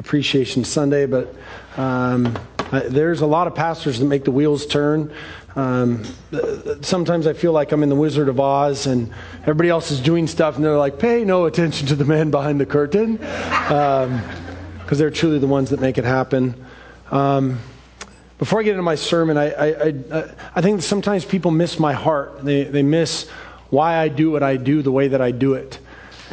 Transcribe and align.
Appreciation 0.00 0.64
Sunday, 0.64 1.06
but 1.06 1.32
um, 1.76 2.36
there's 2.72 3.20
a 3.20 3.26
lot 3.26 3.46
of 3.46 3.54
pastors 3.54 4.00
that 4.00 4.06
make 4.06 4.24
the 4.24 4.32
wheels 4.32 4.66
turn. 4.66 5.12
Um, 5.54 6.02
sometimes 6.80 7.28
I 7.28 7.32
feel 7.32 7.52
like 7.52 7.70
I'm 7.70 7.84
in 7.84 7.88
the 7.88 7.94
Wizard 7.94 8.28
of 8.28 8.40
Oz 8.40 8.88
and 8.88 9.12
everybody 9.42 9.68
else 9.68 9.92
is 9.92 10.00
doing 10.00 10.26
stuff 10.26 10.56
and 10.56 10.64
they're 10.64 10.76
like, 10.76 10.98
pay 10.98 11.24
no 11.24 11.44
attention 11.44 11.86
to 11.86 11.94
the 11.94 12.04
man 12.04 12.32
behind 12.32 12.58
the 12.58 12.66
curtain. 12.66 13.12
Because 13.12 14.08
um, 14.08 14.22
they're 14.88 15.08
truly 15.08 15.38
the 15.38 15.46
ones 15.46 15.70
that 15.70 15.78
make 15.78 15.98
it 15.98 16.04
happen. 16.04 16.56
Um, 17.12 17.60
before 18.38 18.58
I 18.58 18.64
get 18.64 18.72
into 18.72 18.82
my 18.82 18.96
sermon, 18.96 19.38
I, 19.38 19.52
I, 19.52 19.86
I, 19.86 20.34
I 20.56 20.60
think 20.62 20.82
sometimes 20.82 21.24
people 21.24 21.52
miss 21.52 21.78
my 21.78 21.92
heart. 21.92 22.44
They, 22.44 22.64
they 22.64 22.82
miss 22.82 23.28
why 23.70 23.98
I 23.98 24.08
do 24.08 24.32
what 24.32 24.42
I 24.42 24.56
do 24.56 24.82
the 24.82 24.90
way 24.90 25.06
that 25.06 25.20
I 25.20 25.30
do 25.30 25.54
it. 25.54 25.78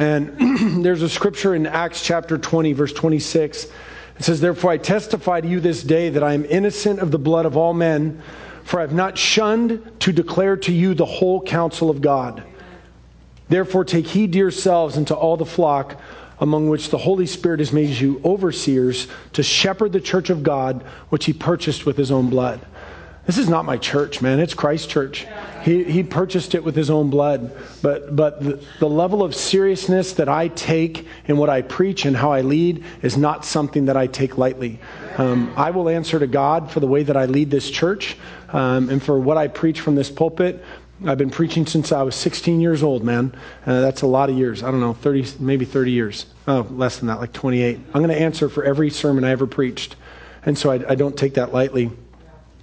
And 0.00 0.82
there's 0.84 1.02
a 1.02 1.10
scripture 1.10 1.54
in 1.54 1.66
Acts 1.66 2.02
chapter 2.02 2.38
20, 2.38 2.72
verse 2.72 2.92
26. 2.94 3.64
It 3.64 4.24
says, 4.24 4.40
Therefore 4.40 4.70
I 4.70 4.78
testify 4.78 5.42
to 5.42 5.46
you 5.46 5.60
this 5.60 5.82
day 5.82 6.08
that 6.08 6.24
I 6.24 6.32
am 6.32 6.46
innocent 6.46 7.00
of 7.00 7.10
the 7.10 7.18
blood 7.18 7.44
of 7.44 7.54
all 7.54 7.74
men, 7.74 8.22
for 8.64 8.78
I 8.78 8.82
have 8.82 8.94
not 8.94 9.18
shunned 9.18 10.00
to 10.00 10.12
declare 10.12 10.56
to 10.56 10.72
you 10.72 10.94
the 10.94 11.04
whole 11.04 11.42
counsel 11.42 11.90
of 11.90 12.00
God. 12.00 12.42
Therefore 13.50 13.84
take 13.84 14.06
heed 14.06 14.32
to 14.32 14.38
yourselves 14.38 14.96
and 14.96 15.06
to 15.08 15.14
all 15.14 15.36
the 15.36 15.44
flock 15.44 16.00
among 16.38 16.70
which 16.70 16.88
the 16.88 16.96
Holy 16.96 17.26
Spirit 17.26 17.60
has 17.60 17.70
made 17.70 17.90
you 17.90 18.22
overseers 18.24 19.06
to 19.34 19.42
shepherd 19.42 19.92
the 19.92 20.00
church 20.00 20.30
of 20.30 20.42
God, 20.42 20.82
which 21.10 21.26
he 21.26 21.34
purchased 21.34 21.84
with 21.84 21.98
his 21.98 22.10
own 22.10 22.30
blood. 22.30 22.64
This 23.26 23.38
is 23.38 23.48
not 23.48 23.64
my 23.64 23.76
church, 23.76 24.22
man. 24.22 24.40
It's 24.40 24.54
Christ 24.54 24.88
Church. 24.88 25.26
He, 25.62 25.84
he 25.84 26.02
purchased 26.02 26.54
it 26.54 26.64
with 26.64 26.74
his 26.74 26.90
own 26.90 27.10
blood. 27.10 27.52
But, 27.82 28.16
but 28.16 28.42
the, 28.42 28.64
the 28.78 28.88
level 28.88 29.22
of 29.22 29.34
seriousness 29.34 30.14
that 30.14 30.28
I 30.28 30.48
take 30.48 31.06
in 31.26 31.36
what 31.36 31.50
I 31.50 31.62
preach 31.62 32.06
and 32.06 32.16
how 32.16 32.32
I 32.32 32.40
lead 32.40 32.82
is 33.02 33.16
not 33.16 33.44
something 33.44 33.84
that 33.86 33.96
I 33.96 34.06
take 34.06 34.38
lightly. 34.38 34.80
Um, 35.18 35.52
I 35.56 35.70
will 35.70 35.88
answer 35.88 36.18
to 36.18 36.26
God 36.26 36.70
for 36.70 36.80
the 36.80 36.86
way 36.86 37.02
that 37.02 37.16
I 37.16 37.26
lead 37.26 37.50
this 37.50 37.70
church 37.70 38.16
um, 38.52 38.88
and 38.88 39.02
for 39.02 39.20
what 39.20 39.36
I 39.36 39.48
preach 39.48 39.80
from 39.80 39.94
this 39.94 40.10
pulpit. 40.10 40.64
I've 41.06 41.18
been 41.18 41.30
preaching 41.30 41.66
since 41.66 41.92
I 41.92 42.02
was 42.02 42.14
16 42.14 42.60
years 42.60 42.82
old, 42.82 43.04
man. 43.04 43.34
Uh, 43.64 43.80
that's 43.80 44.02
a 44.02 44.06
lot 44.06 44.28
of 44.28 44.36
years. 44.36 44.62
I 44.62 44.70
don't 44.70 44.80
know, 44.80 44.92
30, 44.94 45.36
maybe 45.38 45.64
30 45.64 45.92
years. 45.92 46.26
Oh, 46.46 46.66
less 46.70 46.98
than 46.98 47.08
that, 47.08 47.20
like 47.20 47.32
28. 47.32 47.78
I'm 47.94 48.02
going 48.02 48.08
to 48.08 48.20
answer 48.20 48.48
for 48.48 48.64
every 48.64 48.90
sermon 48.90 49.24
I 49.24 49.30
ever 49.30 49.46
preached. 49.46 49.96
And 50.44 50.56
so 50.58 50.70
I, 50.70 50.90
I 50.90 50.94
don't 50.94 51.16
take 51.16 51.34
that 51.34 51.52
lightly. 51.52 51.90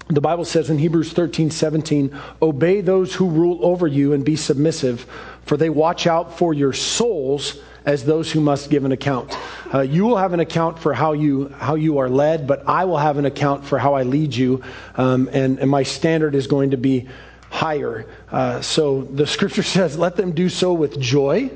The 0.10 0.22
Bible 0.22 0.46
says 0.46 0.70
in 0.70 0.78
Hebrews 0.78 1.12
13, 1.12 1.52
17, 1.52 2.18
obey 2.42 2.82
those 2.82 3.14
who 3.14 3.30
rule 3.30 3.60
over 3.62 3.88
you 3.88 4.14
and 4.14 4.24
be 4.24 4.38
submissive, 4.38 5.06
for 5.46 5.58
they 5.58 5.70
watch 5.70 6.08
out 6.08 6.38
for 6.38 6.54
your 6.54 6.72
souls 6.72 7.60
as 7.86 8.06
those 8.06 8.32
who 8.32 8.40
must 8.40 8.70
give 8.70 8.86
an 8.86 8.92
account. 8.92 9.38
Uh, 9.74 9.82
you 9.82 10.06
will 10.06 10.18
have 10.18 10.34
an 10.34 10.40
account 10.40 10.80
for 10.80 10.94
how 10.94 11.12
you, 11.14 11.50
how 11.50 11.76
you 11.76 11.98
are 11.98 12.10
led, 12.10 12.48
but 12.48 12.68
I 12.68 12.86
will 12.86 12.98
have 12.98 13.18
an 13.18 13.26
account 13.26 13.66
for 13.66 13.78
how 13.78 13.96
I 13.96 14.04
lead 14.04 14.34
you, 14.34 14.64
um, 14.96 15.30
and, 15.34 15.60
and 15.60 15.70
my 15.70 15.84
standard 15.84 16.36
is 16.36 16.48
going 16.48 16.72
to 16.72 16.78
be 16.78 17.08
higher. 17.50 18.06
Uh, 18.32 18.62
so 18.62 19.02
the 19.02 19.28
scripture 19.28 19.64
says, 19.64 19.98
let 19.98 20.16
them 20.16 20.32
do 20.32 20.48
so 20.48 20.74
with 20.74 21.00
joy 21.00 21.50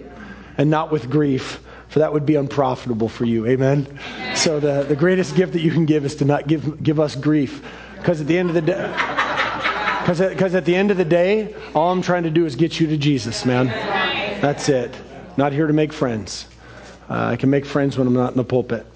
and 0.58 0.70
not 0.70 0.92
with 0.92 1.10
grief 1.10 1.62
for 1.92 2.00
that 2.00 2.14
would 2.14 2.26
be 2.26 2.36
unprofitable 2.36 3.10
for 3.10 3.26
you. 3.26 3.46
Amen. 3.48 4.00
So 4.34 4.62
the, 4.62 4.84
the 4.84 4.96
greatest 4.96 5.36
gift 5.36 5.52
that 5.52 5.60
you 5.60 5.72
can 5.72 5.86
give 5.86 6.06
is 6.06 6.16
to 6.16 6.26
not 6.26 6.48
give, 6.48 6.82
give 6.82 7.02
us 7.02 7.18
grief. 7.18 7.62
Because 8.02 8.20
at 8.20 8.26
the 8.26 8.36
end 8.36 8.50
of 8.50 8.56
the 8.56 8.62
day, 8.62 8.88
because 10.00 10.56
at 10.56 10.66
the 10.66 10.76
end 10.76 10.90
of 10.90 10.98
the 10.98 11.06
day, 11.06 11.56
all 11.76 11.92
I'm 11.92 12.02
trying 12.02 12.24
to 12.24 12.32
do 12.32 12.48
is 12.48 12.56
get 12.56 12.80
you 12.80 12.88
to 12.88 12.98
Jesus, 12.98 13.46
man. 13.46 13.68
That's 14.42 14.70
it. 14.70 14.92
Not 15.38 15.54
here 15.54 15.68
to 15.68 15.74
make 15.74 15.94
friends. 15.94 16.48
Uh, 17.08 17.26
I 17.26 17.36
can 17.36 17.52
make 17.52 17.64
friends 17.64 18.00
when 18.00 18.08
I'm 18.08 18.14
not 18.16 18.32
in 18.32 18.38
the 18.38 18.44
pulpit. 18.44 18.88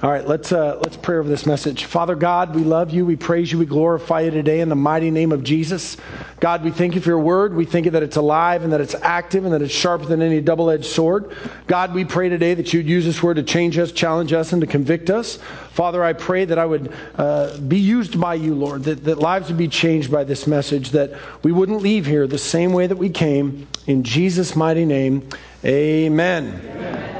All 0.00 0.10
right, 0.10 0.26
let's, 0.26 0.50
uh, 0.50 0.78
let's 0.82 0.96
pray 0.96 1.16
over 1.16 1.28
this 1.28 1.46
message. 1.46 1.84
Father 1.84 2.16
God, 2.16 2.56
we 2.56 2.64
love 2.64 2.90
you. 2.90 3.06
We 3.06 3.14
praise 3.14 3.52
you. 3.52 3.58
We 3.58 3.66
glorify 3.66 4.22
you 4.22 4.30
today 4.30 4.60
in 4.60 4.68
the 4.68 4.74
mighty 4.74 5.12
name 5.12 5.30
of 5.30 5.44
Jesus. 5.44 5.96
God, 6.40 6.64
we 6.64 6.72
thank 6.72 6.96
you 6.96 7.00
for 7.00 7.10
your 7.10 7.20
word. 7.20 7.54
We 7.54 7.66
thank 7.66 7.84
you 7.84 7.92
that 7.92 8.02
it's 8.02 8.16
alive 8.16 8.64
and 8.64 8.72
that 8.72 8.80
it's 8.80 8.96
active 8.96 9.44
and 9.44 9.54
that 9.54 9.62
it's 9.62 9.72
sharper 9.72 10.06
than 10.06 10.20
any 10.20 10.40
double 10.40 10.70
edged 10.70 10.86
sword. 10.86 11.36
God, 11.68 11.94
we 11.94 12.04
pray 12.04 12.28
today 12.28 12.54
that 12.54 12.72
you'd 12.72 12.86
use 12.86 13.04
this 13.04 13.22
word 13.22 13.34
to 13.34 13.44
change 13.44 13.78
us, 13.78 13.92
challenge 13.92 14.32
us, 14.32 14.52
and 14.52 14.60
to 14.62 14.66
convict 14.66 15.08
us. 15.08 15.38
Father, 15.70 16.02
I 16.02 16.14
pray 16.14 16.46
that 16.46 16.58
I 16.58 16.64
would 16.64 16.92
uh, 17.16 17.58
be 17.58 17.78
used 17.78 18.20
by 18.20 18.34
you, 18.34 18.56
Lord, 18.56 18.82
that, 18.84 19.04
that 19.04 19.18
lives 19.18 19.48
would 19.48 19.58
be 19.58 19.68
changed 19.68 20.10
by 20.10 20.24
this 20.24 20.48
message, 20.48 20.90
that 20.90 21.12
we 21.44 21.52
wouldn't 21.52 21.80
leave 21.80 22.06
here 22.06 22.26
the 22.26 22.38
same 22.38 22.72
way 22.72 22.88
that 22.88 22.96
we 22.96 23.08
came. 23.08 23.68
In 23.86 24.02
Jesus' 24.02 24.56
mighty 24.56 24.84
name, 24.84 25.28
amen. 25.64 26.60
amen. 26.64 27.11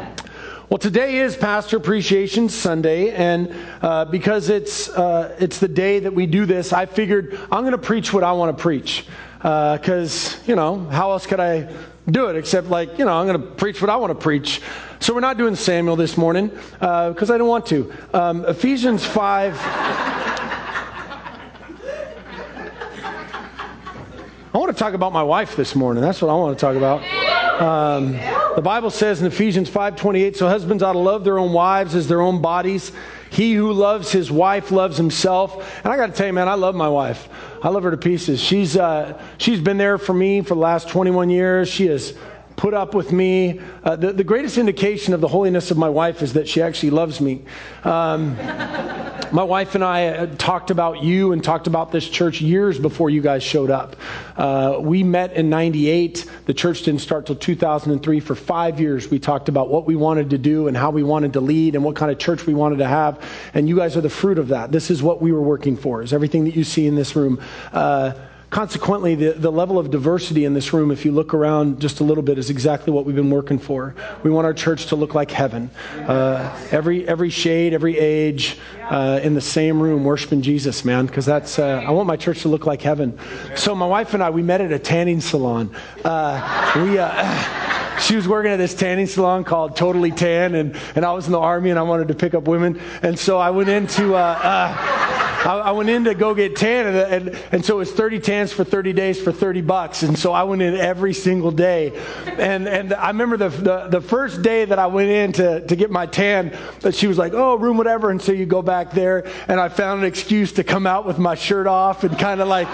Well, 0.72 0.78
today 0.78 1.18
is 1.18 1.36
Pastor 1.36 1.76
Appreciation 1.76 2.48
Sunday, 2.48 3.10
and 3.10 3.54
uh, 3.82 4.06
because 4.06 4.48
it's 4.48 4.88
uh, 4.88 5.36
it's 5.38 5.58
the 5.58 5.68
day 5.68 5.98
that 5.98 6.14
we 6.14 6.24
do 6.24 6.46
this, 6.46 6.72
I 6.72 6.86
figured 6.86 7.38
I'm 7.52 7.60
going 7.60 7.72
to 7.72 7.76
preach 7.76 8.14
what 8.14 8.24
I 8.24 8.32
want 8.32 8.56
to 8.56 8.62
preach. 8.62 9.04
Because 9.36 10.34
uh, 10.34 10.38
you 10.46 10.56
know, 10.56 10.78
how 10.86 11.12
else 11.12 11.26
could 11.26 11.40
I 11.40 11.70
do 12.10 12.30
it 12.30 12.36
except 12.36 12.68
like 12.68 12.98
you 12.98 13.04
know, 13.04 13.12
I'm 13.12 13.26
going 13.26 13.38
to 13.38 13.46
preach 13.46 13.82
what 13.82 13.90
I 13.90 13.96
want 13.96 14.12
to 14.12 14.18
preach. 14.18 14.62
So 14.98 15.12
we're 15.12 15.20
not 15.20 15.36
doing 15.36 15.56
Samuel 15.56 15.96
this 15.96 16.16
morning 16.16 16.48
because 16.48 17.28
uh, 17.28 17.34
I 17.34 17.36
don't 17.36 17.48
want 17.48 17.66
to. 17.66 17.92
Um, 18.14 18.46
Ephesians 18.46 19.04
five. 19.04 19.54
I 24.54 24.58
want 24.58 24.72
to 24.72 24.78
talk 24.78 24.94
about 24.94 25.12
my 25.12 25.22
wife 25.22 25.54
this 25.54 25.74
morning. 25.74 26.02
That's 26.02 26.22
what 26.22 26.30
I 26.30 26.34
want 26.34 26.58
to 26.58 26.60
talk 26.62 26.76
about. 26.76 27.02
Um, 27.60 28.41
the 28.54 28.62
Bible 28.62 28.90
says 28.90 29.20
in 29.20 29.26
Ephesians 29.26 29.70
5:28, 29.70 30.36
so 30.36 30.48
husbands 30.48 30.82
ought 30.82 30.92
to 30.92 30.98
love 30.98 31.24
their 31.24 31.38
own 31.38 31.52
wives 31.52 31.94
as 31.94 32.08
their 32.08 32.20
own 32.20 32.40
bodies. 32.40 32.92
He 33.30 33.54
who 33.54 33.72
loves 33.72 34.12
his 34.12 34.30
wife 34.30 34.70
loves 34.70 34.96
himself. 34.98 35.80
And 35.84 35.92
I 35.92 35.96
got 35.96 36.08
to 36.08 36.12
tell 36.12 36.26
you, 36.26 36.34
man, 36.34 36.48
I 36.48 36.54
love 36.54 36.74
my 36.74 36.88
wife. 36.88 37.28
I 37.62 37.70
love 37.70 37.82
her 37.84 37.90
to 37.90 37.96
pieces. 37.96 38.40
She's 38.40 38.76
uh, 38.76 39.20
she's 39.38 39.60
been 39.60 39.78
there 39.78 39.96
for 39.96 40.12
me 40.12 40.42
for 40.42 40.54
the 40.54 40.60
last 40.60 40.88
21 40.88 41.30
years. 41.30 41.68
She 41.68 41.86
has 41.86 42.14
put 42.56 42.74
up 42.74 42.94
with 42.94 43.12
me. 43.12 43.60
Uh, 43.82 43.96
the, 43.96 44.12
the, 44.12 44.24
greatest 44.24 44.58
indication 44.58 45.14
of 45.14 45.20
the 45.20 45.28
holiness 45.28 45.70
of 45.70 45.78
my 45.78 45.88
wife 45.88 46.22
is 46.22 46.34
that 46.34 46.48
she 46.48 46.62
actually 46.62 46.90
loves 46.90 47.20
me. 47.20 47.42
Um, 47.84 48.36
my 49.32 49.42
wife 49.42 49.74
and 49.74 49.82
I 49.82 50.08
uh, 50.08 50.26
talked 50.36 50.70
about 50.70 51.02
you 51.02 51.32
and 51.32 51.42
talked 51.42 51.66
about 51.66 51.90
this 51.90 52.08
church 52.08 52.40
years 52.40 52.78
before 52.78 53.08
you 53.08 53.22
guys 53.22 53.42
showed 53.42 53.70
up. 53.70 53.96
Uh, 54.36 54.78
we 54.80 55.02
met 55.02 55.32
in 55.32 55.48
98. 55.48 56.30
The 56.44 56.54
church 56.54 56.82
didn't 56.82 57.00
start 57.00 57.26
till 57.26 57.36
2003. 57.36 58.20
For 58.20 58.34
five 58.34 58.78
years, 58.78 59.10
we 59.10 59.18
talked 59.18 59.48
about 59.48 59.70
what 59.70 59.86
we 59.86 59.96
wanted 59.96 60.30
to 60.30 60.38
do 60.38 60.68
and 60.68 60.76
how 60.76 60.90
we 60.90 61.02
wanted 61.02 61.32
to 61.32 61.40
lead 61.40 61.74
and 61.74 61.82
what 61.82 61.96
kind 61.96 62.12
of 62.12 62.18
church 62.18 62.46
we 62.46 62.54
wanted 62.54 62.78
to 62.78 62.86
have. 62.86 63.24
And 63.54 63.68
you 63.68 63.76
guys 63.76 63.96
are 63.96 64.02
the 64.02 64.10
fruit 64.10 64.38
of 64.38 64.48
that. 64.48 64.70
This 64.70 64.90
is 64.90 65.02
what 65.02 65.22
we 65.22 65.32
were 65.32 65.42
working 65.42 65.76
for, 65.76 66.02
is 66.02 66.12
everything 66.12 66.44
that 66.44 66.54
you 66.54 66.64
see 66.64 66.86
in 66.86 66.94
this 66.94 67.16
room. 67.16 67.40
Uh, 67.72 68.12
Consequently, 68.52 69.14
the, 69.14 69.32
the 69.32 69.50
level 69.50 69.78
of 69.78 69.90
diversity 69.90 70.44
in 70.44 70.52
this 70.52 70.74
room, 70.74 70.90
if 70.90 71.06
you 71.06 71.10
look 71.10 71.32
around 71.32 71.80
just 71.80 72.00
a 72.00 72.04
little 72.04 72.22
bit, 72.22 72.36
is 72.36 72.50
exactly 72.50 72.92
what 72.92 73.06
we've 73.06 73.16
been 73.16 73.30
working 73.30 73.58
for. 73.58 73.94
We 74.22 74.30
want 74.30 74.44
our 74.44 74.52
church 74.52 74.88
to 74.88 74.96
look 74.96 75.14
like 75.14 75.30
heaven. 75.30 75.70
Uh, 75.96 76.54
every, 76.70 77.08
every 77.08 77.30
shade, 77.30 77.72
every 77.72 77.98
age, 77.98 78.58
uh, 78.90 79.20
in 79.22 79.32
the 79.32 79.40
same 79.40 79.80
room 79.80 80.04
worshiping 80.04 80.42
Jesus, 80.42 80.84
man, 80.84 81.06
because 81.06 81.24
that's, 81.24 81.58
uh, 81.58 81.82
I 81.82 81.92
want 81.92 82.06
my 82.06 82.16
church 82.16 82.42
to 82.42 82.48
look 82.48 82.66
like 82.66 82.82
heaven. 82.82 83.18
So 83.56 83.74
my 83.74 83.86
wife 83.86 84.12
and 84.12 84.22
I, 84.22 84.28
we 84.28 84.42
met 84.42 84.60
at 84.60 84.70
a 84.70 84.78
tanning 84.78 85.22
salon. 85.22 85.74
Uh, 86.04 86.72
we, 86.84 86.98
uh, 86.98 87.98
she 88.00 88.16
was 88.16 88.28
working 88.28 88.52
at 88.52 88.58
this 88.58 88.74
tanning 88.74 89.06
salon 89.06 89.44
called 89.44 89.76
Totally 89.76 90.10
Tan, 90.10 90.56
and, 90.56 90.76
and 90.94 91.06
I 91.06 91.12
was 91.12 91.24
in 91.24 91.32
the 91.32 91.40
army 91.40 91.70
and 91.70 91.78
I 91.78 91.84
wanted 91.84 92.08
to 92.08 92.14
pick 92.14 92.34
up 92.34 92.46
women. 92.46 92.78
And 93.00 93.18
so 93.18 93.38
I 93.38 93.48
went 93.48 93.70
into, 93.70 94.14
uh, 94.14 94.38
uh, 94.42 95.11
I, 95.44 95.58
I, 95.58 95.70
went 95.72 95.90
in 95.90 96.04
to 96.04 96.14
go 96.14 96.34
get 96.34 96.56
tan, 96.56 96.86
and, 96.86 96.96
and, 96.96 97.44
and, 97.50 97.64
so 97.64 97.74
it 97.74 97.78
was 97.78 97.92
30 97.92 98.20
tans 98.20 98.52
for 98.52 98.64
30 98.64 98.92
days 98.92 99.20
for 99.20 99.32
30 99.32 99.60
bucks. 99.62 100.02
And 100.02 100.18
so 100.18 100.32
I 100.32 100.44
went 100.44 100.62
in 100.62 100.74
every 100.74 101.14
single 101.14 101.50
day. 101.50 101.92
And, 102.26 102.68
and 102.68 102.94
I 102.94 103.08
remember 103.08 103.36
the, 103.36 103.48
the, 103.48 103.88
the 103.88 104.00
first 104.00 104.42
day 104.42 104.64
that 104.64 104.78
I 104.78 104.86
went 104.86 105.10
in 105.10 105.32
to, 105.32 105.66
to 105.66 105.76
get 105.76 105.90
my 105.90 106.06
tan, 106.06 106.56
that 106.80 106.94
she 106.94 107.06
was 107.06 107.18
like, 107.18 107.32
oh, 107.34 107.56
room 107.56 107.76
whatever. 107.76 108.10
And 108.10 108.22
so 108.22 108.32
you 108.32 108.46
go 108.46 108.62
back 108.62 108.92
there, 108.92 109.26
and 109.48 109.60
I 109.60 109.68
found 109.68 110.00
an 110.00 110.06
excuse 110.06 110.52
to 110.52 110.64
come 110.64 110.86
out 110.86 111.06
with 111.06 111.18
my 111.18 111.34
shirt 111.34 111.66
off 111.66 112.04
and 112.04 112.16
kind 112.18 112.40
of 112.40 112.48
like 112.48 112.68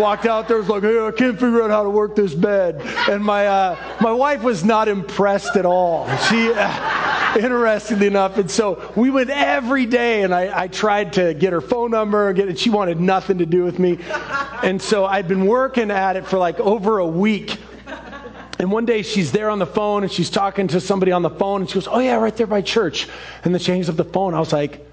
walked 0.00 0.26
out 0.26 0.48
there, 0.48 0.58
was 0.58 0.68
like, 0.68 0.82
hey, 0.82 1.06
I 1.06 1.12
can't 1.12 1.38
figure 1.38 1.62
out 1.62 1.70
how 1.70 1.84
to 1.84 1.90
work 1.90 2.16
this 2.16 2.34
bed. 2.34 2.80
And 3.08 3.24
my, 3.24 3.46
uh, 3.46 3.96
my 4.00 4.12
wife 4.12 4.42
was 4.42 4.64
not 4.64 4.88
impressed 4.88 5.56
at 5.56 5.66
all. 5.66 6.08
She. 6.28 6.52
Uh, 6.54 7.09
interestingly 7.36 8.06
enough. 8.06 8.38
And 8.38 8.50
so 8.50 8.92
we 8.96 9.10
went 9.10 9.30
every 9.30 9.86
day, 9.86 10.22
and 10.22 10.34
I, 10.34 10.62
I 10.62 10.68
tried 10.68 11.14
to 11.14 11.34
get 11.34 11.52
her 11.52 11.60
phone 11.60 11.90
number, 11.90 12.28
and, 12.28 12.36
get, 12.36 12.58
she 12.58 12.70
wanted 12.70 13.00
nothing 13.00 13.38
to 13.38 13.46
do 13.46 13.64
with 13.64 13.78
me. 13.78 13.98
And 14.62 14.80
so 14.80 15.04
I'd 15.04 15.28
been 15.28 15.46
working 15.46 15.90
at 15.90 16.16
it 16.16 16.26
for 16.26 16.38
like 16.38 16.60
over 16.60 16.98
a 16.98 17.06
week. 17.06 17.58
And 18.58 18.70
one 18.70 18.84
day 18.84 19.00
she's 19.00 19.32
there 19.32 19.48
on 19.48 19.58
the 19.58 19.66
phone 19.66 20.02
and 20.02 20.12
she's 20.12 20.28
talking 20.28 20.68
to 20.68 20.82
somebody 20.82 21.12
on 21.12 21.22
the 21.22 21.30
phone 21.30 21.62
and 21.62 21.70
she 21.70 21.76
goes, 21.76 21.88
Oh, 21.88 21.98
yeah, 21.98 22.16
right 22.16 22.36
there 22.36 22.46
by 22.46 22.60
church. 22.60 23.08
And 23.42 23.54
then 23.54 23.58
she 23.58 23.72
hangs 23.72 23.88
up 23.88 23.96
the 23.96 24.04
phone. 24.04 24.34
I 24.34 24.38
was 24.38 24.52
like, 24.52 24.86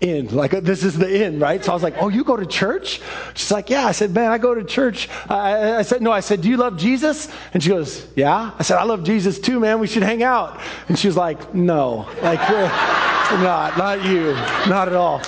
in. 0.00 0.34
Like, 0.34 0.54
uh, 0.54 0.60
this 0.60 0.84
is 0.84 0.98
the 0.98 1.08
end, 1.08 1.40
right? 1.40 1.64
So 1.64 1.72
I 1.72 1.74
was 1.74 1.82
like, 1.82 1.94
oh, 1.98 2.08
you 2.08 2.24
go 2.24 2.36
to 2.36 2.46
church? 2.46 3.00
She's 3.34 3.50
like, 3.50 3.70
yeah. 3.70 3.86
I 3.86 3.92
said, 3.92 4.12
man, 4.14 4.30
I 4.30 4.38
go 4.38 4.54
to 4.54 4.64
church. 4.64 5.08
I, 5.28 5.76
I, 5.76 5.82
said, 5.82 6.02
no. 6.02 6.12
I 6.12 6.20
said, 6.20 6.42
do 6.42 6.48
you 6.48 6.56
love 6.56 6.76
Jesus? 6.76 7.28
And 7.54 7.62
she 7.62 7.70
goes, 7.70 8.06
yeah. 8.14 8.52
I 8.58 8.62
said, 8.62 8.78
I 8.78 8.84
love 8.84 9.04
Jesus 9.04 9.38
too, 9.38 9.60
man. 9.60 9.78
We 9.78 9.86
should 9.86 10.02
hang 10.02 10.22
out. 10.22 10.60
And 10.88 10.98
she 10.98 11.06
was 11.06 11.16
like, 11.16 11.54
no. 11.54 12.08
Like, 12.22 12.40
not, 12.50 13.78
not 13.78 14.04
you. 14.04 14.32
Not 14.68 14.88
at 14.88 14.94
all. 14.94 15.22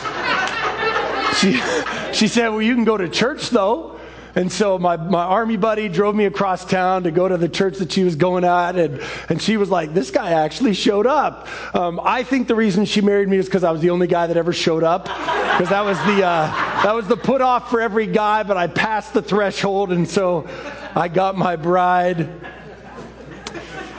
She, 1.34 1.60
she 2.12 2.28
said, 2.28 2.48
well, 2.48 2.62
you 2.62 2.74
can 2.74 2.84
go 2.84 2.96
to 2.96 3.08
church 3.08 3.50
though. 3.50 3.97
And 4.38 4.52
so 4.52 4.78
my, 4.78 4.96
my 4.96 5.24
army 5.24 5.56
buddy 5.56 5.88
drove 5.88 6.14
me 6.14 6.24
across 6.24 6.64
town 6.64 7.02
to 7.02 7.10
go 7.10 7.26
to 7.26 7.36
the 7.36 7.48
church 7.48 7.78
that 7.78 7.90
she 7.90 8.04
was 8.04 8.14
going 8.14 8.44
at. 8.44 8.76
And, 8.76 9.02
and 9.28 9.42
she 9.42 9.56
was 9.56 9.68
like, 9.68 9.94
this 9.94 10.12
guy 10.12 10.30
actually 10.30 10.74
showed 10.74 11.08
up. 11.08 11.48
Um, 11.74 11.98
I 12.00 12.22
think 12.22 12.46
the 12.46 12.54
reason 12.54 12.84
she 12.84 13.00
married 13.00 13.28
me 13.28 13.36
is 13.36 13.46
because 13.46 13.64
I 13.64 13.72
was 13.72 13.80
the 13.80 13.90
only 13.90 14.06
guy 14.06 14.28
that 14.28 14.36
ever 14.36 14.52
showed 14.52 14.84
up. 14.84 15.06
Because 15.06 15.70
that 15.70 15.84
was 15.84 15.98
the, 16.04 16.24
uh, 16.24 16.46
that 16.84 16.94
was 16.94 17.08
the 17.08 17.16
put 17.16 17.40
off 17.40 17.68
for 17.68 17.80
every 17.80 18.06
guy, 18.06 18.44
but 18.44 18.56
I 18.56 18.68
passed 18.68 19.12
the 19.12 19.22
threshold. 19.22 19.90
And 19.90 20.08
so 20.08 20.48
I 20.94 21.08
got 21.08 21.36
my 21.36 21.56
bride. 21.56 22.30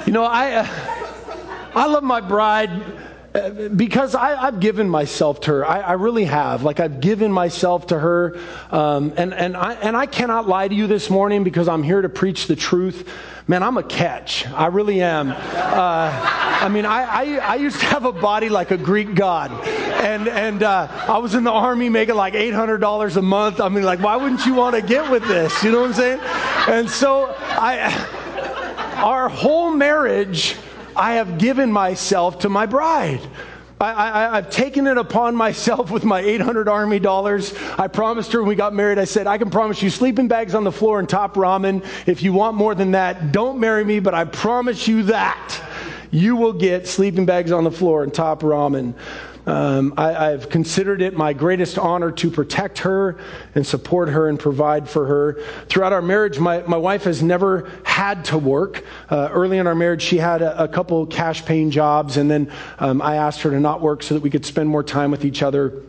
You 0.06 0.14
know, 0.14 0.24
I, 0.24 0.54
uh, 0.54 0.68
I 1.76 1.86
love 1.88 2.06
my 2.06 2.22
bride 2.22 2.82
because 3.32 4.16
I, 4.16 4.36
have 4.36 4.60
given 4.60 4.90
myself 4.90 5.42
to 5.42 5.52
her. 5.52 5.66
I, 5.66 5.82
I, 5.82 5.92
really 5.94 6.26
have. 6.26 6.64
Like 6.64 6.80
I've 6.80 7.00
given 7.00 7.32
myself 7.32 7.88
to 7.88 8.00
her, 8.00 8.40
um, 8.72 9.14
and 9.18 9.36
and 9.36 9.56
I 9.56 9.74
and 9.76 9.96
I 9.96 10.08
cannot 10.08 10.48
lie 10.48 10.68
to 10.68 10.74
you 10.74 10.88
this 10.88 11.12
morning 11.12 11.44
because 11.44 11.68
I'm 11.68 11.84
here 11.84 12.02
to 12.02 12.10
preach 12.10 12.48
the 12.48 12.56
truth. 12.56 13.08
Man, 13.48 13.62
I'm 13.62 13.78
a 13.78 13.84
catch. 13.84 14.48
I 14.48 14.68
really 14.68 15.02
am. 15.02 15.30
Uh, 15.30 15.36
I 16.62 16.70
mean, 16.70 16.86
I, 16.86 17.04
I, 17.04 17.38
I 17.38 17.56
used 17.56 17.80
to 17.80 17.86
have 17.88 18.06
a 18.06 18.12
body 18.12 18.50
like 18.50 18.72
a 18.72 18.78
Greek 18.78 19.14
god, 19.14 19.52
and 19.68 20.28
and 20.28 20.64
uh, 20.64 20.88
I 21.08 21.20
was 21.20 21.36
in 21.36 21.44
the 21.44 21.52
army 21.52 21.90
making 21.90 22.16
like 22.16 22.34
eight 22.34 22.54
hundred 22.54 22.80
dollars 22.80 23.16
a 23.16 23.22
month. 23.22 23.62
I 23.62 23.70
mean, 23.70 23.84
like, 23.84 24.00
why 24.00 24.16
wouldn't 24.16 24.46
you 24.48 24.56
want 24.56 24.76
to 24.76 24.82
get 24.82 25.10
with 25.12 25.28
this? 25.28 25.64
You 25.64 25.72
know 25.72 25.82
what 25.82 25.90
I'm 25.90 25.94
saying? 25.94 26.20
And 26.68 26.90
so 26.90 27.36
I, 27.38 28.96
our 29.04 29.30
whole 29.30 29.70
marriage 29.72 30.56
I 31.00 31.14
have 31.14 31.38
given 31.38 31.72
myself 31.72 32.40
to 32.40 32.50
my 32.50 32.66
bride. 32.66 33.22
I, 33.82 34.36
have 34.36 34.50
taken 34.50 34.86
it 34.88 34.98
upon 34.98 35.38
myself 35.38 35.90
with 35.90 36.04
my 36.04 36.20
800 36.20 36.68
army 36.68 37.00
dollars. 37.00 37.54
I 37.78 37.88
promised 37.88 38.34
her 38.34 38.42
when 38.42 38.50
we 38.50 38.56
got 38.56 38.74
married, 38.74 39.00
I 39.00 39.06
said, 39.06 39.26
I 39.26 39.38
can 39.38 39.50
promise 39.50 39.82
you 39.82 39.90
sleeping 39.90 40.28
bags 40.28 40.54
on 40.54 40.66
the 40.66 40.72
floor 40.74 41.00
and 41.00 41.08
top 41.08 41.36
ramen. 41.36 41.86
If 42.06 42.22
you 42.22 42.34
want 42.34 42.58
more 42.58 42.76
than 42.76 42.92
that, 42.92 43.32
don't 43.32 43.58
marry 43.58 43.86
me, 43.86 44.02
but 44.02 44.14
I 44.14 44.26
promise 44.26 44.86
you 44.90 45.04
that 45.04 45.62
you 46.12 46.36
will 46.36 46.52
get 46.52 46.88
sleeping 46.88 47.26
bags 47.26 47.54
on 47.54 47.64
the 47.64 47.72
floor 47.72 48.04
and 48.04 48.14
top 48.14 48.42
ramen. 48.42 48.94
Um, 49.46 49.94
I, 49.98 50.30
have 50.30 50.50
considered 50.50 51.02
it 51.02 51.16
my 51.16 51.34
greatest 51.34 51.78
honor 51.78 52.12
to 52.12 52.30
protect 52.30 52.80
her 52.80 53.20
and 53.56 53.66
support 53.66 54.10
her 54.10 54.28
and 54.28 54.40
provide 54.40 54.90
for 54.90 55.06
her. 55.06 55.42
Throughout 55.68 55.94
our 55.94 56.02
marriage, 56.02 56.40
my, 56.40 56.62
my 56.64 56.78
wife 56.78 57.06
has 57.06 57.24
never 57.24 57.70
had 57.84 58.26
to 58.26 58.38
work. 58.38 58.86
Uh, 59.10 59.30
early 59.32 59.58
in 59.58 59.68
our 59.68 59.76
marriage, 59.76 60.02
she 60.02 60.18
had 60.18 60.42
a, 60.42 60.64
a 60.64 60.68
couple 60.68 61.06
cash 61.06 61.46
paying 61.46 61.72
jobs, 61.72 62.18
and 62.18 62.30
then 62.30 62.52
um, 62.80 63.02
I 63.02 63.16
asked 63.16 63.42
her 63.42 63.50
to 63.50 63.60
not 63.60 63.82
work 63.82 64.04
so 64.04 64.14
that 64.14 64.22
we 64.22 64.30
could 64.30 64.46
spend 64.46 64.70
more 64.70 64.84
time 64.84 65.12
with 65.12 65.26
each 65.26 65.42
other. 65.42 65.84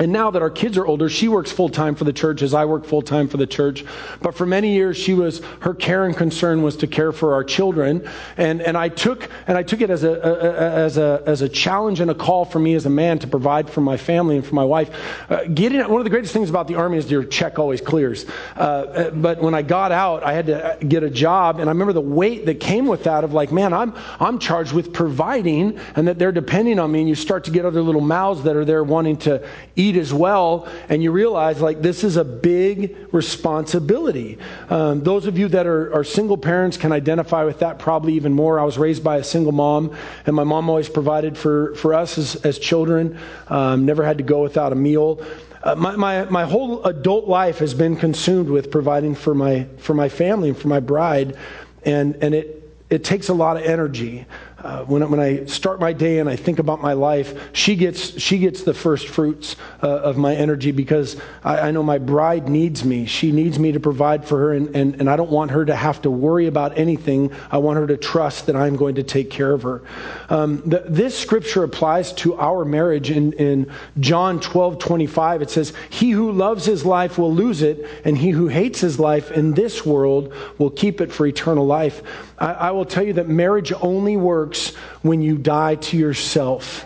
And 0.00 0.10
now 0.10 0.32
that 0.32 0.42
our 0.42 0.50
kids 0.50 0.76
are 0.76 0.84
older, 0.84 1.08
she 1.08 1.28
works 1.28 1.52
full 1.52 1.68
time 1.68 1.94
for 1.94 2.02
the 2.02 2.12
church 2.12 2.42
as 2.42 2.52
I 2.52 2.64
work 2.64 2.84
full 2.84 3.00
time 3.00 3.28
for 3.28 3.36
the 3.36 3.46
church. 3.46 3.84
But 4.20 4.34
for 4.34 4.44
many 4.44 4.72
years, 4.72 4.96
she 4.96 5.14
was 5.14 5.40
her 5.60 5.72
care 5.72 6.04
and 6.04 6.16
concern 6.16 6.62
was 6.62 6.76
to 6.78 6.88
care 6.88 7.12
for 7.12 7.32
our 7.34 7.44
children. 7.44 8.08
And 8.36 8.60
and 8.60 8.76
I 8.76 8.88
took 8.88 9.30
and 9.46 9.56
I 9.56 9.62
took 9.62 9.82
it 9.82 9.90
as 9.90 10.02
a, 10.02 10.10
a 10.10 10.52
as 10.58 10.98
a 10.98 11.22
as 11.26 11.42
a 11.42 11.48
challenge 11.48 12.00
and 12.00 12.10
a 12.10 12.14
call 12.14 12.44
for 12.44 12.58
me 12.58 12.74
as 12.74 12.86
a 12.86 12.90
man 12.90 13.20
to 13.20 13.28
provide 13.28 13.70
for 13.70 13.82
my 13.82 13.96
family 13.96 14.34
and 14.36 14.44
for 14.44 14.56
my 14.56 14.64
wife. 14.64 14.90
Uh, 15.30 15.44
getting 15.44 15.78
one 15.82 16.00
of 16.00 16.04
the 16.04 16.10
greatest 16.10 16.32
things 16.32 16.50
about 16.50 16.66
the 16.66 16.74
army 16.74 16.98
is 16.98 17.08
your 17.08 17.22
check 17.22 17.60
always 17.60 17.80
clears. 17.80 18.26
Uh, 18.56 19.10
but 19.10 19.40
when 19.40 19.54
I 19.54 19.62
got 19.62 19.92
out, 19.92 20.24
I 20.24 20.32
had 20.32 20.46
to 20.46 20.76
get 20.88 21.04
a 21.04 21.10
job, 21.10 21.60
and 21.60 21.70
I 21.70 21.72
remember 21.72 21.92
the 21.92 22.00
weight 22.00 22.46
that 22.46 22.58
came 22.58 22.88
with 22.88 23.04
that 23.04 23.22
of 23.22 23.32
like, 23.32 23.52
man, 23.52 23.72
I'm 23.72 23.94
I'm 24.18 24.40
charged 24.40 24.72
with 24.72 24.92
providing, 24.92 25.78
and 25.94 26.08
that 26.08 26.18
they're 26.18 26.32
depending 26.32 26.80
on 26.80 26.90
me. 26.90 26.98
And 26.98 27.08
you 27.08 27.14
start 27.14 27.44
to 27.44 27.52
get 27.52 27.64
other 27.64 27.80
little 27.80 28.00
mouths 28.00 28.42
that 28.42 28.56
are 28.56 28.64
there 28.64 28.82
wanting 28.82 29.18
to 29.18 29.46
eat 29.76 29.83
eat 29.84 29.96
as 29.96 30.12
well, 30.12 30.66
and 30.88 31.02
you 31.02 31.12
realize 31.12 31.60
like 31.60 31.82
this 31.82 32.04
is 32.04 32.16
a 32.16 32.24
big 32.24 32.96
responsibility. 33.12 34.38
Um, 34.70 35.02
those 35.02 35.26
of 35.26 35.38
you 35.38 35.48
that 35.48 35.66
are, 35.66 35.94
are 35.94 36.04
single 36.04 36.36
parents 36.36 36.76
can 36.76 36.92
identify 36.92 37.44
with 37.44 37.58
that 37.60 37.78
probably 37.78 38.14
even 38.14 38.32
more. 38.32 38.58
I 38.58 38.64
was 38.64 38.78
raised 38.78 39.04
by 39.04 39.18
a 39.18 39.24
single 39.24 39.52
mom, 39.52 39.94
and 40.26 40.34
my 40.34 40.44
mom 40.44 40.68
always 40.68 40.88
provided 40.88 41.36
for, 41.36 41.74
for 41.76 41.94
us 41.94 42.18
as, 42.18 42.36
as 42.36 42.58
children, 42.58 43.18
um, 43.48 43.84
never 43.84 44.04
had 44.04 44.18
to 44.18 44.24
go 44.24 44.42
without 44.42 44.72
a 44.72 44.76
meal. 44.76 45.20
Uh, 45.62 45.74
my, 45.74 45.96
my, 45.96 46.24
my 46.26 46.44
whole 46.44 46.84
adult 46.84 47.26
life 47.26 47.58
has 47.58 47.72
been 47.72 47.96
consumed 47.96 48.48
with 48.48 48.70
providing 48.70 49.14
for 49.14 49.34
my, 49.34 49.66
for 49.78 49.94
my 49.94 50.08
family 50.08 50.50
and 50.50 50.58
for 50.58 50.68
my 50.68 50.80
bride, 50.80 51.36
and, 51.84 52.16
and 52.16 52.34
it, 52.34 52.60
it 52.90 53.02
takes 53.02 53.28
a 53.28 53.34
lot 53.34 53.56
of 53.56 53.62
energy 53.62 54.26
uh, 54.64 54.82
when, 54.84 55.08
when 55.10 55.20
I 55.20 55.44
start 55.44 55.78
my 55.78 55.92
day 55.92 56.20
and 56.20 56.28
I 56.28 56.36
think 56.36 56.58
about 56.58 56.80
my 56.80 56.94
life, 56.94 57.50
she 57.52 57.76
gets, 57.76 58.18
she 58.18 58.38
gets 58.38 58.62
the 58.62 58.72
first 58.72 59.08
fruits 59.08 59.56
uh, 59.82 59.88
of 59.88 60.16
my 60.16 60.34
energy 60.34 60.72
because 60.72 61.20
I, 61.44 61.68
I, 61.68 61.70
know 61.70 61.82
my 61.82 61.98
bride 61.98 62.48
needs 62.48 62.82
me. 62.82 63.04
She 63.04 63.30
needs 63.30 63.58
me 63.58 63.72
to 63.72 63.80
provide 63.80 64.24
for 64.24 64.38
her, 64.38 64.52
and, 64.54 64.74
and, 64.74 64.94
and 65.00 65.10
I 65.10 65.16
don't 65.16 65.30
want 65.30 65.50
her 65.50 65.66
to 65.66 65.76
have 65.76 66.00
to 66.02 66.10
worry 66.10 66.46
about 66.46 66.78
anything. 66.78 67.30
I 67.50 67.58
want 67.58 67.78
her 67.78 67.86
to 67.88 67.98
trust 67.98 68.46
that 68.46 68.56
I'm 68.56 68.76
going 68.76 68.94
to 68.94 69.02
take 69.02 69.30
care 69.30 69.52
of 69.52 69.62
her. 69.64 69.82
Um, 70.30 70.62
the, 70.64 70.84
this 70.88 71.18
scripture 71.18 71.62
applies 71.62 72.14
to 72.14 72.34
our 72.38 72.64
marriage 72.64 73.10
in, 73.10 73.34
in 73.34 73.70
John 74.00 74.40
12 74.40 74.78
25. 74.78 75.42
It 75.42 75.50
says, 75.50 75.74
He 75.90 76.10
who 76.10 76.32
loves 76.32 76.64
his 76.64 76.86
life 76.86 77.18
will 77.18 77.32
lose 77.32 77.60
it, 77.60 77.86
and 78.06 78.16
he 78.16 78.30
who 78.30 78.48
hates 78.48 78.80
his 78.80 78.98
life 78.98 79.30
in 79.30 79.52
this 79.52 79.84
world 79.84 80.32
will 80.56 80.70
keep 80.70 81.02
it 81.02 81.12
for 81.12 81.26
eternal 81.26 81.66
life. 81.66 82.02
I, 82.38 82.52
I 82.52 82.70
will 82.72 82.84
tell 82.84 83.04
you 83.04 83.14
that 83.14 83.28
marriage 83.28 83.72
only 83.80 84.16
works 84.16 84.74
when 85.02 85.22
you 85.22 85.38
die 85.38 85.76
to 85.76 85.96
yourself. 85.96 86.84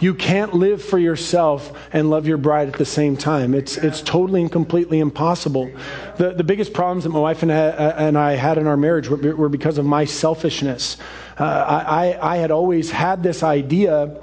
You 0.00 0.14
can't 0.14 0.54
live 0.54 0.82
for 0.82 0.98
yourself 0.98 1.72
and 1.92 2.10
love 2.10 2.26
your 2.26 2.36
bride 2.36 2.66
at 2.66 2.74
the 2.74 2.84
same 2.84 3.16
time. 3.16 3.54
It's, 3.54 3.76
it's 3.76 4.00
totally 4.00 4.42
and 4.42 4.50
completely 4.50 4.98
impossible. 4.98 5.70
The, 6.16 6.32
the 6.32 6.42
biggest 6.42 6.72
problems 6.72 7.04
that 7.04 7.10
my 7.10 7.20
wife 7.20 7.44
and 7.44 7.52
I, 7.52 7.56
and 7.58 8.18
I 8.18 8.32
had 8.32 8.58
in 8.58 8.66
our 8.66 8.76
marriage 8.76 9.08
were, 9.08 9.36
were 9.36 9.48
because 9.48 9.78
of 9.78 9.84
my 9.84 10.04
selfishness. 10.04 10.96
Uh, 11.38 11.44
I, 11.44 12.18
I 12.20 12.36
had 12.38 12.50
always 12.50 12.90
had 12.90 13.22
this 13.22 13.44
idea 13.44 14.20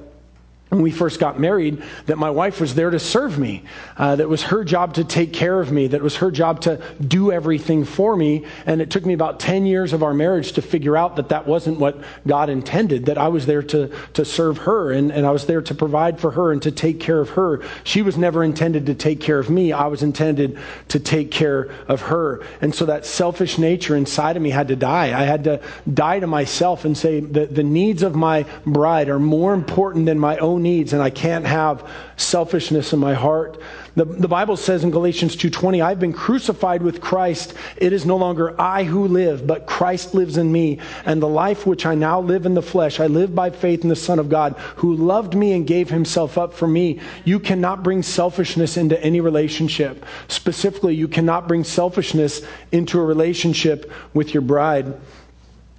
when 0.69 0.83
we 0.83 0.91
first 0.91 1.19
got 1.19 1.39
married 1.39 1.81
that 2.05 2.17
my 2.17 2.29
wife 2.29 2.61
was 2.61 2.75
there 2.75 2.91
to 2.91 2.99
serve 2.99 3.39
me, 3.39 3.63
uh, 3.97 4.15
that 4.15 4.29
was 4.29 4.43
her 4.43 4.63
job 4.63 4.93
to 4.93 5.03
take 5.03 5.33
care 5.33 5.59
of 5.59 5.71
me, 5.71 5.87
that 5.87 6.01
was 6.01 6.17
her 6.17 6.29
job 6.29 6.61
to 6.61 6.79
do 7.05 7.31
everything 7.31 7.83
for 7.83 8.15
me. 8.15 8.45
And 8.67 8.79
it 8.79 8.91
took 8.91 9.03
me 9.03 9.13
about 9.13 9.39
10 9.39 9.65
years 9.65 9.93
of 9.93 10.03
our 10.03 10.13
marriage 10.13 10.51
to 10.53 10.61
figure 10.61 10.95
out 10.95 11.15
that 11.15 11.29
that 11.29 11.47
wasn't 11.47 11.79
what 11.79 11.99
God 12.27 12.49
intended, 12.49 13.07
that 13.07 13.17
I 13.17 13.29
was 13.29 13.47
there 13.47 13.63
to, 13.63 13.91
to 14.13 14.23
serve 14.23 14.59
her 14.59 14.91
and, 14.91 15.11
and 15.11 15.25
I 15.25 15.31
was 15.31 15.47
there 15.47 15.61
to 15.63 15.73
provide 15.73 16.19
for 16.19 16.31
her 16.31 16.51
and 16.51 16.61
to 16.61 16.71
take 16.71 16.99
care 16.99 17.19
of 17.19 17.31
her. 17.31 17.63
She 17.83 18.03
was 18.03 18.15
never 18.15 18.43
intended 18.43 18.85
to 18.85 18.93
take 18.93 19.21
care 19.21 19.39
of 19.39 19.49
me, 19.49 19.73
I 19.73 19.87
was 19.87 20.03
intended 20.03 20.59
to 20.89 20.99
take 20.99 21.31
care 21.31 21.71
of 21.87 22.01
her. 22.01 22.45
And 22.61 22.75
so 22.75 22.85
that 22.85 23.07
selfish 23.07 23.57
nature 23.57 23.95
inside 23.95 24.35
of 24.35 24.43
me 24.43 24.51
had 24.51 24.67
to 24.67 24.75
die. 24.75 25.19
I 25.19 25.23
had 25.23 25.45
to 25.45 25.61
die 25.91 26.19
to 26.19 26.27
myself 26.27 26.85
and 26.85 26.95
say 26.95 27.21
that 27.21 27.55
the 27.55 27.63
needs 27.63 28.03
of 28.03 28.13
my 28.15 28.45
bride 28.67 29.09
are 29.09 29.19
more 29.19 29.55
important 29.55 30.05
than 30.05 30.19
my 30.19 30.37
own 30.37 30.58
needs 30.59 30.93
and 30.93 31.01
I 31.01 31.09
can't 31.09 31.45
have 31.45 31.87
selfishness 32.17 32.93
in 32.93 32.99
my 32.99 33.13
heart. 33.13 33.59
The, 33.95 34.05
the 34.05 34.27
Bible 34.27 34.55
says 34.55 34.83
in 34.83 34.91
Galatians 34.91 35.35
2:20, 35.35 35.81
I've 35.81 35.99
been 35.99 36.13
crucified 36.13 36.81
with 36.81 37.01
Christ. 37.01 37.53
It 37.77 37.91
is 37.91 38.05
no 38.05 38.15
longer 38.15 38.59
I 38.59 38.83
who 38.83 39.07
live, 39.07 39.47
but 39.47 39.65
Christ 39.65 40.13
lives 40.13 40.37
in 40.37 40.51
me. 40.51 40.79
And 41.05 41.21
the 41.21 41.27
life 41.27 41.65
which 41.65 41.85
I 41.85 41.95
now 41.95 42.21
live 42.21 42.45
in 42.45 42.53
the 42.53 42.61
flesh, 42.61 42.99
I 42.99 43.07
live 43.07 43.33
by 43.35 43.49
faith 43.49 43.83
in 43.83 43.89
the 43.89 43.95
Son 43.95 44.19
of 44.19 44.29
God, 44.29 44.55
who 44.77 44.95
loved 44.95 45.35
me 45.35 45.53
and 45.53 45.67
gave 45.67 45.89
himself 45.89 46.37
up 46.37 46.53
for 46.53 46.67
me. 46.67 46.99
You 47.25 47.39
cannot 47.39 47.83
bring 47.83 48.03
selfishness 48.03 48.77
into 48.77 49.01
any 49.03 49.21
relationship. 49.21 50.05
Specifically, 50.27 50.95
you 50.95 51.07
cannot 51.07 51.47
bring 51.47 51.63
selfishness 51.63 52.41
into 52.71 52.99
a 52.99 53.05
relationship 53.05 53.91
with 54.13 54.33
your 54.33 54.41
bride. 54.41 54.93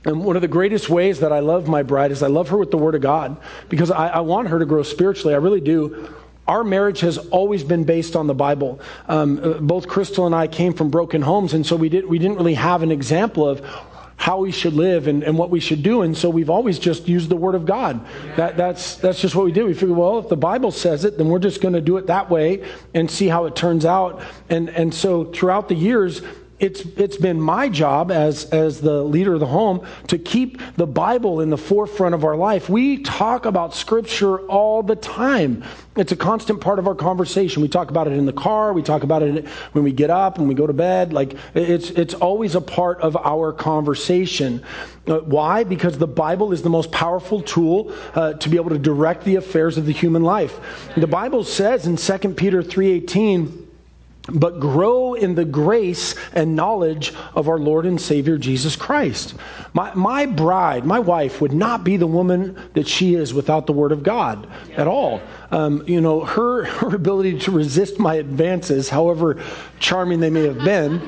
And 0.05 0.25
one 0.25 0.37
of 0.37 0.43
the 0.43 0.49
greatest 0.49 0.89
ways 0.89 1.21
that 1.21 1.33
I 1.33 1.41
love 1.41 1.69
my 1.69 1.83
bride 1.83 2.11
is 2.11 2.23
I 2.23 2.29
love 2.29 2.49
her 2.49 2.57
with 2.57 2.71
the 2.71 2.79
Word 2.79 2.95
of 2.95 3.03
God 3.03 3.37
because 3.69 3.91
I, 3.91 4.09
I 4.09 4.21
want 4.21 4.49
her 4.49 4.59
to 4.59 4.65
grow 4.65 4.83
spiritually. 4.83 5.35
I 5.35 5.39
really 5.39 5.61
do. 5.61 6.15
Our 6.49 6.65
marriage 6.65 7.01
has 7.01 7.19
always 7.19 7.63
been 7.63 7.85
based 7.85 8.17
on 8.17 8.27
the 8.27 8.35
Bible. 8.35 8.81
Um, 9.09 9.39
uh, 9.43 9.53
both 9.61 9.89
Crystal 9.89 10.27
and 10.27 10.35
I 10.35 10.47
came 10.47 10.73
from 10.73 10.91
broken 10.91 11.23
homes, 11.23 11.53
and 11.55 11.67
so 11.67 11.77
we, 11.77 11.89
did, 11.89 12.07
we 12.07 12.19
didn't 12.19 12.39
really 12.39 12.55
have 12.55 12.83
an 12.83 12.91
example 12.91 13.47
of 13.47 13.65
how 14.17 14.39
we 14.39 14.53
should 14.53 14.75
live 14.75 15.07
and, 15.07 15.23
and 15.23 15.39
what 15.39 15.49
we 15.49 15.61
should 15.61 15.83
do. 15.83 16.03
And 16.03 16.15
so 16.15 16.29
we've 16.29 16.51
always 16.51 16.79
just 16.79 17.09
used 17.09 17.31
the 17.31 17.37
Word 17.37 17.55
of 17.55 17.65
God. 17.65 18.05
That, 18.37 18.55
that's, 18.57 18.97
that's 18.97 19.19
just 19.19 19.35
what 19.35 19.47
we 19.47 19.53
do. 19.53 19.65
We 19.65 19.73
figure, 19.73 19.95
well, 19.95 20.19
if 20.19 20.29
the 20.29 20.37
Bible 20.37 20.71
says 20.73 21.07
it, 21.07 21.17
then 21.17 21.29
we're 21.29 21.39
just 21.39 21.63
going 21.63 21.73
to 21.73 21.81
do 21.81 21.97
it 21.97 22.07
that 22.09 22.29
way 22.29 22.63
and 22.93 23.11
see 23.11 23.29
how 23.29 23.47
it 23.47 23.57
turns 23.57 23.87
out. 23.87 24.23
And, 24.51 24.69
and 24.69 24.93
so 24.93 25.25
throughout 25.25 25.69
the 25.69 25.75
years, 25.75 26.21
it's, 26.61 26.83
it's 26.97 27.17
been 27.17 27.41
my 27.41 27.71
job 27.71 28.13
as, 28.13 28.45
as 28.47 28.83
the 28.83 29.03
leader 29.03 29.33
of 29.35 29.41
the 29.41 29.47
home 29.47 29.87
to 30.09 30.19
keep 30.19 30.61
the 30.77 30.87
Bible 30.87 31.41
in 31.41 31.49
the 31.49 31.57
forefront 31.57 32.15
of 32.15 32.23
our 32.25 32.37
life. 32.37 32.69
We 32.69 33.03
talk 33.03 33.47
about 33.47 33.75
Scripture 33.75 34.41
all 34.41 34.83
the 34.83 34.97
time. 34.97 35.65
It's 35.97 36.13
a 36.13 36.17
constant 36.17 36.61
part 36.61 36.79
of 36.79 36.87
our 36.87 36.95
conversation. 36.95 37.63
We 37.63 37.69
talk 37.69 37.89
about 37.89 38.07
it 38.07 38.13
in 38.13 38.27
the 38.27 38.33
car, 38.33 38.75
we 38.75 38.83
talk 38.83 39.03
about 39.03 39.23
it 39.23 39.49
when 39.73 39.85
we 39.85 39.93
get 39.93 40.11
up, 40.11 40.39
when 40.39 40.49
we 40.49 40.55
go 40.55 40.67
to 40.67 40.73
bed. 40.75 41.15
Like, 41.15 41.35
it's, 41.55 41.91
it's 41.91 42.15
always 42.15 42.55
a 42.55 42.61
part 42.61 43.01
of 43.01 43.17
our 43.17 43.53
conversation. 43.53 44.63
Uh, 45.07 45.21
why? 45.21 45.65
Because 45.65 45.97
the 45.97 46.07
Bible 46.07 46.53
is 46.53 46.63
the 46.63 46.71
most 46.71 46.93
powerful 46.93 47.41
tool 47.41 47.93
uh, 48.15 48.35
to 48.35 48.49
be 48.51 48.57
able 48.57 48.71
to 48.71 48.79
direct 48.79 49.25
the 49.25 49.37
affairs 49.37 49.79
of 49.79 49.87
the 49.87 49.93
human 49.93 50.23
life. 50.23 50.61
The 50.97 51.07
Bible 51.07 51.43
says 51.43 51.87
in 51.87 51.97
2 51.97 52.35
Peter 52.35 52.63
3.18, 52.63 53.60
but 54.33 54.61
grow 54.61 55.15
in 55.15 55.35
the 55.35 55.45
grace 55.45 56.15
and 56.33 56.55
knowledge 56.57 57.13
of 57.35 57.49
our 57.49 57.59
Lord 57.59 57.87
and 57.87 58.01
Savior 58.01 58.39
Jesus 58.39 58.77
Christ. 58.77 59.35
My, 59.73 59.93
my 59.95 60.27
bride, 60.27 60.85
my 60.85 60.99
wife, 60.99 61.41
would 61.41 61.53
not 61.53 61.85
be 61.85 61.97
the 61.97 62.07
woman 62.07 62.59
that 62.75 62.87
she 62.87 63.15
is 63.15 63.35
without 63.35 63.67
the 63.67 63.73
Word 63.73 63.93
of 63.93 64.03
God 64.03 64.49
at 64.77 64.87
all. 64.87 65.21
Um, 65.51 65.83
you 65.87 66.01
know, 66.01 66.25
her, 66.25 66.65
her 66.65 66.95
ability 66.95 67.39
to 67.41 67.51
resist 67.51 67.99
my 67.99 68.15
advances, 68.15 68.89
however 68.89 69.43
charming 69.79 70.21
they 70.21 70.31
may 70.31 70.47
have 70.47 70.59
been, 70.59 71.01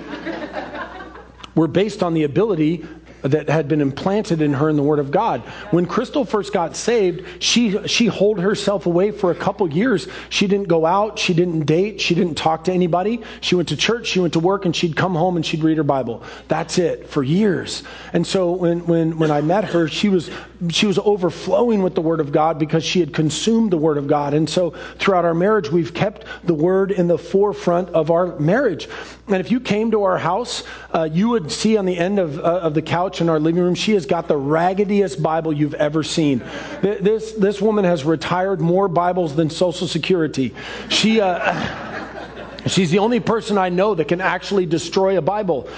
were 1.55 1.69
based 1.69 2.03
on 2.03 2.15
the 2.15 2.25
ability 2.25 2.87
that 3.23 3.49
had 3.49 3.69
been 3.69 3.81
implanted 3.81 4.43
in 4.43 4.53
her 4.55 4.69
in 4.69 4.77
the 4.77 4.83
Word 4.83 4.99
of 4.99 5.11
God. 5.11 5.41
When 5.71 5.87
Crystal 5.87 6.25
first 6.25 6.53
got 6.53 6.77
saved, 6.77 7.43
she 7.43 7.87
she 7.87 8.07
holed 8.07 8.41
herself 8.41 8.87
away 8.87 9.11
for 9.11 9.31
a 9.31 9.35
couple 9.35 9.71
years. 9.73 10.09
She 10.29 10.47
didn't 10.47 10.69
go 10.69 10.85
out, 10.85 11.19
she 11.19 11.35
didn't 11.35 11.67
date, 11.67 12.01
she 12.01 12.15
didn't 12.15 12.37
talk 12.37 12.65
to 12.65 12.73
anybody. 12.73 13.23
She 13.41 13.55
went 13.55 13.69
to 13.69 13.77
church, 13.77 14.07
she 14.09 14.21
went 14.21 14.33
to 14.35 14.41
work, 14.41 14.65
and 14.65 14.75
she'd 14.75 14.97
come 14.97 15.15
home 15.15 15.37
and 15.37 15.47
she'd 15.47 15.63
read 15.63 15.77
her 15.77 15.85
Bible. 15.85 16.23
That's 16.49 16.79
it 16.79 17.09
for 17.09 17.23
years. 17.23 17.83
And 18.13 18.27
so 18.27 18.53
when 18.53 18.87
when 18.87 19.19
when 19.19 19.31
I 19.31 19.41
met 19.41 19.65
her, 19.67 19.89
she 19.89 20.09
was 20.09 20.31
she 20.71 20.87
was 20.87 20.99
overflowing 20.99 21.83
with 21.83 21.95
the 21.95 22.01
Word 22.01 22.21
of 22.21 22.33
God 22.33 22.59
because 22.59 22.85
she 22.85 23.01
had 23.01 23.13
consumed 23.13 23.73
the 23.73 23.79
Word 23.79 23.99
of 23.99 24.07
God. 24.07 24.35
And 24.35 24.49
so 24.49 24.71
throughout 24.99 25.25
our 25.25 25.35
marriage, 25.35 25.71
we've 25.71 25.95
kept 25.95 26.25
the 26.45 26.55
Word 26.55 26.93
in 26.93 27.09
the 27.09 27.19
forefront 27.19 27.89
of 27.91 28.11
our 28.11 28.39
marriage. 28.39 28.89
And 29.29 29.37
if 29.37 29.51
you 29.51 29.61
came 29.61 29.91
to 29.93 30.03
our 30.03 30.19
house, 30.19 30.65
uh, 30.93 31.09
you 31.11 31.29
would 31.31 31.51
see 31.51 31.77
on 31.77 31.87
the 31.87 31.97
end 31.97 32.19
of, 32.19 32.39
uh, 32.39 32.43
of 32.43 32.75
the 32.75 32.83
couch 32.83 33.12
in 33.21 33.29
our 33.29 33.39
living 33.39 33.63
room, 33.63 33.75
she 33.75 33.93
has 33.93 34.07
got 34.07 34.29
the 34.29 34.37
raggediest 34.37 35.23
Bible 35.23 35.53
you've 35.53 35.75
ever 35.75 36.03
seen. 36.03 36.39
This, 36.81 37.33
this 37.33 37.61
woman 37.61 37.85
has 37.85 38.05
retired 38.05 38.61
more 38.61 38.89
Bibles 38.89 39.35
than 39.37 39.51
Social 39.51 39.87
Security. 39.87 40.55
She. 40.89 41.21
Uh, 41.21 41.89
She's 42.67 42.93
the 42.93 43.01
only 43.01 43.19
person 43.19 43.59
I 43.59 43.71
know 43.71 43.95
that 43.97 44.07
can 44.07 44.21
actually 44.21 44.67
destroy 44.67 45.19
a 45.19 45.21
Bible 45.21 45.69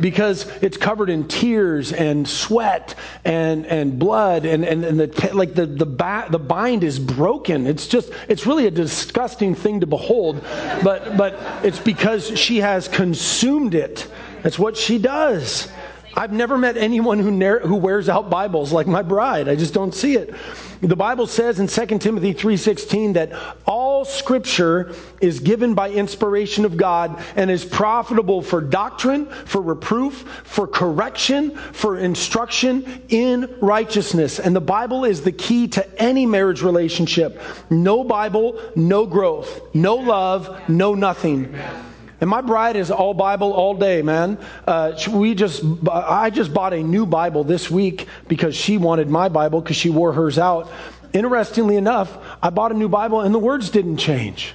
because 0.00 0.46
it's 0.60 0.76
covered 0.76 1.08
in 1.08 1.26
tears 1.26 1.92
and 1.92 2.28
sweat 2.28 2.94
and, 3.24 3.64
and 3.66 3.98
blood 3.98 4.44
and, 4.44 4.62
and, 4.62 4.84
and 4.84 5.00
the, 5.00 5.30
like 5.34 5.54
the, 5.54 5.64
the, 5.64 5.86
ba- 5.86 6.26
the 6.28 6.38
bind 6.38 6.84
is 6.84 6.98
broken. 6.98 7.66
It's 7.66 7.86
just, 7.86 8.10
it's 8.28 8.46
really 8.46 8.66
a 8.66 8.70
disgusting 8.70 9.54
thing 9.54 9.80
to 9.80 9.86
behold, 9.86 10.42
but, 10.82 11.16
but 11.16 11.38
it's 11.64 11.78
because 11.78 12.38
she 12.38 12.58
has 12.58 12.88
consumed 12.88 13.74
it. 13.74 14.06
That's 14.42 14.58
what 14.58 14.76
she 14.76 14.98
does. 14.98 15.68
I've 16.16 16.32
never 16.32 16.56
met 16.56 16.76
anyone 16.76 17.18
who, 17.18 17.58
who 17.58 17.76
wears 17.76 18.08
out 18.08 18.30
Bibles 18.30 18.72
like 18.72 18.86
my 18.86 19.02
bride. 19.02 19.48
I 19.48 19.56
just 19.56 19.74
don't 19.74 19.94
see 19.94 20.14
it. 20.16 20.34
The 20.80 20.96
Bible 20.96 21.26
says 21.26 21.60
in 21.60 21.66
2 21.66 21.98
Timothy 21.98 22.34
3:16 22.34 23.14
that 23.14 23.32
all 23.66 24.04
scripture 24.04 24.94
is 25.20 25.40
given 25.40 25.74
by 25.74 25.90
inspiration 25.90 26.64
of 26.64 26.76
God 26.76 27.22
and 27.36 27.50
is 27.50 27.64
profitable 27.64 28.42
for 28.42 28.60
doctrine, 28.60 29.26
for 29.46 29.62
reproof, 29.62 30.24
for 30.44 30.66
correction, 30.66 31.56
for 31.72 31.98
instruction 31.98 33.02
in 33.08 33.52
righteousness. 33.60 34.38
And 34.38 34.54
the 34.54 34.60
Bible 34.60 35.04
is 35.04 35.22
the 35.22 35.32
key 35.32 35.68
to 35.68 36.02
any 36.02 36.26
marriage 36.26 36.62
relationship. 36.62 37.40
No 37.70 38.04
Bible, 38.04 38.60
no 38.76 39.06
growth. 39.06 39.74
No 39.74 39.96
love, 39.96 40.68
no 40.68 40.94
nothing. 40.94 41.46
Amen. 41.46 41.93
And 42.20 42.30
my 42.30 42.40
bride 42.40 42.76
is 42.76 42.90
all 42.90 43.14
Bible 43.14 43.52
all 43.52 43.74
day, 43.74 44.02
man. 44.02 44.38
Uh, 44.66 44.98
we 45.10 45.34
just, 45.34 45.62
I 45.90 46.30
just 46.30 46.54
bought 46.54 46.72
a 46.72 46.82
new 46.82 47.06
Bible 47.06 47.44
this 47.44 47.70
week 47.70 48.06
because 48.28 48.54
she 48.54 48.78
wanted 48.78 49.10
my 49.10 49.28
Bible 49.28 49.60
because 49.60 49.76
she 49.76 49.90
wore 49.90 50.12
hers 50.12 50.38
out. 50.38 50.70
Interestingly 51.12 51.76
enough, 51.76 52.16
I 52.42 52.50
bought 52.50 52.72
a 52.72 52.74
new 52.74 52.88
Bible 52.88 53.20
and 53.20 53.34
the 53.34 53.38
words 53.38 53.70
didn't 53.70 53.98
change. 53.98 54.54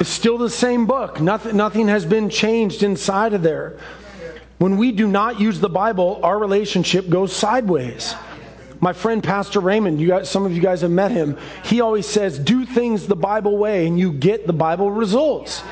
it's 0.00 0.10
still 0.10 0.38
the 0.38 0.50
same 0.50 0.86
book. 0.86 1.20
Nothing, 1.20 1.56
nothing 1.56 1.88
has 1.88 2.04
been 2.04 2.30
changed 2.30 2.82
inside 2.82 3.32
of 3.32 3.42
there. 3.42 3.78
When 4.58 4.76
we 4.76 4.92
do 4.92 5.06
not 5.06 5.38
use 5.38 5.60
the 5.60 5.68
Bible, 5.68 6.20
our 6.22 6.38
relationship 6.38 7.08
goes 7.08 7.34
sideways. 7.34 8.14
My 8.86 8.92
friend 8.92 9.20
Pastor 9.20 9.58
Raymond, 9.58 10.00
you 10.00 10.06
guys, 10.06 10.30
some 10.30 10.46
of 10.46 10.52
you 10.52 10.62
guys 10.62 10.82
have 10.82 10.92
met 10.92 11.10
him. 11.10 11.36
He 11.64 11.80
always 11.80 12.06
says, 12.06 12.38
"Do 12.38 12.64
things 12.64 13.08
the 13.08 13.16
Bible 13.16 13.58
way, 13.58 13.84
and 13.88 13.98
you 13.98 14.12
get 14.12 14.46
the 14.46 14.52
Bible 14.52 14.92
results." 14.92 15.64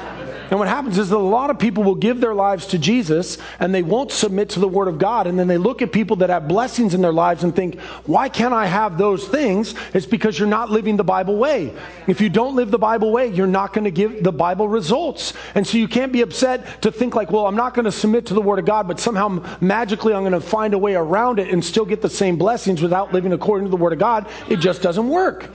And 0.50 0.59
what 0.59 0.69
happens 0.69 0.99
is 0.99 1.09
that 1.09 1.16
a 1.16 1.19
lot 1.19 1.50
of 1.50 1.59
people 1.59 1.83
will 1.83 1.95
give 1.95 2.21
their 2.21 2.35
lives 2.35 2.66
to 2.69 2.78
Jesus 2.78 3.38
and 3.61 3.75
they 3.75 3.83
won't 3.83 4.11
submit 4.11 4.50
to 4.50 4.61
the 4.61 4.69
Word 4.69 4.88
of 4.88 4.99
God. 4.99 5.26
And 5.26 5.38
then 5.38 5.49
they 5.49 5.59
look 5.59 5.83
at 5.83 5.93
people 5.93 6.16
that 6.16 6.31
have 6.31 6.49
blessings 6.49 6.95
in 6.95 7.00
their 7.00 7.12
lives 7.12 7.45
and 7.45 7.54
think, 7.54 7.81
why 8.07 8.28
can't 8.28 8.54
I 8.54 8.66
have 8.66 8.99
those 8.99 9.26
things? 9.28 9.75
It's 9.93 10.07
because 10.07 10.38
you're 10.38 10.49
not 10.49 10.71
living 10.71 10.97
the 10.97 11.04
Bible 11.04 11.37
way. 11.37 11.75
If 12.07 12.21
you 12.21 12.28
don't 12.28 12.54
live 12.54 12.71
the 12.71 12.78
Bible 12.78 13.12
way, 13.12 13.28
you're 13.28 13.47
not 13.47 13.73
going 13.73 13.85
to 13.85 13.90
give 13.90 14.23
the 14.23 14.33
Bible 14.33 14.69
results. 14.69 15.33
And 15.54 15.66
so 15.66 15.78
you 15.78 15.88
can't 15.88 16.12
be 16.12 16.23
upset 16.23 16.83
to 16.83 16.93
think 16.93 17.14
like, 17.14 17.31
well, 17.31 17.47
I'm 17.47 17.57
not 17.57 17.75
going 17.75 17.85
to 17.85 17.93
submit 17.93 18.26
to 18.26 18.35
the 18.35 18.43
Word 18.43 18.59
of 18.59 18.64
God, 18.64 18.88
but 18.88 19.00
somehow 19.00 19.43
magically 19.61 20.14
I'm 20.14 20.23
going 20.23 20.33
to 20.33 20.40
find 20.40 20.75
a 20.75 20.78
way 20.78 20.95
around 20.95 21.38
it 21.38 21.49
and 21.49 21.64
still 21.64 21.85
get 21.85 22.02
the 22.02 22.11
same 22.11 22.37
blessings 22.37 22.83
without 22.83 23.12
living 23.12 23.33
according 23.33 23.66
to 23.66 23.71
the 23.71 23.76
Word 23.76 23.93
of 23.93 23.99
God. 23.99 24.28
It 24.49 24.57
just 24.57 24.83
doesn't 24.83 25.09
work. 25.09 25.49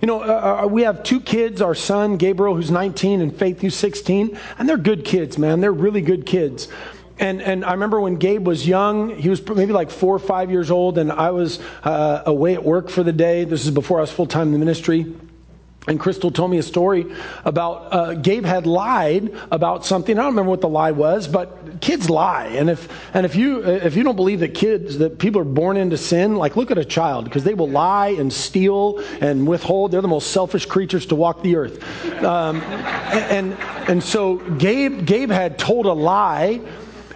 You 0.00 0.06
know, 0.06 0.22
uh, 0.22 0.62
uh, 0.62 0.66
we 0.66 0.82
have 0.82 1.02
two 1.02 1.20
kids 1.20 1.60
our 1.60 1.74
son, 1.74 2.16
Gabriel, 2.16 2.54
who's 2.54 2.70
19, 2.70 3.20
and 3.20 3.36
Faith, 3.36 3.60
who's 3.60 3.74
16, 3.74 4.38
and 4.58 4.68
they're 4.68 4.78
good 4.78 5.04
kids, 5.04 5.36
man. 5.36 5.60
They're 5.60 5.72
really 5.72 6.00
good 6.00 6.24
kids. 6.24 6.68
And, 7.18 7.42
and 7.42 7.66
I 7.66 7.72
remember 7.72 8.00
when 8.00 8.16
Gabe 8.16 8.46
was 8.46 8.66
young, 8.66 9.14
he 9.14 9.28
was 9.28 9.46
maybe 9.46 9.74
like 9.74 9.90
four 9.90 10.16
or 10.16 10.18
five 10.18 10.50
years 10.50 10.70
old, 10.70 10.96
and 10.96 11.12
I 11.12 11.30
was 11.32 11.60
uh, 11.84 12.22
away 12.24 12.54
at 12.54 12.64
work 12.64 12.88
for 12.88 13.02
the 13.02 13.12
day. 13.12 13.44
This 13.44 13.66
is 13.66 13.70
before 13.70 13.98
I 13.98 14.00
was 14.00 14.10
full 14.10 14.26
time 14.26 14.46
in 14.46 14.52
the 14.52 14.58
ministry. 14.58 15.04
And 15.88 15.98
Crystal 15.98 16.30
told 16.30 16.50
me 16.50 16.58
a 16.58 16.62
story 16.62 17.06
about 17.46 17.88
uh, 17.90 18.14
Gabe 18.14 18.44
had 18.44 18.66
lied 18.66 19.34
about 19.50 19.86
something. 19.86 20.18
I 20.18 20.22
don't 20.22 20.32
remember 20.32 20.50
what 20.50 20.60
the 20.60 20.68
lie 20.68 20.90
was, 20.90 21.26
but 21.26 21.80
kids 21.80 22.10
lie. 22.10 22.48
And 22.48 22.68
if 22.68 22.86
and 23.14 23.24
if 23.24 23.34
you 23.34 23.64
if 23.64 23.96
you 23.96 24.02
don't 24.02 24.14
believe 24.14 24.40
that 24.40 24.52
kids 24.52 24.98
that 24.98 25.18
people 25.18 25.40
are 25.40 25.44
born 25.44 25.78
into 25.78 25.96
sin, 25.96 26.36
like 26.36 26.54
look 26.54 26.70
at 26.70 26.76
a 26.76 26.84
child 26.84 27.24
because 27.24 27.44
they 27.44 27.54
will 27.54 27.68
lie 27.68 28.08
and 28.08 28.30
steal 28.30 28.98
and 29.22 29.48
withhold. 29.48 29.90
They're 29.90 30.02
the 30.02 30.08
most 30.08 30.32
selfish 30.32 30.66
creatures 30.66 31.06
to 31.06 31.14
walk 31.14 31.42
the 31.42 31.56
earth. 31.56 31.82
Um, 32.22 32.60
and 32.60 33.54
and 33.88 34.02
so 34.02 34.36
Gabe 34.36 35.06
Gabe 35.06 35.30
had 35.30 35.58
told 35.58 35.86
a 35.86 35.94
lie 35.94 36.60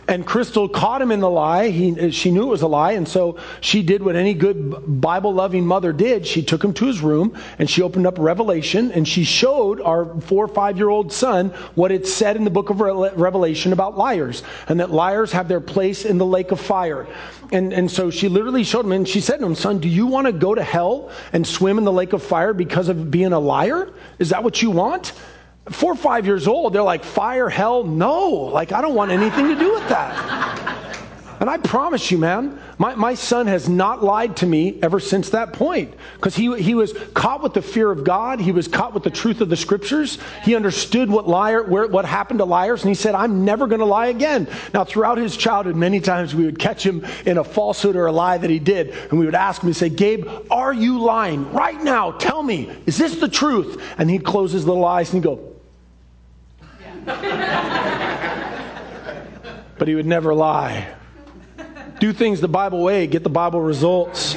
and 0.09 0.27
Crystal 0.27 0.69
caught 0.69 1.01
him 1.01 1.11
in 1.11 1.21
the 1.21 1.31
lie. 1.31 1.69
He, 1.69 2.11
she 2.11 2.31
knew 2.31 2.43
it 2.43 2.51
was 2.51 2.63
a 2.63 2.69
lie, 2.69 2.93
and 2.93 3.09
so 3.09 3.39
she 3.61 3.83
did 3.83 4.03
what 4.03 4.17
any 4.17 4.35
good 4.35 5.01
Bible 5.01 5.33
loving 5.33 5.67
mother 5.67 5.93
did. 5.93 6.27
She 6.27 6.43
took 6.43 6.63
him 6.63 6.73
to 6.75 6.87
his 6.87 7.01
room 7.01 7.37
and 7.59 7.69
she 7.69 7.83
opened 7.83 8.07
up 8.07 8.19
Revelation 8.19 8.93
and 8.93 9.07
she 9.07 9.25
showed 9.25 9.81
our 9.81 10.21
four 10.23 10.45
or 10.45 10.49
five 10.49 10.77
year 10.77 10.89
old 10.89 11.13
son 11.13 11.51
what 11.75 11.93
it 11.93 12.07
said 12.07 12.37
in 12.37 12.45
the 12.45 12.51
book 12.51 12.71
of 12.71 12.81
Revelation 12.81 13.73
about 13.73 13.97
liars 13.97 14.43
and 14.69 14.81
that 14.81 14.91
liars 14.91 15.33
have 15.33 15.49
their 15.49 15.61
place 15.61 16.05
in 16.05 16.19
the 16.19 16.27
lake 16.27 16.51
of 16.51 16.61
fire. 16.61 17.07
And, 17.53 17.73
and 17.73 17.91
so 17.91 18.11
she 18.11 18.29
literally 18.29 18.65
showed 18.65 18.85
him 18.85 18.93
and 18.93 19.09
she 19.09 19.21
said 19.21 19.39
to 19.39 19.47
him, 19.47 19.55
Son, 19.55 19.79
do 19.79 19.89
you 19.89 20.07
want 20.07 20.27
to 20.27 20.33
go 20.33 20.55
to 20.55 20.63
hell 20.63 21.11
and 21.33 21.47
swim 21.47 21.79
in 21.79 21.85
the 21.85 21.93
lake 21.93 22.13
of 22.13 22.23
fire 22.23 22.53
because 22.53 22.89
of 22.89 23.11
being 23.11 23.33
a 23.33 23.39
liar? 23.39 23.93
Is 24.19 24.31
that 24.31 24.43
what 24.43 24.61
you 24.63 24.71
want? 24.71 25.13
Four 25.71 25.93
or 25.93 25.97
five 25.97 26.27
years 26.27 26.47
old, 26.47 26.73
they're 26.73 26.83
like, 26.83 27.05
fire, 27.05 27.49
hell, 27.49 27.85
no. 27.85 28.31
Like, 28.31 28.73
I 28.73 28.81
don't 28.83 28.95
want 28.95 29.11
anything 29.11 29.49
to 29.49 29.57
do 29.57 29.73
with 29.73 29.89
that. 29.89 30.45
And 31.41 31.51
I 31.51 31.59
promise 31.59 32.11
you, 32.11 32.19
man, 32.19 32.59
my, 32.79 32.95
my 32.95 33.15
son 33.15 33.49
has 33.49 33.69
not 33.69 34.03
lied 34.03 34.37
to 34.39 34.47
me 34.47 34.79
ever 34.83 35.01
since 35.01 35.31
that 35.31 35.53
point. 35.53 35.93
Because 36.15 36.35
he, 36.37 36.57
he 36.61 36.75
was 36.75 36.95
caught 37.13 37.43
with 37.43 37.55
the 37.55 37.63
fear 37.63 37.91
of 37.91 38.05
God. 38.05 38.41
He 38.41 38.53
was 38.53 38.69
caught 38.69 38.95
with 38.95 39.03
the 39.03 39.11
truth 39.11 39.41
of 39.41 39.49
the 39.49 39.57
scriptures. 39.57 40.19
He 40.43 40.55
understood 40.55 41.11
what 41.11 41.29
liar, 41.29 41.63
where, 41.63 41.87
what 41.87 42.05
happened 42.05 42.39
to 42.39 42.45
liars. 42.45 42.83
And 42.83 42.89
he 42.89 42.95
said, 42.95 43.15
I'm 43.15 43.45
never 43.45 43.67
going 43.67 43.81
to 43.81 43.85
lie 43.85 44.07
again. 44.07 44.49
Now, 44.73 44.85
throughout 44.85 45.19
his 45.19 45.37
childhood, 45.37 45.77
many 45.77 46.01
times 46.01 46.35
we 46.35 46.45
would 46.45 46.59
catch 46.59 46.85
him 46.85 47.05
in 47.27 47.39
a 47.39 47.45
falsehood 47.45 47.97
or 47.97 48.07
a 48.07 48.13
lie 48.13 48.39
that 48.39 48.51
he 48.51 48.59
did. 48.59 48.91
And 49.11 49.19
we 49.19 49.27
would 49.27 49.35
ask 49.35 49.63
him, 49.63 49.67
we 49.67 49.73
say, 49.73 49.89
Gabe, 49.89 50.27
are 50.51 50.73
you 50.73 51.01
lying? 51.01 51.53
Right 51.53 51.83
now, 51.83 52.13
tell 52.13 52.43
me, 52.43 52.71
is 52.87 52.97
this 52.97 53.17
the 53.17 53.29
truth? 53.29 53.83
And 53.99 54.09
he'd 54.09 54.25
close 54.25 54.53
his 54.53 54.67
little 54.67 54.85
eyes 54.85 55.13
and 55.13 55.23
he'd 55.23 55.29
go, 55.29 55.54
but 59.79 59.89
he 59.89 59.95
would 59.95 60.07
never 60.07 60.35
lie. 60.35 60.95
Do 62.01 62.13
things 62.13 62.41
the 62.41 62.49
Bible 62.49 62.83
way, 62.83 63.07
get 63.07 63.23
the 63.23 63.31
Bible 63.31 63.61
results. 63.61 64.37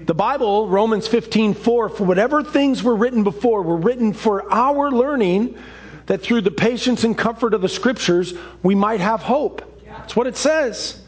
The 0.00 0.14
Bible, 0.14 0.68
Romans 0.68 1.06
15 1.06 1.54
4, 1.54 1.88
for 1.90 2.04
whatever 2.04 2.42
things 2.42 2.82
were 2.82 2.96
written 2.96 3.24
before 3.24 3.62
were 3.62 3.76
written 3.76 4.12
for 4.12 4.50
our 4.52 4.90
learning, 4.90 5.58
that 6.06 6.22
through 6.22 6.40
the 6.40 6.50
patience 6.50 7.04
and 7.04 7.16
comfort 7.16 7.52
of 7.52 7.60
the 7.60 7.68
scriptures, 7.68 8.32
we 8.62 8.74
might 8.74 9.00
have 9.00 9.20
hope. 9.20 9.82
That's 9.86 10.16
what 10.16 10.26
it 10.26 10.36
says. 10.36 11.02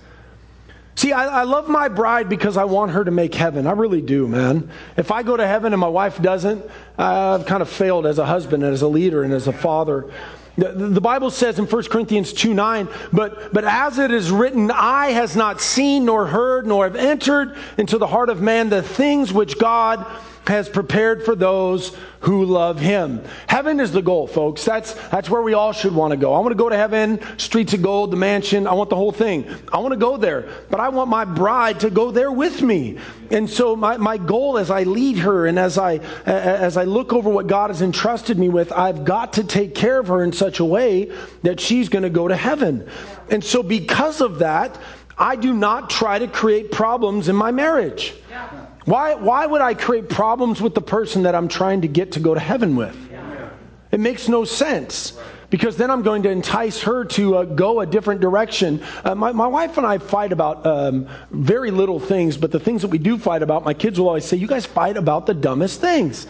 See, 0.95 1.13
I, 1.13 1.41
I, 1.41 1.43
love 1.45 1.67
my 1.67 1.89
bride 1.89 2.29
because 2.29 2.59
I 2.59 2.65
want 2.65 2.91
her 2.91 3.03
to 3.03 3.11
make 3.11 3.35
heaven. 3.35 3.67
I 3.67 3.73
really 3.73 4.03
do, 4.03 4.29
man. 4.29 4.69
If 4.99 5.11
I 5.11 5.23
go 5.23 5.35
to 5.35 5.47
heaven 5.47 5.73
and 5.73 5.81
my 5.81 5.89
wife 5.89 6.21
doesn't, 6.21 6.63
I've 6.99 7.47
kind 7.47 7.63
of 7.63 7.71
failed 7.71 8.05
as 8.05 8.19
a 8.19 8.27
husband 8.27 8.65
and 8.65 8.75
as 8.75 8.83
a 8.83 8.89
leader 8.89 9.23
and 9.23 9.33
as 9.33 9.47
a 9.47 9.53
father. 9.53 10.13
The, 10.61 10.73
the 10.73 11.01
Bible 11.01 11.31
says 11.31 11.59
in 11.59 11.65
1 11.65 11.83
Corinthians 11.85 12.35
2 12.35 12.53
9, 12.53 12.89
but, 13.15 13.53
but 13.53 13.65
as 13.65 13.99
it 13.99 14.11
is 14.11 14.31
written, 14.31 14.71
eye 14.71 15.11
has 15.13 15.35
not 15.35 15.59
seen 15.61 16.05
nor 16.05 16.27
heard 16.27 16.67
nor 16.67 16.85
have 16.85 16.97
entered 16.97 17.57
into 17.79 17.97
the 17.97 18.07
heart 18.07 18.29
of 18.29 18.43
man 18.43 18.69
the 18.69 18.83
things 18.83 19.33
which 19.33 19.59
God 19.59 20.05
has 20.47 20.69
prepared 20.69 21.25
for 21.25 21.35
those 21.35 21.97
who 22.21 22.45
love 22.45 22.79
him. 22.79 23.23
Heaven 23.47 23.81
is 23.81 23.93
the 23.93 24.03
goal, 24.03 24.27
folks. 24.27 24.65
That's, 24.65 24.95
that's 25.09 25.31
where 25.31 25.43
we 25.43 25.55
all 25.55 25.73
should 25.73 25.95
want 25.95 26.11
to 26.11 26.17
go. 26.17 26.35
I 26.35 26.41
want 26.41 26.51
to 26.51 26.57
go 26.57 26.69
to 26.69 26.77
heaven, 26.77 27.21
streets 27.39 27.73
of 27.73 27.83
gold, 27.83 28.11
the 28.11 28.17
mansion. 28.17 28.67
I 28.67 28.75
want 28.75 28.91
the 28.91 28.97
whole 28.97 29.13
thing. 29.13 29.47
I 29.73 29.79
want 29.79 29.93
to 29.93 29.99
go 29.99 30.17
there, 30.17 30.49
but 30.71 30.81
I 30.81 30.89
want 30.89 31.09
my 31.09 31.25
bride 31.25 31.81
to 31.81 31.91
go 31.91 32.11
there 32.11 32.33
with 32.33 32.63
me. 32.63 32.99
And 33.31 33.49
so 33.49 33.77
my, 33.77 33.97
my 33.97 34.19
goal 34.19 34.59
as 34.59 34.71
I 34.71 34.83
lead 34.83 35.19
her 35.19 35.47
and 35.47 35.59
as 35.59 35.79
I, 35.79 35.97
as 36.27 36.77
I 36.77 36.85
look 36.85 37.13
over 37.13 37.31
what 37.31 37.47
God 37.47 37.71
has 37.71 37.81
entrusted 37.81 38.39
me 38.39 38.49
with, 38.49 38.73
I've 38.73 39.05
got 39.05 39.35
to 39.35 39.45
take 39.45 39.75
care 39.75 40.01
of 40.01 40.09
her 40.09 40.23
in 40.25 40.33
such 40.33 40.61
a 40.61 40.65
way 40.65 41.13
that 41.43 41.61
she's 41.61 41.89
going 41.89 42.03
to 42.03 42.11
go 42.11 42.29
to 42.29 42.37
heaven. 42.37 42.89
And 43.31 43.43
so 43.43 43.63
because 43.63 44.21
of 44.21 44.41
that, 44.41 44.77
I 45.17 45.37
do 45.37 45.53
not 45.53 45.91
try 45.91 46.19
to 46.19 46.27
create 46.27 46.73
problems 46.73 47.29
in 47.29 47.37
my 47.37 47.51
marriage. 47.51 48.15
Yeah. 48.31 48.60
Why, 48.91 49.15
why 49.15 49.47
would 49.47 49.61
I 49.61 49.75
create 49.75 50.09
problems 50.09 50.61
with 50.61 50.75
the 50.75 50.81
person 50.81 51.23
that 51.23 51.37
I'm 51.37 51.47
trying 51.47 51.83
to 51.83 51.87
get 51.87 52.11
to 52.13 52.21
go 52.21 52.35
to 52.35 52.41
heaven 52.41 52.75
with? 52.75 52.97
It 53.93 54.01
makes 54.01 54.29
no 54.29 54.45
sense 54.45 55.17
because 55.49 55.77
then 55.77 55.93
I'm 55.93 56.03
going 56.03 56.25
to 56.25 56.31
entice 56.31 56.83
her 56.83 57.05
to 57.05 57.37
uh, 57.37 57.45
go 57.45 57.81
a 57.81 57.87
different 57.87 58.21
direction. 58.21 58.83
Uh, 59.05 59.15
my, 59.15 59.31
my, 59.31 59.47
wife 59.47 59.79
and 59.79 59.87
I 59.87 59.99
fight 59.99 60.33
about 60.33 60.67
um, 60.67 61.09
very 61.31 61.71
little 61.71 62.01
things, 62.01 62.37
but 62.37 62.51
the 62.51 62.59
things 62.59 62.83
that 62.83 62.89
we 62.89 62.99
do 62.99 63.17
fight 63.17 63.43
about, 63.43 63.65
my 63.65 63.75
kids 63.75 64.01
will 64.01 64.09
always 64.09 64.25
say, 64.25 64.37
You 64.37 64.49
guys 64.49 64.67
fight 64.67 64.97
about 64.97 65.25
the 65.25 65.35
dumbest 65.35 65.81
things. 65.81 66.27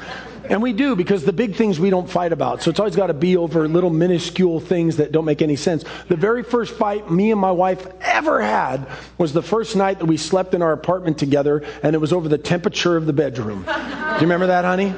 And 0.50 0.60
we 0.60 0.72
do 0.72 0.96
because 0.96 1.24
the 1.24 1.32
big 1.32 1.54
things 1.54 1.78
we 1.78 1.90
don't 1.90 2.10
fight 2.10 2.32
about. 2.32 2.60
So 2.60 2.70
it's 2.70 2.80
always 2.80 2.96
got 2.96 3.06
to 3.06 3.14
be 3.14 3.36
over 3.36 3.68
little 3.68 3.88
minuscule 3.88 4.58
things 4.58 4.96
that 4.96 5.12
don't 5.12 5.24
make 5.24 5.42
any 5.42 5.54
sense. 5.54 5.84
The 6.08 6.16
very 6.16 6.42
first 6.42 6.74
fight 6.74 7.08
me 7.08 7.30
and 7.30 7.40
my 7.40 7.52
wife 7.52 7.86
ever 8.00 8.42
had 8.42 8.88
was 9.16 9.32
the 9.32 9.42
first 9.42 9.76
night 9.76 10.00
that 10.00 10.06
we 10.06 10.16
slept 10.16 10.52
in 10.52 10.60
our 10.60 10.72
apartment 10.72 11.18
together, 11.18 11.64
and 11.84 11.94
it 11.94 11.98
was 11.98 12.12
over 12.12 12.28
the 12.28 12.36
temperature 12.36 12.96
of 12.96 13.06
the 13.06 13.12
bedroom. 13.12 13.64
Do 13.64 14.14
you 14.16 14.20
remember 14.22 14.48
that, 14.48 14.64
honey? 14.64 14.92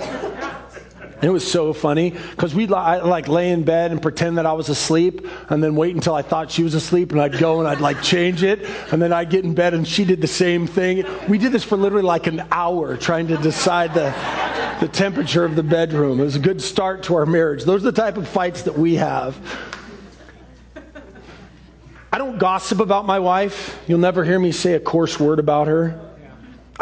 It 1.22 1.30
was 1.30 1.48
so 1.48 1.72
funny 1.72 2.10
because 2.10 2.52
we'd 2.52 2.70
like 2.70 3.28
lay 3.28 3.50
in 3.50 3.62
bed 3.62 3.92
and 3.92 4.02
pretend 4.02 4.38
that 4.38 4.46
I 4.46 4.54
was 4.54 4.68
asleep 4.68 5.24
and 5.50 5.62
then 5.62 5.76
wait 5.76 5.94
until 5.94 6.14
I 6.16 6.22
thought 6.22 6.50
she 6.50 6.64
was 6.64 6.74
asleep 6.74 7.12
and 7.12 7.20
I'd 7.20 7.38
go 7.38 7.60
and 7.60 7.68
I'd 7.68 7.80
like 7.80 8.02
change 8.02 8.42
it 8.42 8.68
and 8.90 9.00
then 9.00 9.12
I'd 9.12 9.30
get 9.30 9.44
in 9.44 9.54
bed 9.54 9.72
and 9.72 9.86
she 9.86 10.04
did 10.04 10.20
the 10.20 10.26
same 10.26 10.66
thing. 10.66 11.06
We 11.28 11.38
did 11.38 11.52
this 11.52 11.62
for 11.62 11.76
literally 11.76 12.04
like 12.04 12.26
an 12.26 12.44
hour 12.50 12.96
trying 12.96 13.28
to 13.28 13.36
decide 13.36 13.94
the, 13.94 14.12
the 14.80 14.88
temperature 14.88 15.44
of 15.44 15.54
the 15.54 15.62
bedroom. 15.62 16.18
It 16.18 16.24
was 16.24 16.34
a 16.34 16.40
good 16.40 16.60
start 16.60 17.04
to 17.04 17.14
our 17.14 17.26
marriage. 17.26 17.62
Those 17.62 17.82
are 17.82 17.92
the 17.92 18.02
type 18.02 18.16
of 18.16 18.26
fights 18.26 18.62
that 18.62 18.76
we 18.76 18.96
have. 18.96 19.38
I 22.12 22.18
don't 22.18 22.36
gossip 22.36 22.80
about 22.80 23.06
my 23.06 23.20
wife. 23.20 23.80
You'll 23.86 24.00
never 24.00 24.24
hear 24.24 24.40
me 24.40 24.50
say 24.50 24.72
a 24.72 24.80
coarse 24.80 25.20
word 25.20 25.38
about 25.38 25.68
her. 25.68 26.11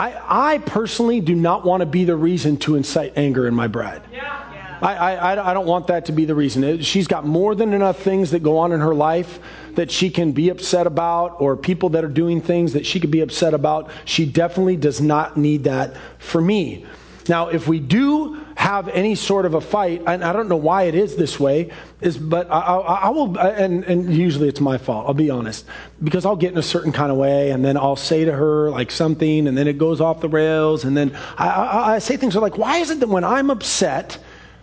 I, 0.00 0.54
I 0.54 0.58
personally 0.58 1.20
do 1.20 1.34
not 1.34 1.62
want 1.62 1.82
to 1.82 1.86
be 1.86 2.04
the 2.04 2.16
reason 2.16 2.56
to 2.58 2.76
incite 2.76 3.12
anger 3.16 3.46
in 3.46 3.54
my 3.54 3.66
bride. 3.66 4.02
Yeah. 4.10 4.78
I, 4.80 4.94
I, 4.94 5.50
I 5.50 5.52
don't 5.52 5.66
want 5.66 5.88
that 5.88 6.06
to 6.06 6.12
be 6.12 6.24
the 6.24 6.34
reason. 6.34 6.80
She's 6.80 7.06
got 7.06 7.26
more 7.26 7.54
than 7.54 7.74
enough 7.74 7.98
things 7.98 8.30
that 8.30 8.42
go 8.42 8.56
on 8.56 8.72
in 8.72 8.80
her 8.80 8.94
life 8.94 9.40
that 9.74 9.90
she 9.90 10.08
can 10.08 10.32
be 10.32 10.48
upset 10.48 10.86
about, 10.86 11.38
or 11.38 11.54
people 11.54 11.90
that 11.90 12.02
are 12.02 12.08
doing 12.08 12.40
things 12.40 12.72
that 12.72 12.86
she 12.86 12.98
could 12.98 13.10
be 13.10 13.20
upset 13.20 13.52
about. 13.52 13.90
She 14.06 14.24
definitely 14.24 14.76
does 14.76 15.02
not 15.02 15.36
need 15.36 15.64
that 15.64 15.94
for 16.18 16.40
me. 16.40 16.86
Now, 17.28 17.48
if 17.48 17.68
we 17.68 17.78
do 17.78 18.40
have 18.54 18.88
any 18.88 19.14
sort 19.14 19.46
of 19.46 19.54
a 19.54 19.60
fight, 19.60 20.02
and 20.06 20.24
I 20.24 20.32
don't 20.32 20.48
know 20.48 20.56
why 20.56 20.84
it 20.84 20.94
is 20.94 21.16
this 21.16 21.38
way, 21.38 21.70
is 22.00 22.18
but 22.18 22.50
I, 22.50 22.58
I, 22.60 22.94
I, 22.94 23.08
will, 23.10 23.38
and, 23.38 23.84
and 23.84 24.14
usually 24.14 24.48
it's 24.48 24.60
my 24.60 24.78
fault. 24.78 25.06
I'll 25.06 25.14
be 25.14 25.30
honest, 25.30 25.66
because 26.02 26.24
I'll 26.26 26.36
get 26.36 26.52
in 26.52 26.58
a 26.58 26.62
certain 26.62 26.92
kind 26.92 27.10
of 27.10 27.18
way, 27.18 27.50
and 27.50 27.64
then 27.64 27.76
I'll 27.76 27.96
say 27.96 28.24
to 28.24 28.32
her 28.32 28.70
like 28.70 28.90
something, 28.90 29.46
and 29.48 29.56
then 29.56 29.68
it 29.68 29.78
goes 29.78 30.00
off 30.00 30.20
the 30.20 30.28
rails, 30.28 30.84
and 30.84 30.96
then 30.96 31.16
I, 31.38 31.94
I 31.94 31.98
say 31.98 32.16
things 32.16 32.36
like, 32.36 32.58
"Why 32.58 32.78
is 32.78 32.90
it 32.90 33.00
that 33.00 33.08
when 33.08 33.24
I'm 33.24 33.50
upset?" 33.50 34.18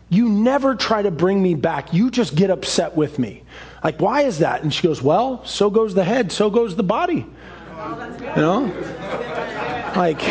You 0.10 0.30
never 0.30 0.74
try 0.74 1.02
to 1.02 1.12
bring 1.12 1.43
me 1.43 1.54
back. 1.54 1.93
You 1.93 2.10
just 2.10 2.34
get 2.34 2.50
upset 2.50 2.96
with 2.96 3.20
me. 3.20 3.43
Like, 3.84 4.00
why 4.00 4.22
is 4.22 4.39
that? 4.39 4.63
And 4.63 4.74
she 4.74 4.82
goes, 4.84 5.02
Well, 5.02 5.43
so 5.46 5.70
goes 5.70 5.93
the 5.93 6.04
head, 6.04 6.32
so 6.32 6.50
goes 6.50 6.76
the 6.76 6.84
body. 6.84 7.26
You 8.36 8.41
know? 8.41 8.74
Like, 9.96 10.22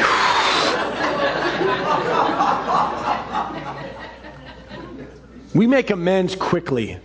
we 5.55 5.67
make 5.67 5.91
amends 5.91 6.37
quickly. 6.37 6.99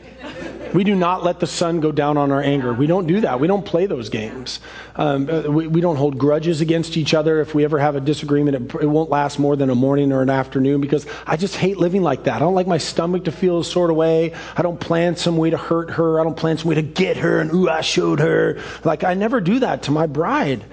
We 0.74 0.86
do 0.86 0.96
not 0.96 1.24
let 1.24 1.42
the 1.42 1.48
sun 1.48 1.82
go 1.82 1.92
down 1.92 2.18
on 2.18 2.32
our 2.32 2.42
anger. 2.42 2.74
We 2.74 2.88
don't 2.88 3.06
do 3.06 3.20
that. 3.22 3.42
We 3.42 3.48
don't 3.48 3.66
play 3.66 3.88
those 3.88 4.08
games. 4.08 4.62
Um, 4.96 5.30
uh, 5.30 5.42
we, 5.44 5.68
we, 5.68 5.82
don't 5.82 5.98
hold 5.98 6.18
grudges 6.18 6.62
against 6.62 6.96
each 6.96 7.14
other. 7.14 7.42
If 7.42 7.54
we 7.54 7.66
ever 7.66 7.78
have 7.78 7.98
a 7.98 8.00
disagreement, 8.00 8.56
it, 8.56 8.84
it, 8.84 8.86
won't 8.86 9.10
last 9.10 9.38
more 9.38 9.58
than 9.58 9.70
a 9.70 9.76
morning 9.76 10.14
or 10.14 10.22
an 10.22 10.30
afternoon 10.30 10.80
because 10.80 11.06
I 11.28 11.36
just 11.36 11.58
hate 11.58 11.78
living 11.78 12.04
like 12.04 12.24
that. 12.24 12.36
I 12.36 12.40
don't 12.40 12.56
like 12.56 12.68
my 12.68 12.78
stomach 12.78 13.26
to 13.26 13.34
feel 13.34 13.60
a 13.60 13.66
sort 13.66 13.90
of 13.90 13.98
way. 13.98 14.34
I 14.56 14.62
don't 14.62 14.80
plan 14.80 15.18
some 15.18 15.36
way 15.36 15.50
to 15.50 15.58
hurt 15.58 15.92
her. 15.92 16.22
I 16.22 16.24
don't 16.24 16.38
plan 16.38 16.58
some 16.58 16.70
way 16.70 16.76
to 16.76 16.82
get 16.82 17.18
her 17.18 17.42
and, 17.42 17.54
ooh, 17.54 17.68
I 17.68 17.82
showed 17.82 18.20
her. 18.20 18.62
Like, 18.86 19.04
I 19.04 19.14
never 19.14 19.42
do 19.42 19.60
that 19.60 19.84
to 19.84 19.92
my 19.92 20.08
bride. 20.08 20.64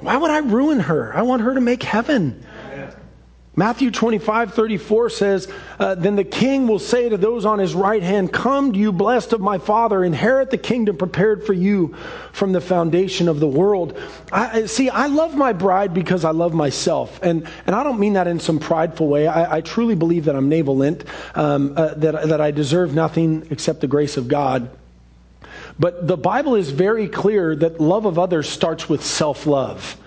Why 0.00 0.16
would 0.16 0.30
I 0.30 0.38
ruin 0.38 0.78
her? 0.80 1.12
I 1.14 1.22
want 1.22 1.42
her 1.42 1.54
to 1.54 1.60
make 1.60 1.82
heaven. 1.82 2.44
Matthew 3.60 3.90
25, 3.90 4.54
34 4.54 5.10
says, 5.10 5.52
uh, 5.78 5.94
Then 5.94 6.16
the 6.16 6.24
king 6.24 6.66
will 6.66 6.78
say 6.78 7.10
to 7.10 7.18
those 7.18 7.44
on 7.44 7.58
his 7.58 7.74
right 7.74 8.02
hand, 8.02 8.32
Come, 8.32 8.74
you 8.74 8.90
blessed 8.90 9.34
of 9.34 9.42
my 9.42 9.58
Father, 9.58 10.02
inherit 10.02 10.50
the 10.50 10.56
kingdom 10.56 10.96
prepared 10.96 11.44
for 11.44 11.52
you 11.52 11.94
from 12.32 12.52
the 12.52 12.62
foundation 12.62 13.28
of 13.28 13.38
the 13.38 13.46
world. 13.46 14.00
I, 14.32 14.64
see, 14.64 14.88
I 14.88 15.08
love 15.08 15.34
my 15.36 15.52
bride 15.52 15.92
because 15.92 16.24
I 16.24 16.30
love 16.30 16.54
myself. 16.54 17.20
And, 17.22 17.46
and 17.66 17.76
I 17.76 17.84
don't 17.84 18.00
mean 18.00 18.14
that 18.14 18.26
in 18.26 18.40
some 18.40 18.60
prideful 18.60 19.08
way. 19.08 19.26
I, 19.26 19.58
I 19.58 19.60
truly 19.60 19.94
believe 19.94 20.24
that 20.24 20.36
I'm 20.36 20.48
navalent, 20.48 21.06
um, 21.34 21.74
uh, 21.76 21.92
that, 21.96 22.28
that 22.28 22.40
I 22.40 22.52
deserve 22.52 22.94
nothing 22.94 23.46
except 23.50 23.82
the 23.82 23.88
grace 23.88 24.16
of 24.16 24.26
God. 24.26 24.70
But 25.78 26.08
the 26.08 26.16
Bible 26.16 26.54
is 26.54 26.70
very 26.70 27.08
clear 27.08 27.54
that 27.56 27.78
love 27.78 28.06
of 28.06 28.18
others 28.18 28.48
starts 28.48 28.88
with 28.88 29.04
self 29.04 29.44
love 29.44 29.98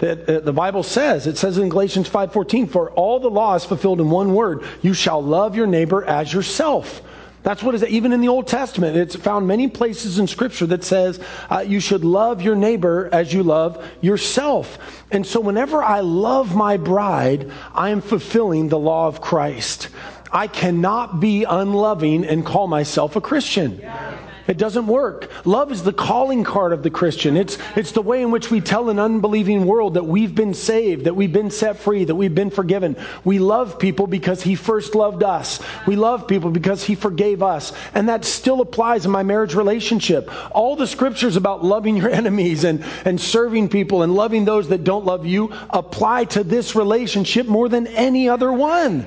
that 0.00 0.28
uh, 0.28 0.40
the 0.40 0.52
Bible 0.52 0.82
says. 0.82 1.26
It 1.26 1.38
says 1.38 1.58
in 1.58 1.68
Galatians 1.68 2.08
5:14, 2.08 2.66
"For 2.66 2.90
all 2.90 3.20
the 3.20 3.30
law 3.30 3.54
is 3.54 3.64
fulfilled 3.64 4.00
in 4.00 4.10
one 4.10 4.34
word: 4.34 4.62
you 4.82 4.92
shall 4.92 5.22
love 5.22 5.56
your 5.56 5.66
neighbor 5.66 6.04
as 6.04 6.32
yourself." 6.32 7.02
That's 7.42 7.62
what 7.62 7.74
is 7.74 7.82
even 7.84 8.12
in 8.12 8.20
the 8.20 8.28
Old 8.28 8.46
Testament. 8.46 8.96
It's 8.96 9.16
found 9.16 9.46
many 9.46 9.66
places 9.68 10.18
in 10.18 10.26
Scripture 10.26 10.66
that 10.66 10.84
says 10.84 11.18
uh, 11.48 11.64
you 11.66 11.80
should 11.80 12.04
love 12.04 12.42
your 12.42 12.54
neighbor 12.54 13.08
as 13.12 13.32
you 13.32 13.42
love 13.42 13.82
yourself. 14.02 14.78
And 15.10 15.26
so, 15.26 15.40
whenever 15.40 15.82
I 15.82 16.00
love 16.00 16.54
my 16.54 16.76
bride, 16.76 17.50
I 17.74 17.90
am 17.90 18.02
fulfilling 18.02 18.68
the 18.68 18.78
law 18.78 19.06
of 19.06 19.20
Christ. 19.22 19.88
I 20.32 20.46
cannot 20.48 21.18
be 21.18 21.44
unloving 21.44 22.24
and 22.24 22.44
call 22.44 22.66
myself 22.66 23.16
a 23.16 23.20
Christian. 23.20 23.78
Yeah. 23.78 24.29
It 24.46 24.58
doesn't 24.58 24.86
work. 24.86 25.30
Love 25.46 25.72
is 25.72 25.82
the 25.82 25.92
calling 25.92 26.44
card 26.44 26.72
of 26.72 26.82
the 26.82 26.90
Christian. 26.90 27.36
It's, 27.36 27.58
it's 27.76 27.92
the 27.92 28.02
way 28.02 28.22
in 28.22 28.30
which 28.30 28.50
we 28.50 28.60
tell 28.60 28.90
an 28.90 28.98
unbelieving 28.98 29.66
world 29.66 29.94
that 29.94 30.06
we've 30.06 30.34
been 30.34 30.54
saved, 30.54 31.04
that 31.04 31.14
we've 31.14 31.32
been 31.32 31.50
set 31.50 31.78
free, 31.78 32.04
that 32.04 32.14
we've 32.14 32.34
been 32.34 32.50
forgiven. 32.50 32.96
We 33.24 33.38
love 33.38 33.78
people 33.78 34.06
because 34.06 34.42
He 34.42 34.54
first 34.54 34.94
loved 34.94 35.22
us. 35.22 35.60
We 35.86 35.96
love 35.96 36.26
people 36.26 36.50
because 36.50 36.82
He 36.84 36.94
forgave 36.94 37.42
us. 37.42 37.72
And 37.94 38.08
that 38.08 38.24
still 38.24 38.60
applies 38.60 39.04
in 39.04 39.10
my 39.10 39.22
marriage 39.22 39.54
relationship. 39.54 40.30
All 40.54 40.76
the 40.76 40.86
scriptures 40.86 41.36
about 41.36 41.64
loving 41.64 41.96
your 41.96 42.10
enemies 42.20 42.64
and, 42.64 42.84
and 43.04 43.20
serving 43.20 43.68
people 43.68 44.02
and 44.02 44.14
loving 44.14 44.44
those 44.44 44.68
that 44.68 44.84
don't 44.84 45.04
love 45.04 45.26
you 45.26 45.52
apply 45.70 46.24
to 46.24 46.44
this 46.44 46.74
relationship 46.74 47.46
more 47.46 47.68
than 47.68 47.86
any 47.88 48.28
other 48.28 48.52
one. 48.52 49.06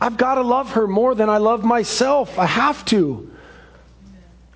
I've 0.00 0.16
got 0.16 0.36
to 0.36 0.42
love 0.42 0.72
her 0.72 0.86
more 0.86 1.14
than 1.14 1.28
I 1.28 1.36
love 1.36 1.62
myself. 1.62 2.38
I 2.38 2.46
have 2.46 2.84
to. 2.86 3.29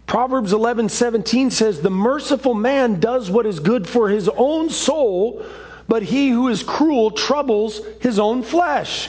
Proverbs 0.06 0.52
11, 0.52 0.88
17 0.88 1.50
says, 1.50 1.80
The 1.80 1.90
merciful 1.90 2.54
man 2.54 3.00
does 3.00 3.30
what 3.30 3.46
is 3.46 3.58
good 3.58 3.88
for 3.88 4.08
his 4.08 4.28
own 4.28 4.68
soul, 4.68 5.44
but 5.88 6.02
he 6.02 6.28
who 6.28 6.48
is 6.48 6.62
cruel 6.62 7.10
troubles 7.10 7.80
his 8.00 8.18
own 8.18 8.42
flesh. 8.42 9.08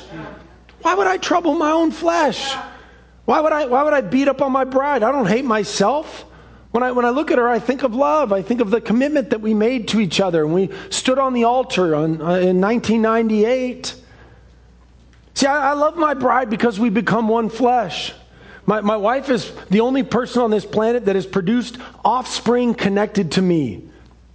Why 0.82 0.94
would 0.94 1.08
I 1.08 1.18
trouble 1.18 1.56
my 1.56 1.72
own 1.72 1.92
flesh? 1.92 2.56
Why 3.26 3.40
would 3.40 3.52
I, 3.52 3.66
why 3.66 3.84
would 3.84 3.94
I 3.94 4.02
beat 4.02 4.28
up 4.28 4.42
on 4.42 4.52
my 4.52 4.64
bride? 4.64 5.04
I 5.04 5.12
don't 5.12 5.26
hate 5.26 5.46
myself. 5.46 6.26
When 6.72 6.84
I, 6.84 6.92
when 6.92 7.06
I 7.06 7.10
look 7.10 7.32
at 7.32 7.38
her, 7.38 7.48
I 7.48 7.60
think 7.60 7.84
of 7.84 7.96
love. 7.96 8.32
I 8.32 8.42
think 8.42 8.62
of 8.62 8.70
the 8.70 8.82
commitment 8.82 9.30
that 9.32 9.42
we 9.42 9.54
made 9.54 9.88
to 9.90 10.00
each 10.00 10.20
other. 10.20 10.44
And 10.44 10.54
we 10.54 10.70
stood 10.90 11.18
on 11.18 11.34
the 11.34 11.46
altar 11.46 11.96
on, 11.96 12.22
uh, 12.22 12.36
in 12.36 12.62
1998. 12.62 13.96
See, 15.34 15.48
I, 15.48 15.72
I 15.72 15.74
love 15.74 15.96
my 15.98 16.14
bride 16.14 16.50
because 16.50 16.80
we 16.80 16.90
become 16.90 17.28
one 17.28 17.50
flesh. 17.50 18.14
My, 18.66 18.82
my 18.82 18.98
wife 18.98 19.30
is 19.30 19.52
the 19.70 19.82
only 19.82 20.04
person 20.04 20.42
on 20.42 20.52
this 20.52 20.66
planet 20.66 21.06
that 21.06 21.16
has 21.16 21.26
produced 21.26 21.78
offspring 22.04 22.74
connected 22.74 23.34
to 23.34 23.42
me. 23.42 23.84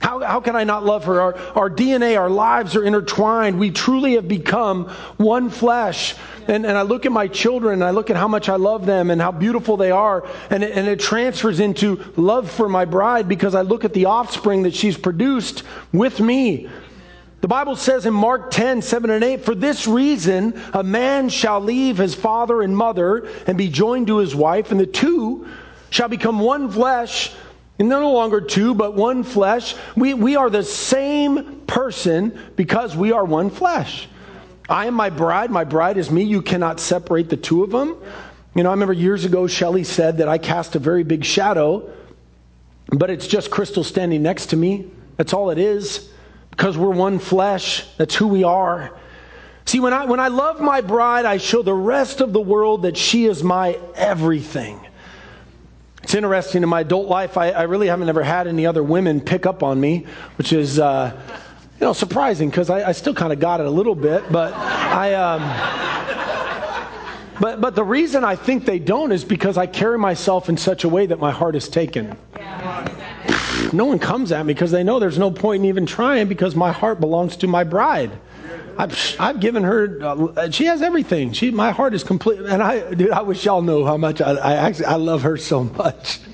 How, 0.01 0.21
how 0.21 0.41
can 0.41 0.57
I 0.57 0.65
not 0.65 0.85
love 0.85 1.05
her? 1.05 1.21
Our, 1.21 1.37
our 1.55 1.71
DNA, 1.71 2.19
our 2.19 2.31
lives 2.31 2.75
are 2.75 2.85
intertwined. 2.85 3.59
We 3.59 3.71
truly 3.71 4.15
have 4.15 4.27
become 4.27 4.89
one 5.19 5.51
flesh. 5.51 6.15
And, 6.49 6.65
and 6.65 6.79
I 6.79 6.83
look 6.83 7.05
at 7.05 7.13
my 7.13 7.29
children 7.29 7.75
and 7.75 7.85
I 7.85 7.91
look 7.91 8.09
at 8.09 8.17
how 8.17 8.27
much 8.27 8.49
I 8.49 8.57
love 8.57 8.87
them 8.87 9.11
and 9.11 9.21
how 9.21 9.31
beautiful 9.31 9.77
they 9.77 9.91
are. 9.91 10.27
And 10.49 10.65
it, 10.65 10.75
and 10.75 10.89
it 10.89 11.01
transfers 11.01 11.61
into 11.61 12.03
love 12.17 12.51
for 12.51 12.67
my 12.67 12.87
bride 12.87 13.29
because 13.29 13.55
I 13.55 13.61
look 13.61 13.85
at 13.85 13.93
the 13.93 14.07
offspring 14.07 14.63
that 14.63 14.75
she's 14.75 14.97
produced 14.97 15.65
with 15.93 16.19
me. 16.19 16.71
The 17.41 17.49
Bible 17.49 17.75
says 17.75 18.05
in 18.05 18.13
Mark 18.13 18.51
10, 18.51 18.83
7 18.83 19.09
and 19.09 19.25
8, 19.25 19.45
for 19.45 19.55
this 19.55 19.87
reason, 19.87 20.61
a 20.75 20.83
man 20.83 21.31
shall 21.31 21.61
leave 21.61 21.97
his 21.97 22.15
father 22.15 22.61
and 22.61 22.77
mother 22.77 23.29
and 23.47 23.57
be 23.57 23.71
joined 23.71 24.09
to 24.09 24.19
his 24.19 24.35
wife, 24.35 24.71
and 24.71 24.79
the 24.79 24.87
two 24.87 25.49
shall 25.89 26.09
become 26.09 26.39
one 26.41 26.71
flesh. 26.71 27.33
And 27.79 27.91
they're 27.91 28.01
no 28.01 28.13
longer 28.13 28.43
two, 28.43 28.75
but 28.75 28.95
one 28.95 29.25
flesh. 29.25 29.75
We, 29.97 30.13
we 30.13 30.37
are 30.37 30.51
the 30.51 30.63
same 30.63 31.63
person 31.67 32.39
because 32.55 32.95
we 32.95 33.13
are 33.13 33.25
one 33.25 33.49
flesh. 33.49 34.07
I 34.69 34.85
am 34.87 34.93
my 34.93 35.09
bride, 35.09 35.51
my 35.51 35.65
bride 35.65 35.97
is 35.97 36.11
me. 36.11 36.25
You 36.25 36.43
cannot 36.43 36.79
separate 36.79 37.31
the 37.31 37.39
two 37.39 37.65
of 37.65 37.71
them. 37.71 37.97
You 38.55 38.65
know, 38.65 38.69
I 38.69 38.73
remember 38.73 38.93
years 38.93 39.25
ago, 39.25 39.47
Shelley 39.47 39.85
said 39.85 40.19
that 40.19 40.29
I 40.29 40.37
cast 40.37 40.77
a 40.77 40.79
very 40.79 41.05
big 41.05 41.25
shadow, 41.25 41.91
but 42.89 43.09
it's 43.09 43.27
just 43.27 43.51
Crystal 43.51 43.83
standing 43.83 44.23
next 44.23 44.47
to 44.47 44.57
me. 44.57 44.91
That's 45.17 45.33
all 45.33 45.49
it 45.49 45.59
is 45.59 46.10
because 46.61 46.77
we're 46.77 46.91
one 46.91 47.19
flesh. 47.19 47.87
That's 47.97 48.15
who 48.15 48.27
we 48.27 48.45
are. 48.45 48.95
See, 49.65 49.81
when 49.81 49.95
I, 49.95 50.05
when 50.05 50.21
I 50.21 50.29
love 50.29 50.61
my 50.61 50.83
bride, 50.83 51.25
I 51.25 51.39
show 51.39 51.63
the 51.63 51.73
rest 51.73 52.21
of 52.21 52.35
the 52.35 52.41
world 52.41 52.83
that 52.83 52.99
she 52.99 53.25
is 53.25 53.43
my 53.43 53.79
everything. 53.95 54.79
It's 56.03 56.15
interesting 56.15 56.63
in 56.63 56.69
my 56.69 56.83
adult 56.83 57.09
life, 57.09 57.39
I, 57.39 57.53
I 57.53 57.63
really 57.63 57.87
haven't 57.87 58.11
ever 58.11 58.23
had 58.23 58.47
any 58.47 58.67
other 58.67 58.83
women 58.83 59.23
pick 59.23 59.47
up 59.47 59.63
on 59.63 59.81
me, 59.81 60.07
which 60.37 60.53
is, 60.53 60.79
uh, 60.79 61.19
you 61.81 61.87
know, 61.87 61.95
surprising 61.95 62.51
because 62.51 62.69
I, 62.69 62.91
I, 62.91 62.93
still 62.93 63.15
kind 63.15 63.33
of 63.33 63.41
got 63.41 63.61
it 63.61 63.67
a 63.67 63.71
little 63.71 63.95
bit, 63.95 64.31
but 64.31 64.53
I. 64.53 65.15
Um, 65.15 65.41
but, 67.41 67.63
but 67.63 67.75
the 67.75 67.85
reason 67.85 68.23
I 68.23 68.37
think 68.37 68.67
they 68.67 68.79
don't 68.79 69.13
is 69.13 69.25
because 69.25 69.57
I 69.57 69.67
carry 69.67 69.99
myself 69.99 70.51
in 70.51 70.59
such 70.59 70.85
a 70.85 70.91
way 70.91 71.07
that 71.07 71.21
my 71.21 71.31
heart 71.31 71.57
is 71.57 71.71
taken. 71.71 72.19
Yeah 72.37 73.00
no 73.73 73.85
one 73.85 73.99
comes 73.99 74.33
at 74.33 74.45
me 74.45 74.55
because 74.55 74.71
they 74.71 74.83
know 74.83 74.99
there's 74.99 75.19
no 75.19 75.31
point 75.31 75.63
in 75.63 75.69
even 75.69 75.87
trying 75.87 76.29
because 76.29 76.55
my 76.55 76.73
heart 76.73 77.01
belongs 77.01 77.37
to 77.39 77.47
my 77.47 77.65
bride. 77.65 78.11
I've, 78.79 79.17
I've 79.19 79.41
given 79.41 79.63
her, 79.65 79.99
uh, 80.03 80.51
she 80.51 80.65
has 80.65 80.81
everything. 80.81 81.33
She, 81.33 81.51
my 81.51 81.71
heart 81.71 81.93
is 81.93 82.03
complete. 82.03 82.41
And 82.41 82.63
I, 82.63 82.95
dude, 82.95 83.11
I 83.11 83.23
wish 83.23 83.45
y'all 83.45 83.63
know 83.63 83.85
how 83.85 83.97
much 83.97 84.21
I, 84.21 84.33
I 84.33 84.53
actually, 84.55 84.87
I 84.87 84.95
love 84.95 85.23
her 85.23 85.37
so 85.37 85.65
much. 85.65 86.21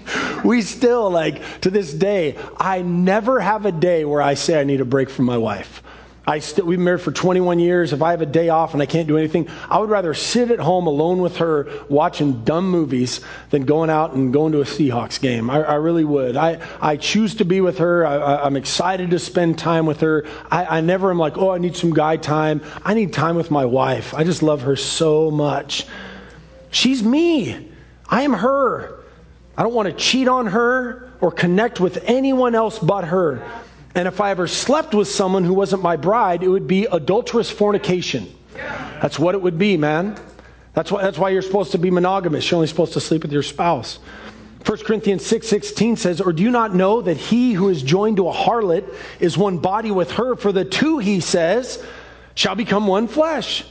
We 0.44 0.62
still, 0.62 1.11
like, 1.11 1.61
to 1.62 1.70
this 1.70 1.92
day, 1.92 2.38
I 2.59 2.83
never 2.83 3.40
have 3.40 3.66
a 3.66 3.72
day 3.72 4.05
where 4.05 4.22
I 4.22 4.35
say 4.35 4.61
I 4.61 4.62
need 4.62 4.81
a 4.81 4.85
break 4.85 5.11
from 5.11 5.25
my 5.25 5.38
wife. 5.38 5.83
I 6.29 6.41
still, 6.41 6.65
we've 6.65 6.77
been 6.77 6.85
married 6.85 7.03
for 7.03 7.12
21 7.12 7.61
years. 7.61 7.93
If 7.93 8.03
I 8.03 8.11
have 8.11 8.21
a 8.21 8.27
day 8.27 8.49
off 8.49 8.73
and 8.73 8.83
I 8.83 8.87
can't 8.87 9.07
do 9.07 9.17
anything, 9.17 9.49
I 9.71 9.79
would 9.79 9.91
rather 9.91 10.12
sit 10.12 10.51
at 10.51 10.59
home 10.59 10.89
alone 10.89 11.19
with 11.21 11.37
her 11.37 11.69
watching 11.89 12.43
dumb 12.43 12.69
movies 12.69 13.21
than 13.51 13.65
going 13.65 13.91
out 13.91 14.15
and 14.15 14.33
going 14.33 14.51
to 14.53 14.61
a 14.61 14.65
Seahawks 14.65 15.21
game. 15.21 15.49
I, 15.49 15.62
I 15.62 15.75
really 15.75 16.05
would. 16.05 16.37
I, 16.37 16.59
I 16.81 16.97
choose 16.97 17.37
to 17.37 17.45
be 17.45 17.61
with 17.61 17.79
her. 17.79 18.05
I, 18.05 18.45
am 18.45 18.57
excited 18.57 19.11
to 19.11 19.21
spend 19.21 19.57
time 19.57 19.87
with 19.87 20.01
her. 20.01 20.27
I, 20.51 20.79
I 20.79 20.81
never 20.81 21.11
am 21.11 21.19
like, 21.19 21.39
oh, 21.39 21.51
I 21.51 21.59
need 21.59 21.77
some 21.77 21.95
guy 21.95 22.17
time. 22.17 22.61
I 22.85 22.95
need 22.95 23.12
time 23.12 23.37
with 23.37 23.53
my 23.53 23.65
wife. 23.65 24.12
I 24.12 24.25
just 24.25 24.43
love 24.43 24.62
her 24.62 24.75
so 24.75 25.31
much. 25.31 25.87
She's 26.73 27.05
me. 27.05 27.71
I 28.09 28.23
am 28.23 28.33
her. 28.33 29.05
I 29.57 29.62
don't 29.62 29.75
want 29.75 29.89
to 29.89 29.95
cheat 29.95 30.27
on 30.27 30.49
her 30.49 31.12
or 31.21 31.31
connect 31.31 31.79
with 31.79 32.03
anyone 32.07 32.57
else 32.57 32.81
but 32.81 33.05
her. 33.05 33.49
And 33.97 34.07
if 34.07 34.21
I 34.21 34.31
ever 34.31 34.47
slept 34.47 34.95
with 34.95 35.09
someone 35.09 35.43
who 35.43 35.55
wasn't 35.55 35.83
my 35.83 35.97
bride, 35.97 36.43
it 36.43 36.49
would 36.49 36.67
be 36.67 36.85
adulterous 36.85 37.51
fornication. 37.51 38.31
That's 39.01 39.19
what 39.19 39.35
it 39.35 39.41
would 39.41 39.59
be, 39.59 39.79
man. 39.79 40.21
That's 40.75 40.93
why, 40.93 41.01
that's 41.01 41.17
why 41.17 41.31
you're 41.31 41.41
supposed 41.41 41.73
to 41.73 41.79
be 41.79 41.91
monogamous. 41.91 42.51
You're 42.51 42.57
only 42.57 42.69
supposed 42.69 42.93
to 42.93 43.01
sleep 43.01 43.23
with 43.23 43.33
your 43.33 43.43
spouse. 43.43 43.99
1 44.67 44.79
Corinthians 44.85 45.25
6 45.25 45.49
16 45.49 45.97
says, 45.97 46.21
Or 46.21 46.35
do 46.35 46.43
you 46.43 46.51
not 46.51 46.75
know 46.75 47.01
that 47.01 47.17
he 47.17 47.55
who 47.55 47.71
is 47.71 47.83
joined 47.83 48.19
to 48.19 48.29
a 48.29 48.35
harlot 48.35 48.85
is 49.19 49.39
one 49.39 49.57
body 49.57 49.91
with 49.91 50.11
her? 50.13 50.37
For 50.37 50.53
the 50.53 50.67
two, 50.67 50.99
he 50.99 51.21
says, 51.21 51.83
shall 52.35 52.55
become 52.55 52.87
one 52.87 53.09
flesh. 53.09 53.65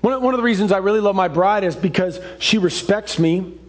One 0.00 0.14
of 0.32 0.38
the 0.38 0.42
reasons 0.42 0.72
I 0.72 0.78
really 0.78 1.00
love 1.00 1.14
my 1.14 1.28
bride 1.28 1.62
is 1.62 1.76
because 1.76 2.20
she 2.38 2.56
respects 2.56 3.18
me 3.18 3.59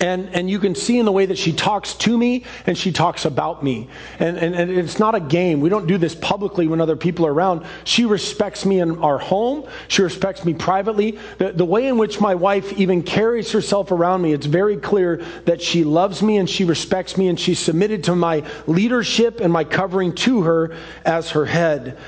and, 0.00 0.28
and 0.32 0.48
you 0.48 0.60
can 0.60 0.74
see 0.74 0.98
in 0.98 1.06
the 1.06 1.12
way 1.12 1.26
that 1.26 1.38
she 1.38 1.52
talks 1.52 1.94
to 1.94 2.16
me 2.16 2.44
and 2.66 2.78
she 2.78 2.92
talks 2.92 3.24
about 3.24 3.64
me. 3.64 3.88
And, 4.20 4.36
and, 4.36 4.54
and, 4.54 4.70
it's 4.70 5.00
not 5.00 5.16
a 5.16 5.20
game. 5.20 5.60
We 5.60 5.70
don't 5.70 5.88
do 5.88 5.98
this 5.98 6.14
publicly 6.14 6.68
when 6.68 6.80
other 6.80 6.94
people 6.94 7.26
are 7.26 7.32
around. 7.32 7.66
She 7.82 8.04
respects 8.04 8.64
me 8.64 8.78
in 8.78 8.98
our 9.02 9.18
home. 9.18 9.68
She 9.88 10.02
respects 10.02 10.44
me 10.44 10.54
privately. 10.54 11.18
The, 11.38 11.52
the 11.52 11.64
way 11.64 11.88
in 11.88 11.98
which 11.98 12.20
my 12.20 12.36
wife 12.36 12.72
even 12.74 13.02
carries 13.02 13.50
herself 13.50 13.90
around 13.90 14.22
me, 14.22 14.32
it's 14.32 14.46
very 14.46 14.76
clear 14.76 15.16
that 15.46 15.60
she 15.60 15.82
loves 15.82 16.22
me 16.22 16.36
and 16.36 16.48
she 16.48 16.64
respects 16.64 17.16
me 17.16 17.28
and 17.28 17.38
she's 17.38 17.58
submitted 17.58 18.04
to 18.04 18.14
my 18.14 18.44
leadership 18.68 19.40
and 19.40 19.52
my 19.52 19.64
covering 19.64 20.14
to 20.14 20.42
her 20.42 20.76
as 21.04 21.30
her 21.30 21.44
head. 21.44 21.98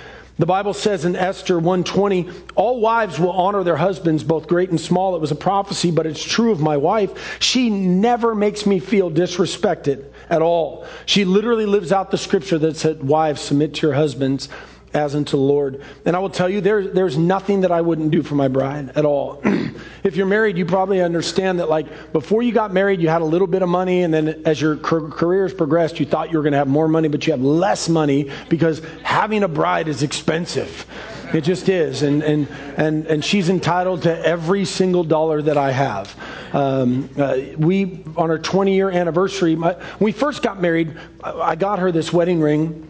The 0.41 0.47
Bible 0.47 0.73
says 0.73 1.05
in 1.05 1.17
Esther 1.17 1.59
120, 1.59 2.31
all 2.55 2.81
wives 2.81 3.21
will 3.21 3.31
honor 3.31 3.63
their 3.63 3.77
husbands, 3.77 4.25
both 4.25 4.47
great 4.47 4.71
and 4.71 4.81
small. 4.81 5.15
It 5.15 5.21
was 5.21 5.31
a 5.31 5.37
prophecy, 5.37 5.91
but 5.91 6.07
it's 6.07 6.25
true 6.25 6.51
of 6.51 6.63
my 6.63 6.79
wife. 6.79 7.37
She 7.43 7.69
never 7.69 8.35
makes 8.35 8.65
me 8.65 8.79
feel 8.79 9.11
disrespected 9.11 10.07
at 10.31 10.41
all. 10.41 10.87
She 11.05 11.27
literally 11.27 11.67
lives 11.67 11.93
out 11.93 12.11
the 12.11 12.17
scripture 12.17 12.57
that 12.57 12.79
said, 12.79 13.03
Wives, 13.03 13.43
submit 13.43 13.75
to 13.75 13.89
your 13.89 13.95
husbands 13.95 14.49
as 14.93 15.15
unto 15.15 15.37
the 15.37 15.43
Lord. 15.43 15.83
And 16.05 16.17
I 16.17 16.19
will 16.19 16.31
tell 16.31 16.49
you, 16.49 16.61
there, 16.61 16.87
there's 16.87 17.17
nothing 17.17 17.61
that 17.61 17.71
I 17.71 17.81
wouldn't 17.81 18.11
do 18.11 18.23
for 18.23 18.35
my 18.35 18.49
bride 18.49 18.91
at 18.97 19.05
all. 19.05 19.41
if 20.03 20.17
you're 20.17 20.27
married, 20.27 20.59
you 20.59 20.67
probably 20.67 21.01
understand 21.01 21.61
that, 21.61 21.69
like, 21.69 22.13
before 22.13 22.43
you 22.43 22.53
got 22.53 22.73
married, 22.73 23.01
you 23.01 23.09
had 23.09 23.23
a 23.23 23.25
little 23.25 23.47
bit 23.47 23.63
of 23.63 23.69
money, 23.69 24.03
and 24.03 24.13
then 24.13 24.43
as 24.45 24.61
your 24.61 24.77
careers 24.77 25.55
progressed, 25.55 26.01
you 26.01 26.07
thought 26.07 26.33
you 26.33 26.39
were 26.39 26.43
going 26.43 26.53
to 26.53 26.59
have 26.59 26.69
more 26.69 26.89
money, 26.89 27.09
but 27.09 27.27
you 27.27 27.33
have 27.33 27.43
less 27.43 27.89
money 27.89 28.31
because 28.49 28.83
having 29.03 29.45
a 29.45 29.49
bride 29.49 29.87
is 29.87 30.03
expensive. 30.03 30.87
It 31.33 31.43
just 31.43 31.69
is. 31.69 32.03
And, 32.03 32.25
and, 32.25 32.49
and, 32.77 33.07
and 33.07 33.25
she's 33.25 33.49
entitled 33.49 34.03
to 34.03 34.27
every 34.27 34.65
single 34.65 35.05
dollar 35.05 35.41
that 35.43 35.57
I 35.57 35.71
have. 35.71 36.17
Um, 36.53 37.09
uh, 37.17 37.39
we, 37.57 38.03
on 38.17 38.31
our 38.31 38.39
20 38.39 38.75
year 38.75 38.91
anniversary, 38.91 39.55
my, 39.55 39.75
when 39.75 39.85
we 40.01 40.11
first 40.13 40.43
got 40.43 40.61
married, 40.61 40.97
I 41.23 41.55
got 41.55 41.79
her 41.79 41.93
this 41.93 42.13
wedding 42.13 42.41
ring 42.41 42.89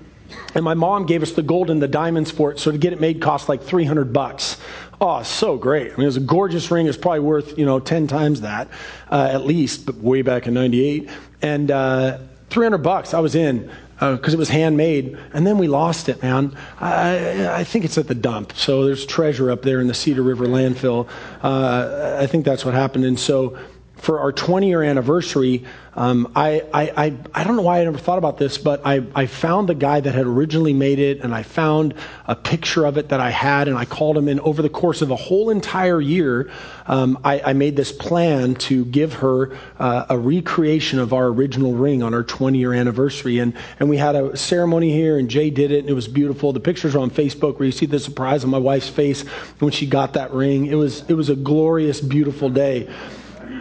and 0.54 0.64
my 0.64 0.74
mom 0.74 1.06
gave 1.06 1.22
us 1.22 1.32
the 1.32 1.42
gold 1.42 1.70
and 1.70 1.80
the 1.80 1.88
diamonds 1.88 2.30
for 2.30 2.52
it. 2.52 2.58
So 2.58 2.70
to 2.70 2.78
get 2.78 2.92
it 2.92 3.00
made 3.00 3.20
cost 3.20 3.48
like 3.48 3.62
300 3.62 4.12
bucks. 4.12 4.58
Oh, 5.00 5.22
so 5.22 5.56
great. 5.56 5.92
I 5.92 5.96
mean, 5.96 6.02
it 6.02 6.06
was 6.06 6.16
a 6.18 6.20
gorgeous 6.20 6.70
ring. 6.70 6.86
It's 6.86 6.98
probably 6.98 7.20
worth, 7.20 7.56
you 7.58 7.64
know, 7.64 7.80
10 7.80 8.06
times 8.06 8.42
that, 8.42 8.68
uh, 9.10 9.28
at 9.32 9.46
least, 9.46 9.86
but 9.86 9.96
way 9.96 10.22
back 10.22 10.46
in 10.46 10.54
98. 10.54 11.08
And 11.40 11.70
uh, 11.70 12.18
300 12.50 12.78
bucks, 12.78 13.14
I 13.14 13.20
was 13.20 13.34
in 13.34 13.70
because 14.00 14.32
uh, 14.32 14.36
it 14.36 14.38
was 14.38 14.48
handmade. 14.48 15.18
And 15.32 15.46
then 15.46 15.58
we 15.58 15.68
lost 15.68 16.08
it, 16.08 16.22
man. 16.22 16.56
I, 16.80 17.48
I, 17.60 17.64
think 17.64 17.84
it's 17.84 17.98
at 17.98 18.08
the 18.08 18.14
dump. 18.14 18.54
So 18.54 18.86
there's 18.86 19.04
treasure 19.04 19.50
up 19.50 19.60
there 19.60 19.80
in 19.80 19.88
the 19.88 19.94
Cedar 19.94 20.22
River 20.22 20.46
landfill. 20.46 21.06
Uh, 21.42 22.16
I 22.18 22.26
think 22.26 22.46
that's 22.46 22.64
what 22.64 22.72
happened. 22.72 23.04
And 23.04 23.20
so 23.20 23.58
for 24.00 24.20
our 24.20 24.32
20 24.32 24.68
year 24.68 24.82
anniversary, 24.82 25.64
um, 25.94 26.32
I, 26.36 26.62
I, 26.72 26.82
I, 26.96 27.16
I, 27.34 27.44
don't 27.44 27.56
know 27.56 27.62
why 27.62 27.80
I 27.80 27.84
never 27.84 27.98
thought 27.98 28.18
about 28.18 28.38
this, 28.38 28.56
but 28.58 28.80
I, 28.86 29.04
I 29.14 29.26
found 29.26 29.68
the 29.68 29.74
guy 29.74 30.00
that 30.00 30.14
had 30.14 30.24
originally 30.24 30.72
made 30.72 30.98
it, 31.00 31.20
and 31.20 31.34
I 31.34 31.42
found 31.42 31.94
a 32.26 32.36
picture 32.36 32.86
of 32.86 32.96
it 32.96 33.08
that 33.08 33.20
I 33.20 33.30
had, 33.30 33.66
and 33.66 33.76
I 33.76 33.84
called 33.84 34.16
him 34.16 34.28
in 34.28 34.38
over 34.40 34.62
the 34.62 34.68
course 34.68 35.02
of 35.02 35.10
a 35.10 35.16
whole 35.16 35.50
entire 35.50 36.00
year. 36.00 36.50
Um, 36.86 37.18
I, 37.24 37.40
I, 37.40 37.52
made 37.52 37.76
this 37.76 37.92
plan 37.92 38.54
to 38.56 38.84
give 38.86 39.14
her 39.14 39.56
uh, 39.78 40.06
a 40.08 40.16
recreation 40.16 40.98
of 41.00 41.12
our 41.12 41.26
original 41.26 41.74
ring 41.74 42.02
on 42.02 42.14
our 42.14 42.22
20 42.22 42.58
year 42.58 42.72
anniversary. 42.72 43.38
And, 43.38 43.54
and 43.78 43.90
we 43.90 43.96
had 43.96 44.14
a 44.14 44.36
ceremony 44.36 44.92
here, 44.92 45.18
and 45.18 45.28
Jay 45.28 45.50
did 45.50 45.72
it, 45.72 45.80
and 45.80 45.90
it 45.90 45.94
was 45.94 46.08
beautiful. 46.08 46.52
The 46.52 46.60
pictures 46.60 46.94
are 46.94 47.00
on 47.00 47.10
Facebook 47.10 47.58
where 47.58 47.66
you 47.66 47.72
see 47.72 47.86
the 47.86 47.98
surprise 47.98 48.44
on 48.44 48.50
my 48.50 48.58
wife's 48.58 48.88
face 48.88 49.22
when 49.58 49.72
she 49.72 49.86
got 49.86 50.14
that 50.14 50.32
ring. 50.32 50.66
It 50.66 50.76
was, 50.76 51.02
it 51.10 51.14
was 51.14 51.28
a 51.28 51.36
glorious, 51.36 52.00
beautiful 52.00 52.48
day. 52.48 52.88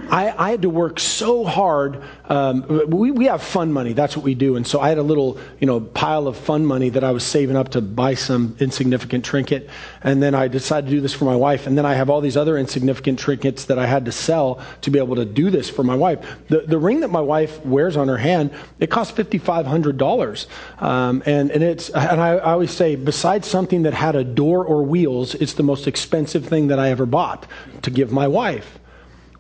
I, 0.10 0.48
I, 0.48 0.52
had 0.52 0.64
to 0.64 0.70
work 0.70 1.00
so 1.00 1.44
hard. 1.44 2.04
Um, 2.26 2.66
we, 2.90 3.12
we 3.12 3.26
have 3.26 3.44
fun 3.44 3.72
money. 3.72 3.94
That's 3.94 4.18
what 4.18 4.24
we 4.24 4.34
do. 4.34 4.56
And 4.56 4.66
so 4.66 4.80
I 4.80 4.90
had 4.90 4.98
a 4.98 5.04
little, 5.04 5.38
you 5.60 5.68
know, 5.68 5.80
pile 5.80 6.28
of 6.28 6.36
fun 6.38 6.66
money 6.66 6.90
that 6.90 7.04
I 7.04 7.12
was 7.12 7.24
saving 7.24 7.56
up 7.56 7.70
to 7.70 7.82
buy 7.82 8.16
some 8.16 8.56
insignificant 8.60 9.24
trinket. 9.24 9.70
And 10.02 10.22
then 10.22 10.34
I 10.34 10.48
decided 10.48 10.90
to 10.90 10.96
do 10.96 11.02
this 11.02 11.14
for 11.14 11.26
my 11.26 11.36
wife. 11.36 11.68
And 11.68 11.78
then 11.78 11.86
I 11.86 11.94
have 11.94 12.10
all 12.10 12.22
these 12.22 12.38
other 12.38 12.58
insignificant 12.58 13.20
trinkets 13.20 13.66
that 13.66 13.78
I 13.78 13.86
had 13.86 14.06
to 14.06 14.12
sell 14.12 14.62
to 14.82 14.92
be 14.92 15.00
able 15.00 15.16
to 15.16 15.26
do 15.26 15.50
this 15.50 15.70
for 15.70 15.84
my 15.84 15.96
wife. 15.96 16.26
The, 16.48 16.62
the 16.62 16.78
ring 16.78 17.02
that 17.02 17.10
my 17.10 17.22
wife 17.22 17.64
wears 17.66 17.96
on 17.96 18.08
her 18.08 18.18
hand, 18.18 18.52
it 18.80 18.90
costs 18.90 19.18
$5,500. 19.18 20.48
Um, 20.82 21.24
and, 21.26 21.52
and 21.52 21.64
it's, 21.64 21.90
and 21.90 22.20
I, 22.20 22.30
I 22.30 22.52
always 22.54 22.72
say, 22.72 22.96
besides 22.96 23.48
something 23.48 23.84
that 23.84 23.94
had 23.94 24.16
a 24.16 24.24
door 24.24 24.66
or 24.66 24.84
wheels, 24.84 25.36
it's 25.36 25.54
the 25.54 25.64
most 25.64 25.88
expensive 25.88 26.46
thing 26.46 26.68
that 26.68 26.80
I 26.80 26.90
ever 26.90 27.06
bought 27.06 27.46
to 27.84 27.92
give 27.92 28.12
my 28.12 28.28
wife. 28.28 28.80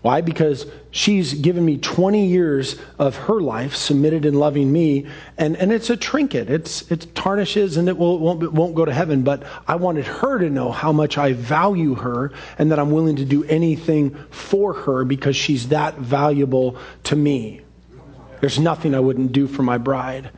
Why? 0.01 0.21
Because 0.21 0.65
she's 0.91 1.33
given 1.33 1.65
me 1.65 1.77
20 1.77 2.25
years 2.25 2.77
of 2.97 3.17
her 3.17 3.41
life 3.41 3.75
submitted 3.75 4.25
and 4.25 4.39
loving 4.39 4.71
me, 4.71 5.07
and, 5.38 5.57
and 5.57 5.73
it's 5.73 5.89
a 5.89 5.97
trinket. 5.97 6.49
It's, 6.49 6.89
it 6.89 7.13
tarnishes 7.15 7.75
and 7.75 7.89
it, 7.89 7.97
will, 7.97 8.15
it 8.15 8.21
won't, 8.21 8.43
it 8.43 8.53
won't 8.53 8.75
go 8.75 8.85
to 8.85 8.93
heaven, 8.93 9.23
but 9.23 9.43
I 9.67 9.75
wanted 9.75 10.05
her 10.05 10.39
to 10.39 10.49
know 10.49 10.71
how 10.71 10.93
much 10.93 11.17
I 11.17 11.33
value 11.33 11.95
her 11.95 12.31
and 12.57 12.71
that 12.71 12.79
I'm 12.79 12.91
willing 12.91 13.17
to 13.17 13.25
do 13.25 13.43
anything 13.43 14.15
for 14.29 14.73
her 14.73 15.03
because 15.03 15.35
she's 15.35 15.67
that 15.67 15.95
valuable 15.95 16.77
to 17.03 17.17
me. 17.17 17.62
There's 18.39 18.57
nothing 18.57 18.95
I 18.95 19.01
wouldn't 19.01 19.33
do 19.33 19.47
for 19.47 19.63
my 19.63 19.77
bride. 19.77 20.29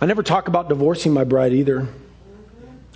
I 0.00 0.06
never 0.06 0.22
talk 0.22 0.46
about 0.46 0.68
divorcing 0.68 1.12
my 1.12 1.24
bride 1.24 1.52
either. 1.52 1.88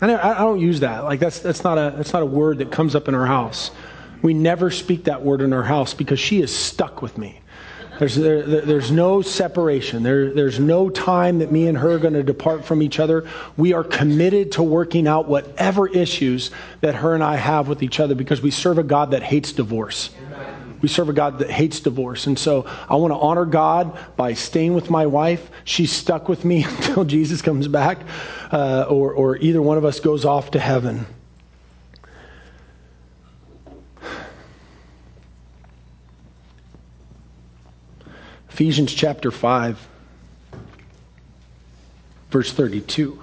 I, 0.01 0.07
never, 0.07 0.25
I 0.25 0.39
don't 0.39 0.61
use 0.61 0.81
that. 0.81 1.03
Like 1.03 1.19
that's, 1.19 1.41
that's, 1.41 1.65
not 1.65 1.77
a, 1.77 1.93
that's 1.97 2.13
not 2.13 2.23
a 2.23 2.27
word 2.27 2.59
that 2.59 2.71
comes 2.71 2.95
up 2.95 3.09
in 3.09 3.17
our 3.17 3.27
house. 3.27 3.73
We 4.25 4.33
never 4.33 4.71
speak 4.71 5.05
that 5.05 5.23
word 5.23 5.43
in 5.43 5.53
our 5.53 5.63
house 5.63 5.93
because 5.93 6.19
she 6.19 6.41
is 6.41 6.51
stuck 6.51 7.03
with 7.03 7.19
me. 7.19 7.43
There's, 7.99 8.17
there, 8.17 8.43
there's 8.43 8.91
no 8.91 9.21
separation. 9.21 10.03
There, 10.03 10.33
there's 10.33 10.59
no 10.59 10.89
time 10.89 11.41
that 11.41 11.53
me 11.53 11.69
and 11.69 11.77
her 11.77 11.91
are 11.91 11.99
going 11.99 12.15
to 12.15 12.23
depart 12.23 12.65
from 12.65 12.81
each 12.81 12.99
other. 12.99 13.29
We 13.59 13.75
are 13.75 13.85
committed 13.85 14.53
to 14.53 14.63
working 14.63 15.07
out 15.07 15.29
whatever 15.29 15.89
issues 15.89 16.51
that 16.81 16.95
her 16.95 17.15
and 17.15 17.23
I 17.23 17.37
have 17.37 17.69
with 17.69 17.83
each 17.83 18.01
other 18.01 18.15
because 18.15 18.41
we 18.41 18.51
serve 18.51 18.79
a 18.79 18.83
God 18.83 19.11
that 19.11 19.23
hates 19.23 19.53
divorce. 19.53 20.09
We 20.81 20.89
serve 20.89 21.11
a 21.11 21.13
God 21.13 21.41
that 21.41 21.51
hates 21.51 21.81
divorce. 21.81 22.27
And 22.27 22.39
so 22.39 22.65
I 22.89 22.97
want 22.97 23.13
to 23.13 23.19
honor 23.19 23.45
God 23.45 23.99
by 24.17 24.33
staying 24.33 24.73
with 24.73 24.89
my 24.89 25.05
wife. 25.05 25.51
She's 25.65 25.93
stuck 25.93 26.31
with 26.31 26.47
me 26.47 26.65
until 26.69 27.05
Jesus 27.05 27.43
comes 27.43 27.69
back, 27.69 27.99
uh, 28.51 28.87
or, 28.89 29.13
or 29.13 29.37
either 29.37 29.61
one 29.61 29.77
of 29.77 29.85
us 29.85 30.01
goes 30.01 30.25
off 30.25 30.53
to 30.53 30.59
heaven. 30.59 31.05
Ephesians 38.55 38.95
chapter 38.95 39.33
5, 39.33 39.89
verse 42.31 42.53
32. 42.53 43.21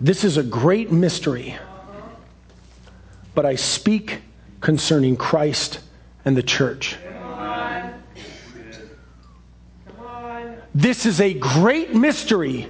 This 0.00 0.24
is 0.24 0.36
a 0.36 0.42
great 0.42 0.90
mystery, 0.90 1.56
but 3.36 3.46
I 3.46 3.54
speak 3.54 4.22
concerning 4.60 5.16
Christ 5.16 5.78
and 6.24 6.36
the 6.36 6.42
church. 6.42 6.96
This 10.74 11.06
is 11.06 11.20
a 11.20 11.32
great 11.32 11.94
mystery, 11.94 12.66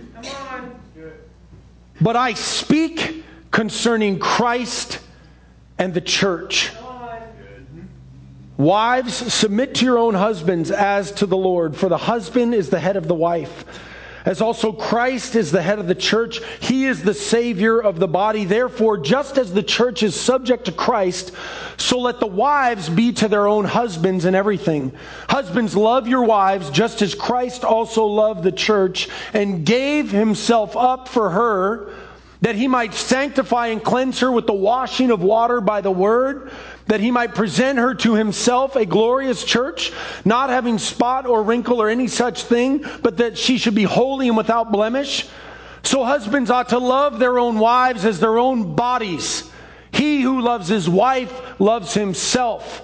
but 2.03 2.17
I 2.17 2.35
speak 2.35 3.25
concerning 3.51 4.19
Christ 4.19 4.99
and 5.79 5.95
the 5.95 6.03
church. 6.03 6.71
Wives, 8.61 9.15
submit 9.33 9.77
to 9.77 9.87
your 9.87 9.97
own 9.97 10.13
husbands 10.13 10.71
as 10.71 11.13
to 11.13 11.25
the 11.25 11.37
Lord, 11.37 11.75
for 11.75 11.89
the 11.89 11.97
husband 11.97 12.55
is 12.55 12.69
the 12.69 12.79
head 12.79 12.99
of 12.99 13.09
the 13.09 13.15
wife. 13.15 13.65
As 14.27 14.43
also 14.43 14.71
Christ 14.71 15.35
is 15.35 15.51
the 15.51 15.63
head 15.63 15.79
of 15.79 15.87
the 15.87 15.95
church, 15.95 16.43
he 16.61 16.85
is 16.85 17.03
the 17.03 17.15
Savior 17.15 17.81
of 17.81 17.99
the 17.99 18.07
body. 18.07 18.45
Therefore, 18.45 18.99
just 18.99 19.39
as 19.39 19.51
the 19.51 19.63
church 19.63 20.03
is 20.03 20.15
subject 20.15 20.67
to 20.67 20.73
Christ, 20.73 21.33
so 21.79 22.01
let 22.01 22.21
the 22.21 22.27
wives 22.27 22.91
be 22.91 23.13
to 23.15 23.29
their 23.29 23.47
own 23.47 23.65
husbands 23.65 24.27
in 24.27 24.35
everything. 24.35 24.93
Husbands, 25.27 25.75
love 25.75 26.07
your 26.07 26.25
wives, 26.25 26.69
just 26.69 27.01
as 27.01 27.15
Christ 27.15 27.65
also 27.65 28.05
loved 28.05 28.43
the 28.43 28.53
church 28.53 29.09
and 29.33 29.65
gave 29.65 30.11
himself 30.11 30.77
up 30.77 31.09
for 31.09 31.31
her, 31.31 31.95
that 32.43 32.57
he 32.57 32.69
might 32.69 32.93
sanctify 32.93 33.69
and 33.69 33.83
cleanse 33.83 34.21
her 34.21 34.31
with 34.31 34.47
the 34.47 34.53
washing 34.53 35.11
of 35.11 35.23
water 35.23 35.63
by 35.63 35.81
the 35.81 35.91
word 35.91 36.51
that 36.91 36.99
he 36.99 37.13
might 37.13 37.37
present 37.37 37.79
her 37.79 37.95
to 37.95 38.15
himself 38.15 38.75
a 38.75 38.85
glorious 38.85 39.45
church, 39.45 39.93
not 40.25 40.51
having 40.51 40.77
spot 40.77 41.25
or 41.25 41.41
wrinkle 41.41 41.81
or 41.81 41.89
any 41.89 42.09
such 42.09 42.43
thing, 42.43 42.85
but 43.01 43.19
that 43.19 43.39
she 43.39 43.59
should 43.59 43.77
be 43.77 43.85
holy 43.85 44.27
and 44.27 44.37
without 44.37 44.73
blemish. 44.73 45.29
So 45.85 46.03
husbands 46.03 46.51
ought 46.51 46.71
to 46.71 46.79
love 46.79 47.21
their 47.21 47.39
own 47.39 47.61
wives 47.61 48.05
as 48.05 48.19
their 48.19 48.39
own 48.39 48.75
bodies. 48.75 49.49
He 49.93 50.21
who 50.21 50.41
loves 50.41 50.67
his 50.67 50.89
wife 50.89 51.61
loves 51.61 51.95
himself. 51.95 52.83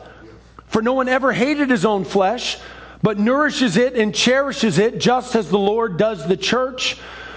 For 0.69 0.83
no 0.83 0.93
one 0.93 1.09
ever 1.09 1.33
hated 1.33 1.69
his 1.69 1.85
own 1.85 2.05
flesh, 2.05 2.59
but 3.03 3.19
nourishes 3.19 3.77
it 3.77 3.97
and 3.97 4.15
cherishes 4.15 4.79
it, 4.79 5.01
just 5.01 5.35
as 5.35 5.51
the 5.51 5.59
Lord 5.59 5.97
does 5.97 6.29
the 6.29 6.37
church. 6.37 6.95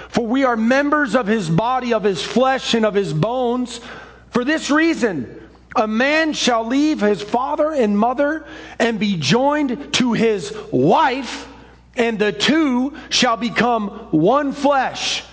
For 0.10 0.23
we 0.23 0.43
are 0.43 0.55
members 0.55 1.15
of 1.15 1.25
his 1.25 1.49
body, 1.49 1.93
of 1.93 2.03
his 2.03 2.21
flesh, 2.21 2.75
and 2.75 2.86
of 2.86 2.93
his 2.93 3.12
bones. 3.12 3.82
For 4.29 4.43
this 4.43 4.69
reason, 4.69 5.38
a 5.75 5.88
man 5.88 6.34
shall 6.34 6.65
leave 6.65 6.99
his 6.99 7.21
father 7.21 7.71
and 7.71 7.97
mother 7.97 8.45
and 8.79 8.99
be 8.99 9.17
joined 9.17 9.93
to 9.93 10.13
his 10.13 10.55
wife, 10.71 11.47
and 11.95 12.17
the 12.17 12.32
two 12.32 12.95
shall 13.10 13.38
become 13.38 13.89
one 14.12 14.51
flesh. 14.51 15.23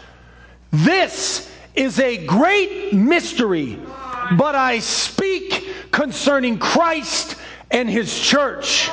This 0.71 1.51
is 1.75 1.99
a 2.01 2.25
great 2.27 2.93
mystery, 2.93 3.79
but 4.37 4.55
I 4.55 4.81
speak 4.81 5.91
concerning 5.91 6.59
Christ 6.59 7.37
and 7.71 7.89
his 7.89 8.19
church. 8.19 8.91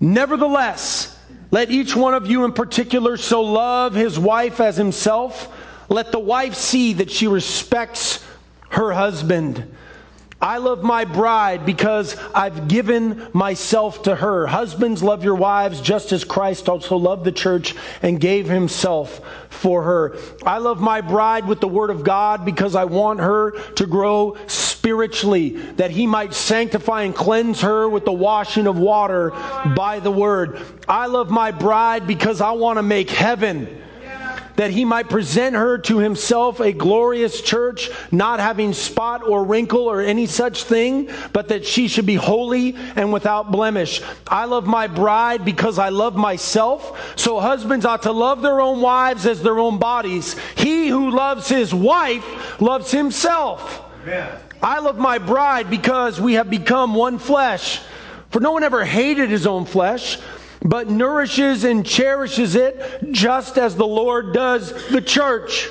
Nevertheless, 0.00 1.18
let 1.50 1.70
each 1.70 1.96
one 1.96 2.14
of 2.14 2.30
you 2.30 2.44
in 2.44 2.52
particular 2.52 3.16
so 3.16 3.42
love 3.42 3.94
his 3.94 4.18
wife 4.18 4.60
as 4.60 4.76
himself. 4.76 5.52
Let 5.88 6.12
the 6.12 6.20
wife 6.20 6.54
see 6.54 6.94
that 6.94 7.10
she 7.10 7.26
respects 7.26 8.24
her 8.70 8.92
husband. 8.92 9.76
I 10.42 10.56
love 10.56 10.82
my 10.82 11.04
bride 11.04 11.66
because 11.66 12.16
I've 12.34 12.66
given 12.66 13.28
myself 13.34 14.04
to 14.04 14.16
her. 14.16 14.46
Husbands, 14.46 15.02
love 15.02 15.22
your 15.22 15.34
wives 15.34 15.82
just 15.82 16.12
as 16.12 16.24
Christ 16.24 16.66
also 16.66 16.96
loved 16.96 17.24
the 17.24 17.32
church 17.32 17.74
and 18.00 18.18
gave 18.18 18.48
himself 18.48 19.20
for 19.50 19.82
her. 19.82 20.16
I 20.46 20.56
love 20.56 20.80
my 20.80 21.02
bride 21.02 21.46
with 21.46 21.60
the 21.60 21.68
word 21.68 21.90
of 21.90 22.04
God 22.04 22.46
because 22.46 22.74
I 22.74 22.84
want 22.84 23.20
her 23.20 23.50
to 23.50 23.86
grow 23.86 24.38
spiritually, 24.46 25.50
that 25.76 25.90
he 25.90 26.06
might 26.06 26.32
sanctify 26.32 27.02
and 27.02 27.14
cleanse 27.14 27.60
her 27.60 27.86
with 27.86 28.06
the 28.06 28.12
washing 28.12 28.66
of 28.66 28.78
water 28.78 29.32
by 29.76 30.00
the 30.02 30.10
word. 30.10 30.62
I 30.88 31.04
love 31.04 31.28
my 31.28 31.50
bride 31.50 32.06
because 32.06 32.40
I 32.40 32.52
want 32.52 32.78
to 32.78 32.82
make 32.82 33.10
heaven 33.10 33.82
that 34.60 34.70
he 34.70 34.84
might 34.84 35.08
present 35.08 35.56
her 35.56 35.78
to 35.78 35.96
himself 35.96 36.60
a 36.60 36.70
glorious 36.70 37.40
church, 37.40 37.88
not 38.12 38.40
having 38.40 38.74
spot 38.74 39.26
or 39.26 39.42
wrinkle 39.42 39.84
or 39.88 40.02
any 40.02 40.26
such 40.26 40.64
thing, 40.64 41.08
but 41.32 41.48
that 41.48 41.64
she 41.64 41.88
should 41.88 42.04
be 42.04 42.14
holy 42.14 42.76
and 42.94 43.10
without 43.10 43.50
blemish. 43.50 44.02
I 44.26 44.44
love 44.44 44.66
my 44.66 44.86
bride 44.86 45.46
because 45.46 45.78
I 45.78 45.88
love 45.88 46.14
myself. 46.14 47.16
So 47.16 47.40
husbands 47.40 47.86
ought 47.86 48.02
to 48.02 48.12
love 48.12 48.42
their 48.42 48.60
own 48.60 48.82
wives 48.82 49.24
as 49.24 49.42
their 49.42 49.58
own 49.58 49.78
bodies. 49.78 50.36
He 50.56 50.88
who 50.88 51.10
loves 51.10 51.48
his 51.48 51.72
wife 51.72 52.60
loves 52.60 52.90
himself. 52.90 53.82
Amen. 54.02 54.30
I 54.62 54.80
love 54.80 54.98
my 54.98 55.16
bride 55.16 55.70
because 55.70 56.20
we 56.20 56.34
have 56.34 56.50
become 56.50 56.94
one 56.94 57.18
flesh. 57.18 57.80
For 58.28 58.40
no 58.40 58.52
one 58.52 58.62
ever 58.62 58.84
hated 58.84 59.30
his 59.30 59.46
own 59.46 59.64
flesh 59.64 60.18
but 60.62 60.90
nourishes 60.90 61.64
and 61.64 61.86
cherishes 61.86 62.54
it 62.54 63.12
just 63.12 63.58
as 63.58 63.76
the 63.76 63.86
Lord 63.86 64.32
does 64.32 64.88
the 64.88 65.00
church. 65.00 65.68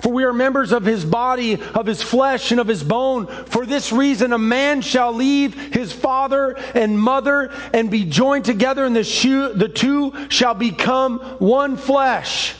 For 0.00 0.12
we 0.12 0.22
are 0.24 0.32
members 0.32 0.70
of 0.70 0.84
his 0.84 1.04
body, 1.04 1.60
of 1.74 1.86
his 1.86 2.00
flesh, 2.00 2.52
and 2.52 2.60
of 2.60 2.68
his 2.68 2.84
bone. 2.84 3.26
For 3.46 3.66
this 3.66 3.90
reason, 3.92 4.32
a 4.32 4.38
man 4.38 4.80
shall 4.80 5.12
leave 5.12 5.54
his 5.74 5.92
father 5.92 6.56
and 6.74 6.98
mother 6.98 7.52
and 7.72 7.90
be 7.90 8.04
joined 8.04 8.44
together, 8.44 8.84
and 8.84 8.94
the, 8.94 9.02
shoe, 9.02 9.52
the 9.52 9.68
two 9.68 10.28
shall 10.28 10.54
become 10.54 11.18
one 11.40 11.76
flesh. 11.76 12.54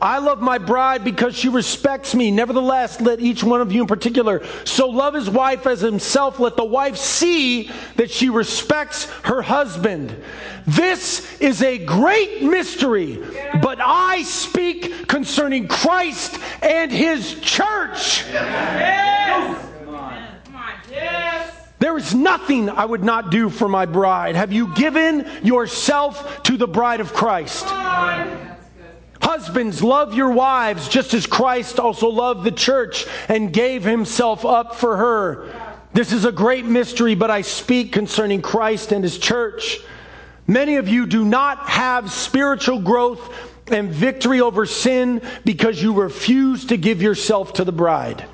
I 0.00 0.18
love 0.18 0.40
my 0.40 0.58
bride 0.58 1.04
because 1.04 1.36
she 1.36 1.48
respects 1.48 2.14
me. 2.14 2.30
Nevertheless, 2.30 3.00
let 3.00 3.20
each 3.20 3.42
one 3.42 3.60
of 3.60 3.72
you 3.72 3.82
in 3.82 3.86
particular 3.86 4.44
so 4.64 4.88
love 4.88 5.14
his 5.14 5.30
wife 5.30 5.66
as 5.66 5.80
himself. 5.80 6.38
Let 6.38 6.56
the 6.56 6.64
wife 6.64 6.96
see 6.96 7.70
that 7.96 8.10
she 8.10 8.28
respects 8.28 9.04
her 9.24 9.42
husband. 9.42 10.14
This 10.66 11.40
is 11.40 11.62
a 11.62 11.78
great 11.78 12.42
mystery, 12.42 13.22
but 13.62 13.78
I 13.80 14.22
speak 14.24 15.06
concerning 15.06 15.68
Christ 15.68 16.38
and 16.62 16.90
his 16.90 17.40
church. 17.40 18.24
Yes. 18.28 19.62
Yes. 20.90 21.52
There 21.78 21.96
is 21.96 22.14
nothing 22.14 22.70
I 22.70 22.84
would 22.84 23.04
not 23.04 23.30
do 23.30 23.50
for 23.50 23.68
my 23.68 23.86
bride. 23.86 24.34
Have 24.34 24.52
you 24.52 24.74
given 24.74 25.26
yourself 25.42 26.42
to 26.44 26.56
the 26.56 26.66
bride 26.66 27.00
of 27.00 27.12
Christ? 27.12 27.66
Husbands, 29.20 29.82
love 29.82 30.14
your 30.14 30.30
wives 30.30 30.88
just 30.88 31.14
as 31.14 31.26
Christ 31.26 31.78
also 31.78 32.08
loved 32.08 32.44
the 32.44 32.50
church 32.50 33.06
and 33.28 33.52
gave 33.52 33.84
himself 33.84 34.44
up 34.44 34.74
for 34.76 34.96
her. 34.96 35.52
This 35.92 36.12
is 36.12 36.24
a 36.24 36.32
great 36.32 36.66
mystery, 36.66 37.14
but 37.14 37.30
I 37.30 37.40
speak 37.40 37.92
concerning 37.92 38.42
Christ 38.42 38.92
and 38.92 39.02
his 39.02 39.18
church. 39.18 39.78
Many 40.46 40.76
of 40.76 40.88
you 40.88 41.06
do 41.06 41.24
not 41.24 41.68
have 41.68 42.12
spiritual 42.12 42.80
growth 42.80 43.34
and 43.68 43.90
victory 43.90 44.40
over 44.40 44.66
sin 44.66 45.22
because 45.44 45.82
you 45.82 45.92
refuse 45.94 46.66
to 46.66 46.76
give 46.76 47.02
yourself 47.02 47.54
to 47.54 47.64
the 47.64 47.72
bride. 47.72 48.24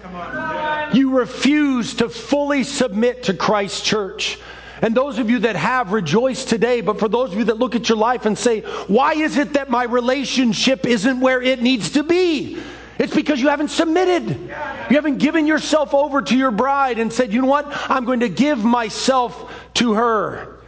You 0.92 1.18
refuse 1.18 1.94
to 1.94 2.08
fully 2.08 2.64
submit 2.64 3.24
to 3.24 3.34
Christ's 3.34 3.80
church. 3.80 4.38
And 4.82 4.96
those 4.96 5.18
of 5.18 5.30
you 5.30 5.38
that 5.40 5.54
have, 5.54 5.92
rejoice 5.92 6.44
today. 6.44 6.80
But 6.80 6.98
for 6.98 7.08
those 7.08 7.32
of 7.32 7.38
you 7.38 7.44
that 7.44 7.58
look 7.58 7.76
at 7.76 7.88
your 7.88 7.98
life 7.98 8.26
and 8.26 8.36
say, 8.36 8.62
why 8.88 9.14
is 9.14 9.36
it 9.36 9.52
that 9.52 9.70
my 9.70 9.84
relationship 9.84 10.84
isn't 10.86 11.20
where 11.20 11.40
it 11.40 11.62
needs 11.62 11.90
to 11.92 12.02
be? 12.02 12.58
It's 12.98 13.14
because 13.14 13.40
you 13.40 13.48
haven't 13.48 13.70
submitted. 13.70 14.28
You 14.28 14.96
haven't 14.96 15.18
given 15.18 15.46
yourself 15.46 15.94
over 15.94 16.20
to 16.20 16.36
your 16.36 16.50
bride 16.50 16.98
and 16.98 17.12
said, 17.12 17.32
you 17.32 17.40
know 17.42 17.48
what? 17.48 17.66
I'm 17.88 18.04
going 18.04 18.20
to 18.20 18.28
give 18.28 18.64
myself 18.64 19.52
to 19.74 19.94
her. 19.94 20.58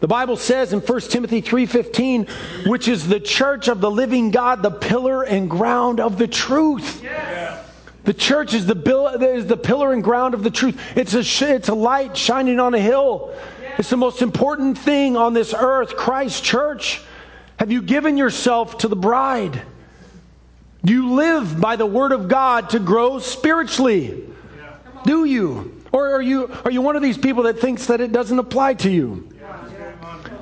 The 0.00 0.08
Bible 0.08 0.36
says 0.36 0.74
in 0.74 0.80
1 0.80 1.00
Timothy 1.02 1.40
3:15, 1.40 2.66
which 2.66 2.88
is 2.88 3.08
the 3.08 3.20
church 3.20 3.68
of 3.68 3.80
the 3.80 3.90
living 3.90 4.30
God, 4.30 4.62
the 4.62 4.70
pillar 4.70 5.22
and 5.22 5.48
ground 5.48 5.98
of 5.98 6.18
the 6.18 6.28
truth. 6.28 7.02
Yes. 7.02 7.64
The 8.04 8.14
church 8.14 8.52
is 8.54 8.66
the, 8.66 8.74
bill, 8.74 9.08
is 9.08 9.46
the 9.46 9.56
pillar 9.56 9.92
and 9.92 10.04
ground 10.04 10.34
of 10.34 10.42
the 10.42 10.50
truth. 10.50 10.78
It's 10.94 11.14
a, 11.14 11.54
it's 11.54 11.68
a 11.68 11.74
light 11.74 12.16
shining 12.16 12.60
on 12.60 12.74
a 12.74 12.78
hill. 12.78 13.34
It's 13.78 13.90
the 13.90 13.96
most 13.96 14.22
important 14.22 14.78
thing 14.78 15.16
on 15.16 15.32
this 15.34 15.54
earth, 15.54 15.96
Christ's 15.96 16.40
church. 16.40 17.02
Have 17.58 17.72
you 17.72 17.82
given 17.82 18.16
yourself 18.16 18.78
to 18.78 18.88
the 18.88 18.96
bride? 18.96 19.62
Do 20.84 20.92
you 20.92 21.12
live 21.12 21.60
by 21.60 21.76
the 21.76 21.86
word 21.86 22.12
of 22.12 22.28
God 22.28 22.70
to 22.70 22.78
grow 22.78 23.18
spiritually? 23.18 24.28
Do 25.04 25.24
you? 25.24 25.82
Or 25.92 26.14
are 26.14 26.22
you, 26.22 26.52
are 26.64 26.70
you 26.70 26.82
one 26.82 26.96
of 26.96 27.02
these 27.02 27.16
people 27.16 27.44
that 27.44 27.58
thinks 27.58 27.86
that 27.86 28.00
it 28.00 28.12
doesn't 28.12 28.38
apply 28.38 28.74
to 28.74 28.90
you? 28.90 29.28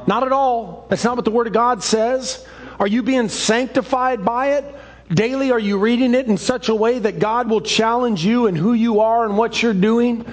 Not 0.06 0.24
at 0.24 0.32
all. 0.32 0.86
That's 0.88 1.04
not 1.04 1.14
what 1.14 1.24
the 1.24 1.30
word 1.30 1.46
of 1.46 1.52
God 1.52 1.82
says. 1.82 2.44
Are 2.80 2.88
you 2.88 3.04
being 3.04 3.28
sanctified 3.28 4.24
by 4.24 4.54
it? 4.54 4.64
Daily, 5.12 5.50
are 5.50 5.58
you 5.58 5.78
reading 5.78 6.14
it 6.14 6.26
in 6.26 6.38
such 6.38 6.70
a 6.70 6.74
way 6.74 6.98
that 6.98 7.18
God 7.18 7.50
will 7.50 7.60
challenge 7.60 8.24
you 8.24 8.46
and 8.46 8.56
who 8.56 8.72
you 8.72 9.00
are 9.00 9.26
and 9.26 9.36
what 9.36 9.62
you're 9.62 9.74
doing? 9.74 10.24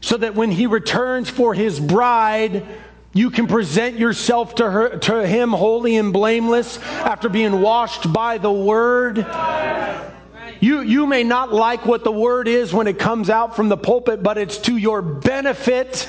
So 0.00 0.16
that 0.16 0.34
when 0.34 0.50
He 0.50 0.66
returns 0.66 1.30
for 1.30 1.54
His 1.54 1.78
bride, 1.78 2.66
you 3.12 3.30
can 3.30 3.46
present 3.46 3.98
yourself 3.98 4.56
to, 4.56 4.68
her, 4.68 4.98
to 4.98 5.26
Him 5.26 5.50
holy 5.50 5.96
and 5.96 6.12
blameless 6.12 6.78
after 6.78 7.28
being 7.28 7.60
washed 7.60 8.12
by 8.12 8.38
the 8.38 8.50
Word. 8.50 9.24
You, 10.60 10.80
you 10.80 11.06
may 11.06 11.22
not 11.22 11.52
like 11.52 11.86
what 11.86 12.02
the 12.02 12.12
Word 12.12 12.48
is 12.48 12.72
when 12.72 12.86
it 12.88 12.98
comes 12.98 13.30
out 13.30 13.54
from 13.54 13.68
the 13.68 13.76
pulpit, 13.76 14.22
but 14.22 14.38
it's 14.38 14.58
to 14.58 14.76
your 14.76 15.02
benefit 15.02 16.08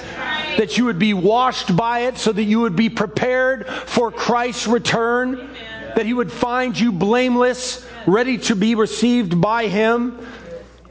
that 0.58 0.78
you 0.78 0.86
would 0.86 1.00
be 1.00 1.14
washed 1.14 1.76
by 1.76 2.00
it 2.02 2.18
so 2.18 2.32
that 2.32 2.44
you 2.44 2.62
would 2.62 2.76
be 2.76 2.90
prepared 2.90 3.68
for 3.68 4.12
Christ's 4.12 4.66
return, 4.66 5.50
that 5.96 6.06
He 6.06 6.14
would 6.14 6.32
find 6.32 6.80
you 6.80 6.92
blameless 6.92 7.88
ready 8.08 8.38
to 8.38 8.56
be 8.56 8.74
received 8.74 9.40
by 9.40 9.68
him. 9.68 10.18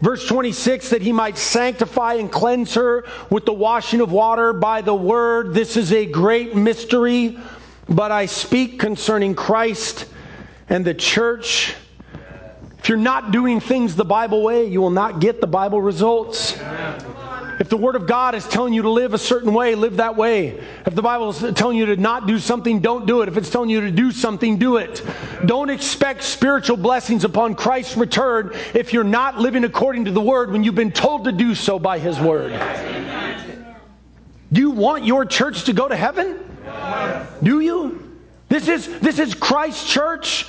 Verse 0.02 0.26
26 0.28 0.90
that 0.90 1.00
he 1.00 1.10
might 1.10 1.38
sanctify 1.38 2.14
and 2.14 2.30
cleanse 2.30 2.74
her 2.74 3.06
with 3.30 3.46
the 3.46 3.52
washing 3.52 4.02
of 4.02 4.12
water 4.12 4.52
by 4.52 4.82
the 4.82 4.94
word. 4.94 5.54
This 5.54 5.76
is 5.76 5.92
a 5.92 6.04
great 6.04 6.54
mystery, 6.54 7.38
but 7.88 8.12
I 8.12 8.26
speak 8.26 8.78
concerning 8.78 9.34
Christ 9.34 10.06
and 10.68 10.84
the 10.84 10.92
church. 10.92 11.74
If 12.78 12.90
you're 12.90 12.98
not 12.98 13.32
doing 13.32 13.58
things 13.58 13.96
the 13.96 14.04
Bible 14.04 14.42
way, 14.42 14.66
you 14.66 14.82
will 14.82 14.90
not 14.90 15.18
get 15.18 15.40
the 15.40 15.46
Bible 15.46 15.80
results. 15.80 16.56
If 17.58 17.70
the 17.70 17.76
Word 17.76 17.96
of 17.96 18.06
God 18.06 18.34
is 18.34 18.46
telling 18.46 18.74
you 18.74 18.82
to 18.82 18.90
live 18.90 19.14
a 19.14 19.18
certain 19.18 19.54
way, 19.54 19.74
live 19.74 19.96
that 19.96 20.16
way. 20.16 20.62
If 20.84 20.94
the 20.94 21.02
Bible 21.02 21.30
is 21.30 21.54
telling 21.54 21.78
you 21.78 21.86
to 21.86 21.96
not 21.96 22.26
do 22.26 22.38
something, 22.38 22.80
don't 22.80 23.06
do 23.06 23.22
it. 23.22 23.28
If 23.28 23.36
it's 23.36 23.48
telling 23.48 23.70
you 23.70 23.80
to 23.80 23.90
do 23.90 24.12
something, 24.12 24.58
do 24.58 24.76
it. 24.76 25.02
Don't 25.46 25.70
expect 25.70 26.22
spiritual 26.22 26.76
blessings 26.76 27.24
upon 27.24 27.54
Christ's 27.54 27.96
return 27.96 28.52
if 28.74 28.92
you're 28.92 29.04
not 29.04 29.38
living 29.38 29.64
according 29.64 30.04
to 30.04 30.10
the 30.10 30.20
Word 30.20 30.52
when 30.52 30.64
you've 30.64 30.74
been 30.74 30.92
told 30.92 31.24
to 31.24 31.32
do 31.32 31.54
so 31.54 31.78
by 31.78 31.98
His 31.98 32.20
Word. 32.20 32.52
Do 34.52 34.60
you 34.60 34.70
want 34.70 35.04
your 35.04 35.24
church 35.24 35.64
to 35.64 35.72
go 35.72 35.88
to 35.88 35.96
heaven? 35.96 36.38
Do 37.42 37.60
you? 37.60 38.02
This 38.48 38.68
is, 38.68 38.86
this 39.00 39.18
is 39.18 39.34
Christ's 39.34 39.92
church, 39.92 40.46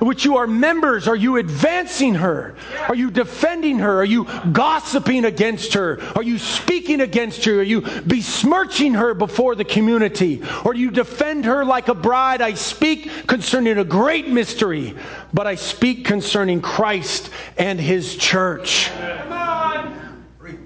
which 0.00 0.24
you 0.24 0.36
are 0.36 0.46
members. 0.46 1.08
Are 1.08 1.16
you 1.16 1.36
advancing 1.36 2.14
her? 2.16 2.54
Are 2.88 2.94
you 2.94 3.10
defending 3.10 3.78
her? 3.78 4.00
Are 4.00 4.04
you 4.04 4.26
gossiping 4.52 5.24
against 5.24 5.74
her? 5.74 6.00
Are 6.14 6.22
you 6.22 6.38
speaking 6.38 7.00
against 7.00 7.44
her? 7.44 7.60
Are 7.60 7.62
you 7.62 7.80
besmirching 7.80 8.94
her 8.94 9.14
before 9.14 9.54
the 9.54 9.64
community? 9.64 10.42
Or 10.64 10.72
do 10.72 10.80
you 10.80 10.90
defend 10.90 11.44
her 11.44 11.64
like 11.64 11.88
a 11.88 11.94
bride? 11.94 12.42
I 12.42 12.54
speak 12.54 13.26
concerning 13.26 13.78
a 13.78 13.84
great 13.84 14.28
mystery, 14.28 14.96
but 15.32 15.46
I 15.46 15.54
speak 15.54 16.04
concerning 16.04 16.60
Christ 16.60 17.30
and 17.56 17.80
his 17.80 18.16
church. 18.16 18.90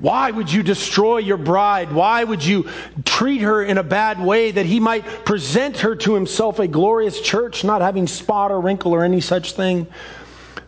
Why 0.02 0.32
would 0.32 0.52
you 0.52 0.64
destroy 0.64 1.18
your 1.18 1.36
bride? 1.36 1.92
Why 1.92 2.24
would 2.24 2.44
you 2.44 2.68
treat 3.04 3.40
her 3.42 3.62
in 3.62 3.78
a 3.78 3.84
bad 3.84 4.20
way 4.20 4.50
that 4.50 4.66
he 4.66 4.80
might 4.80 5.04
present 5.24 5.78
her 5.78 5.94
to 5.94 6.14
himself 6.14 6.58
a 6.58 6.66
glorious 6.66 7.20
church, 7.20 7.62
not 7.62 7.82
having 7.82 8.08
spot 8.08 8.50
or 8.50 8.60
wrinkle 8.60 8.92
or 8.92 9.04
any 9.04 9.20
such 9.20 9.52
thing? 9.52 9.86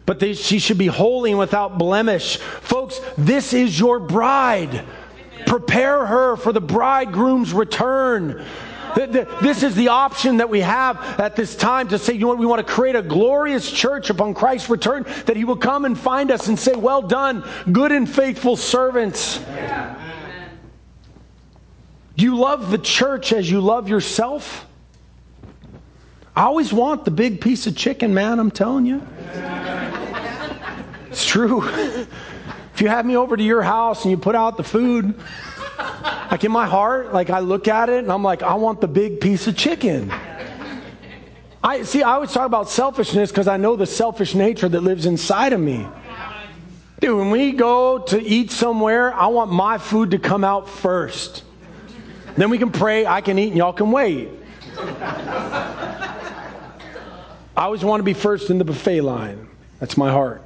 But 0.07 0.21
they, 0.21 0.35
she 0.35 0.61
should 0.61 0.79
be 0.79 0.87
holy 0.87 1.31
and 1.31 1.39
without 1.41 1.79
blemish. 1.79 2.37
Folks, 2.37 3.01
this 3.19 3.53
is 3.53 3.79
your 3.79 3.99
bride. 3.99 4.85
Prepare 5.47 6.07
her 6.07 6.37
for 6.37 6.53
the 6.53 6.61
bridegroom's 6.61 7.53
return. 7.53 8.47
This 8.95 9.63
is 9.63 9.75
the 9.75 9.89
option 9.89 10.37
that 10.39 10.49
we 10.49 10.61
have 10.61 10.97
at 11.19 11.37
this 11.37 11.57
time 11.57 11.89
to 11.89 11.99
say, 11.99 12.15
you 12.15 12.21
know 12.21 12.29
what, 12.29 12.39
we 12.39 12.47
want 12.47 12.67
to 12.67 12.73
create 12.73 12.97
a 12.97 13.03
glorious 13.03 13.71
church 13.71 14.11
upon 14.11 14.35
Christ's 14.35 14.71
return, 14.71 15.05
that 15.27 15.37
He 15.37 15.45
will 15.45 15.57
come 15.57 15.85
and 15.85 15.99
find 15.99 16.31
us 16.31 16.49
and 16.49 16.59
say, 16.59 16.75
Well 16.75 17.03
done, 17.03 17.45
good 17.71 17.93
and 17.93 18.09
faithful 18.09 18.57
servants. 18.57 19.39
Do 22.17 22.25
you 22.25 22.37
love 22.37 22.71
the 22.71 22.79
church 22.79 23.33
as 23.33 23.51
you 23.51 23.61
love 23.61 23.89
yourself? 23.89 24.67
I 26.37 26.43
always 26.45 26.73
want 26.73 27.05
the 27.05 27.11
big 27.11 27.41
piece 27.41 27.67
of 27.67 27.77
chicken, 27.77 28.15
man, 28.15 28.39
I'm 28.39 28.51
telling 28.51 28.87
you. 28.87 29.03
It's 31.11 31.27
true. 31.27 31.69
If 32.75 32.81
you 32.81 32.89
have 32.89 33.07
me 33.07 33.17
over 33.17 33.37
to 33.37 33.43
your 33.43 33.63
house 33.63 34.03
and 34.03 34.11
you 34.11 34.17
put 34.17 34.35
out 34.35 34.57
the 34.57 34.65
food, 34.65 35.15
like 36.31 36.45
in 36.45 36.53
my 36.53 36.67
heart, 36.67 37.13
like 37.13 37.31
I 37.31 37.41
look 37.41 37.69
at 37.69 37.89
it 37.89 37.99
and 37.99 38.13
I'm 38.13 38.23
like, 38.23 38.43
I 38.43 38.55
want 38.55 38.81
the 38.81 38.89
big 38.89 39.21
piece 39.21 39.47
of 39.47 39.57
chicken. 39.57 40.13
I 41.63 41.83
see, 41.83 42.03
I 42.03 42.13
always 42.13 42.33
talk 42.33 42.47
about 42.47 42.69
selfishness 42.69 43.31
because 43.31 43.49
I 43.49 43.57
know 43.57 43.75
the 43.77 43.87
selfish 43.87 44.35
nature 44.35 44.69
that 44.69 44.81
lives 44.83 45.07
inside 45.07 45.53
of 45.53 45.61
me. 45.61 45.87
Dude, 47.01 47.19
when 47.19 47.31
we 47.31 47.53
go 47.53 47.99
to 47.99 48.23
eat 48.23 48.51
somewhere, 48.51 49.15
I 49.15 49.27
want 49.29 49.51
my 49.51 49.79
food 49.79 50.11
to 50.13 50.19
come 50.19 50.45
out 50.45 50.69
first. 50.69 51.43
Then 52.37 52.51
we 52.51 52.59
can 52.59 52.71
pray, 52.71 53.07
I 53.07 53.21
can 53.21 53.39
eat, 53.39 53.49
and 53.49 53.57
y'all 53.57 53.73
can 53.73 53.91
wait. 53.91 54.29
I 57.57 57.67
always 57.67 57.85
want 57.85 58.01
to 58.01 58.05
be 58.05 58.15
first 58.15 58.51
in 58.51 58.59
the 58.59 58.65
buffet 58.65 59.03
line. 59.03 59.49
That's 59.81 59.97
my 59.97 60.11
heart. 60.11 60.43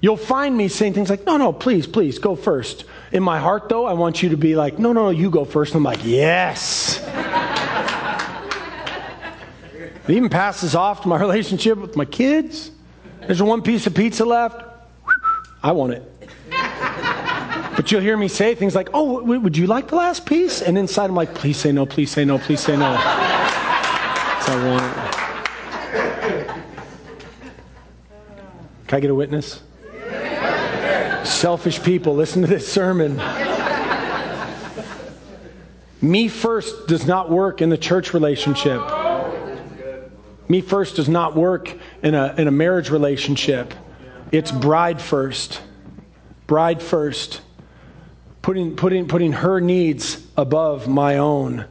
You'll 0.00 0.16
find 0.16 0.56
me 0.56 0.68
saying 0.68 0.94
things 0.94 1.10
like, 1.10 1.26
no, 1.26 1.36
no, 1.36 1.52
please, 1.52 1.86
please, 1.86 2.18
go 2.18 2.36
first. 2.36 2.84
In 3.12 3.22
my 3.22 3.38
heart, 3.38 3.68
though, 3.68 3.86
I 3.86 3.94
want 3.94 4.22
you 4.22 4.28
to 4.30 4.36
be 4.36 4.54
like, 4.54 4.78
no, 4.78 4.92
no, 4.92 5.04
no, 5.04 5.10
you 5.10 5.30
go 5.30 5.44
first. 5.44 5.74
I'm 5.74 5.82
like, 5.82 6.04
yes. 6.04 7.02
it 10.06 10.14
even 10.14 10.28
passes 10.28 10.74
off 10.74 11.02
to 11.02 11.08
my 11.08 11.18
relationship 11.18 11.78
with 11.78 11.96
my 11.96 12.04
kids. 12.04 12.70
There's 13.20 13.42
one 13.42 13.62
piece 13.62 13.86
of 13.86 13.94
pizza 13.94 14.24
left. 14.24 14.62
I 15.62 15.72
want 15.72 15.94
it. 15.94 16.02
But 17.76 17.92
you'll 17.92 18.00
hear 18.00 18.16
me 18.16 18.28
say 18.28 18.54
things 18.54 18.74
like, 18.74 18.90
oh, 18.92 19.22
would 19.22 19.56
you 19.56 19.66
like 19.66 19.88
the 19.88 19.96
last 19.96 20.26
piece? 20.26 20.62
And 20.62 20.76
inside 20.76 21.10
I'm 21.10 21.16
like, 21.16 21.34
please 21.34 21.56
say 21.56 21.72
no, 21.72 21.86
please 21.86 22.10
say 22.10 22.24
no, 22.24 22.38
please 22.38 22.60
say 22.60 22.76
no. 22.76 22.96
I 24.50 24.66
want. 24.66 24.82
Can 28.88 28.96
I 28.96 29.00
get 29.00 29.10
a 29.10 29.14
witness? 29.14 29.62
Selfish 31.24 31.82
people, 31.82 32.14
listen 32.14 32.42
to 32.42 32.48
this 32.48 32.70
sermon. 32.70 33.20
Me 36.00 36.28
first 36.28 36.86
does 36.86 37.06
not 37.06 37.30
work 37.30 37.60
in 37.60 37.70
the 37.70 37.78
church 37.78 38.14
relationship. 38.14 38.80
Me 40.48 40.60
first 40.60 40.96
does 40.96 41.08
not 41.08 41.36
work 41.36 41.76
in 42.02 42.14
a, 42.14 42.34
in 42.38 42.48
a 42.48 42.50
marriage 42.50 42.90
relationship. 42.90 43.74
It's 44.30 44.50
bride 44.50 45.00
first. 45.02 45.60
Bride 46.46 46.82
first. 46.82 47.40
Putting, 48.42 48.76
putting, 48.76 49.08
putting 49.08 49.32
her 49.32 49.60
needs 49.60 50.24
above 50.36 50.88
my 50.88 51.18
own. 51.18 51.66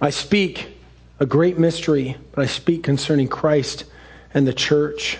I 0.00 0.10
speak 0.10 0.76
a 1.20 1.26
great 1.26 1.58
mystery, 1.58 2.16
but 2.32 2.42
I 2.42 2.46
speak 2.46 2.82
concerning 2.82 3.28
Christ 3.28 3.84
and 4.34 4.46
the 4.46 4.52
church. 4.52 5.18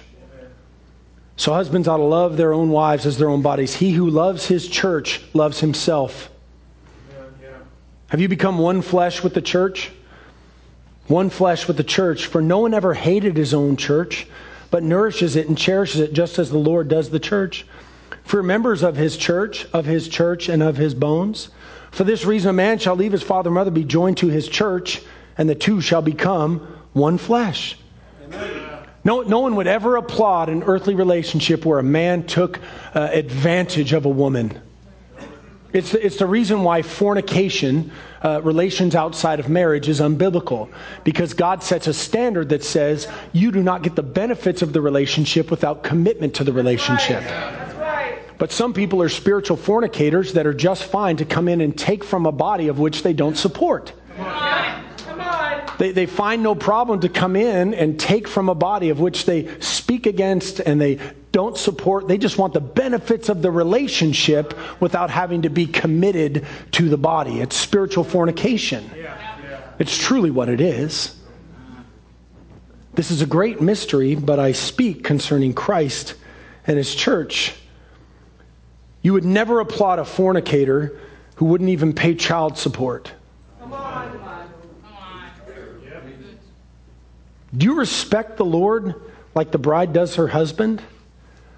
So 1.38 1.52
husbands 1.52 1.86
ought 1.86 1.98
to 1.98 2.02
love 2.02 2.36
their 2.36 2.52
own 2.52 2.68
wives 2.70 3.06
as 3.06 3.16
their 3.16 3.28
own 3.28 3.42
bodies. 3.42 3.72
He 3.72 3.92
who 3.92 4.10
loves 4.10 4.46
his 4.46 4.66
church 4.66 5.22
loves 5.34 5.60
himself. 5.60 6.30
Have 8.08 8.20
you 8.20 8.28
become 8.28 8.58
one 8.58 8.82
flesh 8.82 9.22
with 9.22 9.34
the 9.34 9.40
church? 9.40 9.92
One 11.06 11.30
flesh 11.30 11.68
with 11.68 11.76
the 11.76 11.84
church. 11.84 12.26
For 12.26 12.42
no 12.42 12.58
one 12.58 12.74
ever 12.74 12.92
hated 12.92 13.36
his 13.36 13.54
own 13.54 13.76
church, 13.76 14.26
but 14.72 14.82
nourishes 14.82 15.36
it 15.36 15.46
and 15.46 15.56
cherishes 15.56 16.00
it 16.00 16.12
just 16.12 16.40
as 16.40 16.50
the 16.50 16.58
Lord 16.58 16.88
does 16.88 17.08
the 17.08 17.20
church. 17.20 17.64
For 18.24 18.42
members 18.42 18.82
of 18.82 18.96
his 18.96 19.16
church, 19.16 19.64
of 19.72 19.86
his 19.86 20.08
church, 20.08 20.48
and 20.48 20.60
of 20.60 20.76
his 20.76 20.92
bones. 20.92 21.50
For 21.92 22.02
this 22.02 22.24
reason, 22.24 22.50
a 22.50 22.52
man 22.52 22.78
shall 22.78 22.96
leave 22.96 23.12
his 23.12 23.22
father 23.22 23.48
and 23.48 23.54
mother, 23.54 23.70
be 23.70 23.84
joined 23.84 24.16
to 24.18 24.26
his 24.26 24.48
church, 24.48 25.02
and 25.38 25.48
the 25.48 25.54
two 25.54 25.80
shall 25.80 26.02
become 26.02 26.58
one 26.94 27.16
flesh. 27.16 27.78
No, 29.08 29.22
no 29.22 29.38
one 29.38 29.56
would 29.56 29.66
ever 29.66 29.96
applaud 29.96 30.50
an 30.50 30.64
earthly 30.64 30.94
relationship 30.94 31.64
where 31.64 31.78
a 31.78 31.82
man 31.82 32.26
took 32.26 32.60
uh, 32.94 33.08
advantage 33.10 33.94
of 33.94 34.04
a 34.04 34.08
woman. 34.10 34.60
It's 35.72 35.92
the, 35.92 36.04
it's 36.04 36.18
the 36.18 36.26
reason 36.26 36.62
why 36.62 36.82
fornication, 36.82 37.90
uh, 38.22 38.42
relations 38.42 38.94
outside 38.94 39.40
of 39.40 39.48
marriage, 39.48 39.88
is 39.88 40.00
unbiblical. 40.00 40.68
Because 41.04 41.32
God 41.32 41.62
sets 41.62 41.86
a 41.86 41.94
standard 41.94 42.50
that 42.50 42.62
says 42.62 43.08
you 43.32 43.50
do 43.50 43.62
not 43.62 43.82
get 43.82 43.96
the 43.96 44.02
benefits 44.02 44.60
of 44.60 44.74
the 44.74 44.82
relationship 44.82 45.50
without 45.50 45.82
commitment 45.82 46.34
to 46.34 46.44
the 46.44 46.52
relationship. 46.52 47.22
That's 47.22 47.74
right. 47.76 48.18
But 48.36 48.52
some 48.52 48.74
people 48.74 49.00
are 49.00 49.08
spiritual 49.08 49.56
fornicators 49.56 50.34
that 50.34 50.46
are 50.46 50.52
just 50.52 50.84
fine 50.84 51.16
to 51.16 51.24
come 51.24 51.48
in 51.48 51.62
and 51.62 51.74
take 51.78 52.04
from 52.04 52.26
a 52.26 52.32
body 52.32 52.68
of 52.68 52.78
which 52.78 53.04
they 53.04 53.14
don't 53.14 53.38
support. 53.38 53.94
They, 55.78 55.92
they 55.92 56.06
find 56.06 56.42
no 56.42 56.54
problem 56.54 57.00
to 57.00 57.08
come 57.08 57.36
in 57.36 57.72
and 57.72 57.98
take 57.98 58.26
from 58.28 58.48
a 58.48 58.54
body 58.54 58.90
of 58.90 59.00
which 59.00 59.24
they 59.24 59.60
speak 59.60 60.06
against 60.06 60.60
and 60.60 60.80
they 60.80 60.98
don't 61.30 61.56
support. 61.56 62.08
They 62.08 62.18
just 62.18 62.36
want 62.36 62.52
the 62.52 62.60
benefits 62.60 63.28
of 63.28 63.42
the 63.42 63.50
relationship 63.50 64.58
without 64.80 65.08
having 65.10 65.42
to 65.42 65.50
be 65.50 65.66
committed 65.66 66.46
to 66.72 66.88
the 66.88 66.96
body. 66.96 67.40
It's 67.40 67.56
spiritual 67.56 68.04
fornication. 68.04 68.90
It's 69.78 69.96
truly 69.96 70.30
what 70.30 70.48
it 70.48 70.60
is. 70.60 71.14
This 72.94 73.12
is 73.12 73.22
a 73.22 73.26
great 73.26 73.60
mystery, 73.60 74.16
but 74.16 74.40
I 74.40 74.50
speak 74.50 75.04
concerning 75.04 75.54
Christ 75.54 76.16
and 76.66 76.76
his 76.76 76.92
church. 76.92 77.54
You 79.02 79.12
would 79.12 79.24
never 79.24 79.60
applaud 79.60 80.00
a 80.00 80.04
fornicator 80.04 80.98
who 81.36 81.44
wouldn't 81.44 81.70
even 81.70 81.92
pay 81.92 82.16
child 82.16 82.58
support. 82.58 83.12
Do 87.58 87.66
you 87.66 87.74
respect 87.74 88.36
the 88.36 88.44
Lord 88.44 88.94
like 89.34 89.50
the 89.50 89.58
bride 89.58 89.92
does 89.92 90.14
her 90.14 90.28
husband? 90.28 90.80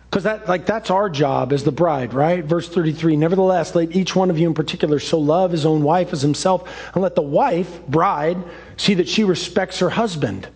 Because 0.08 0.24
that, 0.24 0.48
like, 0.48 0.66
that's 0.66 0.90
our 0.90 1.08
job 1.08 1.52
as 1.52 1.62
the 1.62 1.70
bride, 1.70 2.14
right? 2.14 2.42
Verse 2.42 2.68
33 2.68 3.16
Nevertheless, 3.16 3.74
let 3.74 3.94
each 3.94 4.16
one 4.16 4.30
of 4.30 4.38
you 4.38 4.48
in 4.48 4.54
particular 4.54 4.98
so 4.98 5.18
love 5.18 5.52
his 5.52 5.64
own 5.64 5.82
wife 5.82 6.12
as 6.12 6.22
himself, 6.22 6.68
and 6.94 7.02
let 7.02 7.14
the 7.14 7.22
wife, 7.22 7.86
bride, 7.86 8.38
see 8.76 8.94
that 8.94 9.08
she 9.08 9.22
respects 9.22 9.78
her 9.78 9.90
husband. 9.90 10.48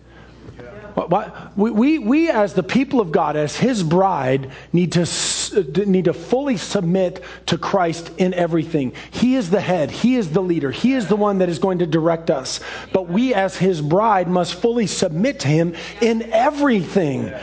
We, 1.57 1.71
we, 1.71 1.99
we, 1.99 2.29
as 2.29 2.53
the 2.53 2.63
people 2.63 3.01
of 3.01 3.11
God, 3.11 3.35
as 3.35 3.57
his 3.57 3.83
bride, 3.83 4.51
need 4.71 4.93
to, 4.93 5.85
need 5.85 6.05
to 6.05 6.13
fully 6.13 6.55
submit 6.55 7.21
to 7.47 7.57
Christ 7.57 8.11
in 8.17 8.33
everything. 8.33 8.93
He 9.11 9.35
is 9.35 9.49
the 9.49 9.59
head, 9.59 9.91
he 9.91 10.15
is 10.15 10.31
the 10.31 10.41
leader, 10.41 10.71
he 10.71 10.93
is 10.93 11.07
the 11.07 11.17
one 11.17 11.39
that 11.39 11.49
is 11.49 11.59
going 11.59 11.79
to 11.79 11.85
direct 11.85 12.29
us. 12.29 12.61
But 12.93 13.09
we, 13.09 13.33
as 13.33 13.57
his 13.57 13.81
bride, 13.81 14.29
must 14.29 14.55
fully 14.55 14.87
submit 14.87 15.41
to 15.41 15.49
him 15.49 15.75
in 16.01 16.31
everything. 16.31 17.33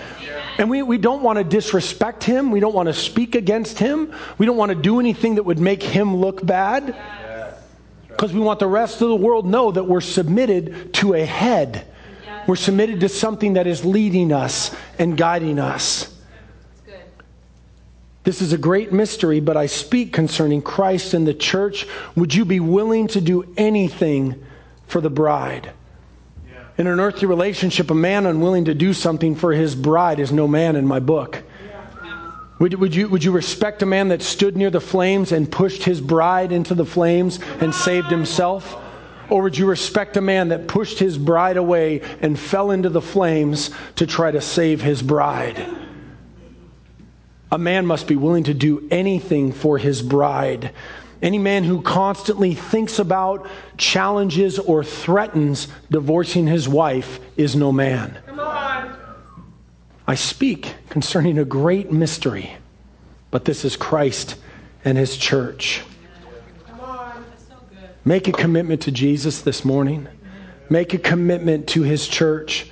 And 0.58 0.70
we, 0.70 0.82
we 0.82 0.96
don't 0.96 1.22
want 1.22 1.38
to 1.38 1.44
disrespect 1.44 2.24
him. 2.24 2.50
We 2.50 2.60
don't 2.60 2.74
want 2.74 2.86
to 2.86 2.94
speak 2.94 3.34
against 3.34 3.78
him. 3.78 4.14
We 4.38 4.46
don't 4.46 4.56
want 4.56 4.70
to 4.70 4.74
do 4.74 4.98
anything 5.00 5.34
that 5.34 5.42
would 5.42 5.58
make 5.58 5.82
him 5.82 6.16
look 6.16 6.44
bad. 6.44 6.96
Because 8.08 8.32
we 8.32 8.40
want 8.40 8.60
the 8.60 8.66
rest 8.68 9.00
of 9.02 9.08
the 9.08 9.16
world 9.16 9.46
know 9.46 9.72
that 9.72 9.84
we're 9.84 10.00
submitted 10.00 10.94
to 10.94 11.14
a 11.14 11.24
head. 11.24 11.86
We're 12.46 12.56
submitted 12.56 13.00
to 13.00 13.08
something 13.08 13.54
that 13.54 13.66
is 13.66 13.84
leading 13.84 14.32
us 14.32 14.74
and 14.98 15.16
guiding 15.16 15.58
us. 15.58 16.08
This 18.24 18.40
is 18.40 18.52
a 18.52 18.58
great 18.58 18.92
mystery, 18.92 19.40
but 19.40 19.56
I 19.56 19.66
speak 19.66 20.12
concerning 20.12 20.62
Christ 20.62 21.12
and 21.12 21.26
the 21.26 21.34
church. 21.34 21.86
Would 22.14 22.32
you 22.34 22.44
be 22.44 22.60
willing 22.60 23.08
to 23.08 23.20
do 23.20 23.52
anything 23.56 24.44
for 24.86 25.00
the 25.00 25.10
bride? 25.10 25.72
In 26.78 26.86
an 26.86 27.00
earthly 27.00 27.26
relationship, 27.26 27.90
a 27.90 27.94
man 27.94 28.26
unwilling 28.26 28.66
to 28.66 28.74
do 28.74 28.92
something 28.92 29.34
for 29.34 29.52
his 29.52 29.74
bride 29.74 30.20
is 30.20 30.32
no 30.32 30.46
man 30.46 30.76
in 30.76 30.86
my 30.86 31.00
book. 31.00 31.42
Would, 32.60 32.74
would, 32.74 32.94
you, 32.94 33.08
would 33.08 33.24
you 33.24 33.32
respect 33.32 33.82
a 33.82 33.86
man 33.86 34.08
that 34.08 34.22
stood 34.22 34.56
near 34.56 34.70
the 34.70 34.80
flames 34.80 35.32
and 35.32 35.50
pushed 35.50 35.82
his 35.82 36.00
bride 36.00 36.52
into 36.52 36.76
the 36.76 36.84
flames 36.84 37.40
and 37.60 37.74
saved 37.74 38.06
himself? 38.06 38.76
Or 39.32 39.40
would 39.40 39.56
you 39.56 39.64
respect 39.64 40.18
a 40.18 40.20
man 40.20 40.48
that 40.48 40.68
pushed 40.68 40.98
his 40.98 41.16
bride 41.16 41.56
away 41.56 42.02
and 42.20 42.38
fell 42.38 42.70
into 42.70 42.90
the 42.90 43.00
flames 43.00 43.70
to 43.96 44.06
try 44.06 44.30
to 44.30 44.42
save 44.42 44.82
his 44.82 45.00
bride? 45.00 45.66
A 47.50 47.56
man 47.56 47.86
must 47.86 48.06
be 48.06 48.14
willing 48.14 48.44
to 48.44 48.52
do 48.52 48.86
anything 48.90 49.52
for 49.52 49.78
his 49.78 50.02
bride. 50.02 50.72
Any 51.22 51.38
man 51.38 51.64
who 51.64 51.80
constantly 51.80 52.54
thinks 52.54 52.98
about, 52.98 53.48
challenges, 53.78 54.58
or 54.58 54.84
threatens 54.84 55.66
divorcing 55.90 56.46
his 56.46 56.68
wife 56.68 57.18
is 57.38 57.56
no 57.56 57.72
man. 57.72 58.18
Come 58.26 58.38
on. 58.38 58.94
I 60.06 60.14
speak 60.14 60.74
concerning 60.90 61.38
a 61.38 61.46
great 61.46 61.90
mystery, 61.90 62.52
but 63.30 63.46
this 63.46 63.64
is 63.64 63.76
Christ 63.76 64.34
and 64.84 64.98
his 64.98 65.16
church. 65.16 65.80
Make 68.04 68.26
a 68.26 68.32
commitment 68.32 68.82
to 68.82 68.90
Jesus 68.90 69.42
this 69.42 69.64
morning. 69.64 70.08
Make 70.68 70.92
a 70.94 70.98
commitment 70.98 71.68
to 71.68 71.82
his 71.82 72.08
church. 72.08 72.70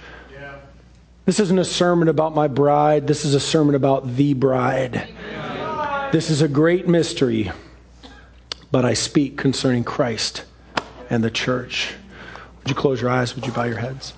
This 1.25 1.39
isn't 1.39 1.59
a 1.59 1.65
sermon 1.65 2.09
about 2.09 2.35
my 2.35 2.49
bride. 2.49 3.07
This 3.07 3.25
is 3.25 3.35
a 3.35 3.41
sermon 3.41 3.77
about 3.77 4.17
the 4.17 4.35
bride. 4.35 5.09
This 6.11 6.31
is 6.31 6.43
a 6.43 6.49
great 6.49 6.89
mystery, 6.89 7.53
but 8.73 8.85
I 8.85 8.95
speak 8.95 9.39
concerning 9.39 9.85
Christ 9.85 10.45
and 11.09 11.23
the 11.23 11.31
church. 11.31 11.95
Would 12.59 12.71
you 12.71 12.75
close 12.75 13.01
your 13.01 13.11
eyes? 13.11 13.37
Would 13.37 13.47
you 13.47 13.53
bow 13.53 13.65
your 13.65 13.79
heads? 13.79 14.13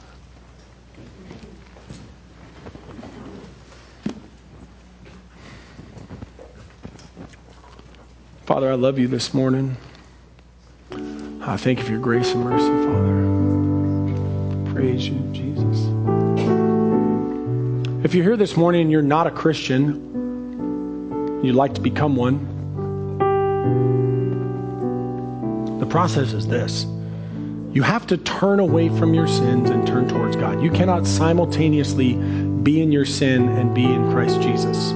Father, 8.46 8.72
I 8.72 8.74
love 8.74 8.98
you 8.98 9.08
this 9.08 9.34
morning. 9.34 9.76
I 11.44 11.56
thank 11.56 11.80
you 11.80 11.84
for 11.84 11.90
your 11.90 12.00
grace 12.00 12.32
and 12.34 12.44
mercy, 12.44 12.68
Father. 14.64 14.72
Praise 14.72 15.08
you, 15.08 15.18
Jesus. 15.32 15.88
If 18.04 18.14
you're 18.14 18.22
here 18.22 18.36
this 18.36 18.56
morning 18.56 18.82
and 18.82 18.92
you're 18.92 19.02
not 19.02 19.26
a 19.26 19.30
Christian, 19.32 19.96
you'd 21.42 21.56
like 21.56 21.74
to 21.74 21.80
become 21.80 22.14
one, 22.14 22.38
the 25.80 25.86
process 25.86 26.32
is 26.32 26.46
this. 26.46 26.86
You 27.72 27.82
have 27.82 28.06
to 28.06 28.18
turn 28.18 28.60
away 28.60 28.88
from 28.90 29.12
your 29.12 29.26
sins 29.26 29.68
and 29.68 29.84
turn 29.84 30.08
towards 30.08 30.36
God. 30.36 30.62
You 30.62 30.70
cannot 30.70 31.08
simultaneously 31.08 32.14
be 32.62 32.80
in 32.80 32.92
your 32.92 33.04
sin 33.04 33.48
and 33.48 33.74
be 33.74 33.84
in 33.84 34.12
Christ 34.12 34.40
Jesus. 34.42 34.92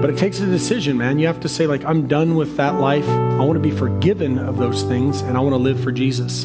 But 0.00 0.10
it 0.10 0.18
takes 0.18 0.40
a 0.40 0.46
decision, 0.46 0.98
man. 0.98 1.18
You 1.18 1.26
have 1.26 1.40
to 1.40 1.48
say, 1.48 1.66
like, 1.66 1.84
I'm 1.84 2.06
done 2.06 2.34
with 2.34 2.56
that 2.58 2.80
life. 2.80 3.08
I 3.08 3.38
want 3.38 3.54
to 3.54 3.60
be 3.60 3.70
forgiven 3.70 4.38
of 4.38 4.58
those 4.58 4.82
things, 4.82 5.22
and 5.22 5.36
I 5.36 5.40
want 5.40 5.54
to 5.54 5.58
live 5.58 5.82
for 5.82 5.90
Jesus. 5.90 6.44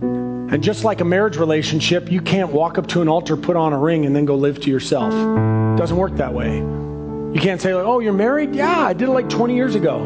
And 0.00 0.62
just 0.62 0.82
like 0.82 1.00
a 1.00 1.04
marriage 1.04 1.36
relationship, 1.36 2.10
you 2.10 2.20
can't 2.20 2.50
walk 2.50 2.78
up 2.78 2.86
to 2.88 3.02
an 3.02 3.08
altar, 3.08 3.36
put 3.36 3.56
on 3.56 3.72
a 3.72 3.78
ring, 3.78 4.06
and 4.06 4.16
then 4.16 4.24
go 4.24 4.36
live 4.36 4.58
to 4.60 4.70
yourself. 4.70 5.12
It 5.12 5.78
doesn't 5.78 5.96
work 5.96 6.16
that 6.16 6.32
way. 6.32 6.56
You 6.58 7.40
can't 7.40 7.60
say, 7.60 7.74
like, 7.74 7.84
oh, 7.84 8.00
you're 8.00 8.12
married? 8.12 8.54
Yeah, 8.54 8.80
I 8.80 8.94
did 8.94 9.08
it 9.08 9.12
like 9.12 9.28
20 9.28 9.54
years 9.54 9.74
ago. 9.74 9.98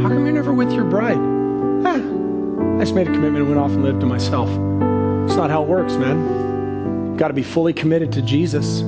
How 0.00 0.08
come 0.08 0.24
you're 0.24 0.34
never 0.34 0.52
with 0.52 0.72
your 0.72 0.84
bride? 0.84 1.18
Eh, 1.86 2.76
I 2.76 2.80
just 2.80 2.94
made 2.94 3.08
a 3.08 3.12
commitment 3.12 3.38
and 3.38 3.48
went 3.48 3.60
off 3.60 3.70
and 3.70 3.82
lived 3.82 4.00
to 4.00 4.06
myself. 4.06 4.48
It's 5.28 5.36
not 5.36 5.50
how 5.50 5.62
it 5.62 5.68
works, 5.68 5.94
man. 5.94 7.08
You've 7.08 7.18
got 7.18 7.28
to 7.28 7.34
be 7.34 7.42
fully 7.42 7.72
committed 7.72 8.12
to 8.12 8.22
Jesus 8.22 8.82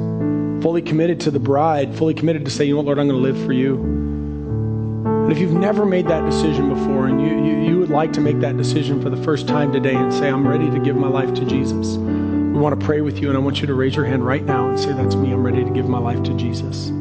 fully 0.63 0.81
committed 0.81 1.19
to 1.21 1.31
the 1.31 1.41
bride, 1.41 1.95
fully 1.97 2.15
committed 2.15 2.45
to 2.45 2.51
say, 2.51 2.65
you 2.65 2.73
know 2.73 2.79
what, 2.79 2.87
Lord, 2.87 2.99
I'm 3.01 3.09
going 3.09 3.21
to 3.21 3.29
live 3.33 3.45
for 3.45 3.53
you. 3.53 3.75
And 3.75 5.33
if 5.33 5.39
you've 5.39 5.53
never 5.53 5.85
made 5.85 6.07
that 6.07 6.25
decision 6.25 6.69
before 6.73 7.09
and 7.09 7.21
you, 7.21 7.45
you, 7.45 7.63
you 7.69 7.79
would 7.81 7.91
like 7.91 8.13
to 8.13 8.21
make 8.21 8.39
that 8.41 8.57
decision 8.57 9.03
for 9.03 9.11
the 9.11 9.17
first 9.25 9.49
time 9.49 9.73
today 9.73 9.95
and 9.95 10.13
say, 10.13 10.29
I'm 10.29 10.47
ready 10.47 10.71
to 10.71 10.79
give 10.79 10.95
my 10.95 11.09
life 11.09 11.35
to 11.35 11.45
Jesus, 11.45 11.97
we 11.97 12.59
want 12.59 12.79
to 12.79 12.87
pray 12.87 13.01
with 13.01 13.19
you, 13.19 13.29
and 13.29 13.37
I 13.37 13.41
want 13.41 13.61
you 13.61 13.67
to 13.67 13.75
raise 13.75 13.97
your 13.97 14.05
hand 14.05 14.25
right 14.25 14.45
now 14.45 14.69
and 14.69 14.79
say, 14.79 14.93
That's 14.93 15.17
me. 15.17 15.33
I'm 15.33 15.43
ready 15.43 15.65
to 15.65 15.71
give 15.71 15.89
my 15.89 15.99
life 15.99 16.23
to 16.25 16.35
Jesus. 16.35 16.77
Is 16.87 16.93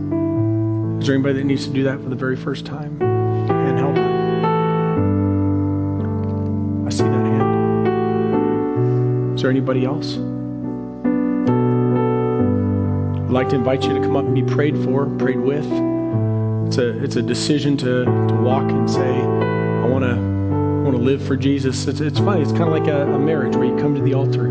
there 1.08 1.16
anybody 1.16 1.34
that 1.40 1.44
needs 1.44 1.68
to 1.68 1.74
do 1.74 1.84
that 1.84 2.02
for 2.02 2.10
the 2.10 2.16
very 2.16 2.38
first 2.38 2.66
time? 2.66 3.02
And 3.02 3.78
held. 3.78 3.98
I 6.88 6.90
see 6.90 7.04
that 7.04 7.26
hand. 7.26 7.52
Is 9.36 9.42
there 9.42 9.52
anybody 9.52 9.84
else? 9.84 10.18
I'd 13.32 13.36
like 13.36 13.50
to 13.52 13.56
invite 13.56 13.84
you 13.84 13.94
to 13.94 14.02
come 14.02 14.18
up 14.18 14.26
and 14.26 14.36
be 14.36 14.44
prayed 14.44 14.78
for, 14.84 15.06
prayed 15.18 15.40
with. 15.40 15.64
It's 16.68 16.78
a, 16.78 17.02
it's 17.02 17.16
a 17.16 17.22
decision 17.22 17.78
to, 17.78 18.04
to 18.04 18.36
walk 18.44 18.70
and 18.70 18.92
say, 18.92 19.08
I 19.08 19.88
want 19.88 20.04
to 20.04 20.18
want 20.84 20.98
to 20.98 21.02
live 21.02 21.26
for 21.26 21.38
Jesus. 21.38 21.88
It's, 21.88 22.02
it's 22.02 22.20
funny. 22.20 22.42
It's 22.42 22.52
kind 22.52 22.64
of 22.64 22.74
like 22.74 22.88
a, 22.88 23.10
a 23.14 23.18
marriage 23.18 23.56
where 23.56 23.64
you 23.64 23.78
come 23.78 23.96
to 23.96 24.02
the 24.02 24.14
altar. 24.16 24.48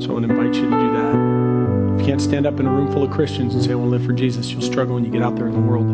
So 0.00 0.10
I 0.10 0.12
want 0.12 0.28
to 0.28 0.32
invite 0.32 0.54
you 0.54 0.70
to 0.70 0.70
do 0.70 0.92
that. 0.92 1.94
If 1.94 2.00
you 2.02 2.06
can't 2.06 2.22
stand 2.22 2.46
up 2.46 2.60
in 2.60 2.66
a 2.66 2.70
room 2.70 2.92
full 2.92 3.02
of 3.02 3.10
Christians 3.10 3.52
and 3.52 3.64
say, 3.64 3.72
I 3.72 3.74
want 3.74 3.90
to 3.90 3.96
live 3.98 4.06
for 4.06 4.12
Jesus. 4.12 4.52
You'll 4.52 4.62
struggle 4.62 4.94
when 4.94 5.04
you 5.04 5.10
get 5.10 5.22
out 5.22 5.34
there 5.34 5.48
in 5.48 5.54
the 5.54 5.58
world. 5.58 5.86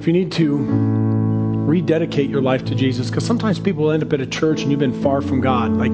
If 0.00 0.06
you 0.06 0.14
need 0.14 0.32
to 0.32 0.56
rededicate 1.66 2.30
your 2.30 2.40
life 2.40 2.64
to 2.64 2.74
Jesus, 2.74 3.10
because 3.10 3.26
sometimes 3.26 3.58
people 3.58 3.90
end 3.90 4.02
up 4.02 4.14
at 4.14 4.22
a 4.22 4.26
church 4.26 4.62
and 4.62 4.70
you've 4.70 4.80
been 4.80 4.98
far 5.02 5.20
from 5.20 5.42
God. 5.42 5.76
Like, 5.76 5.92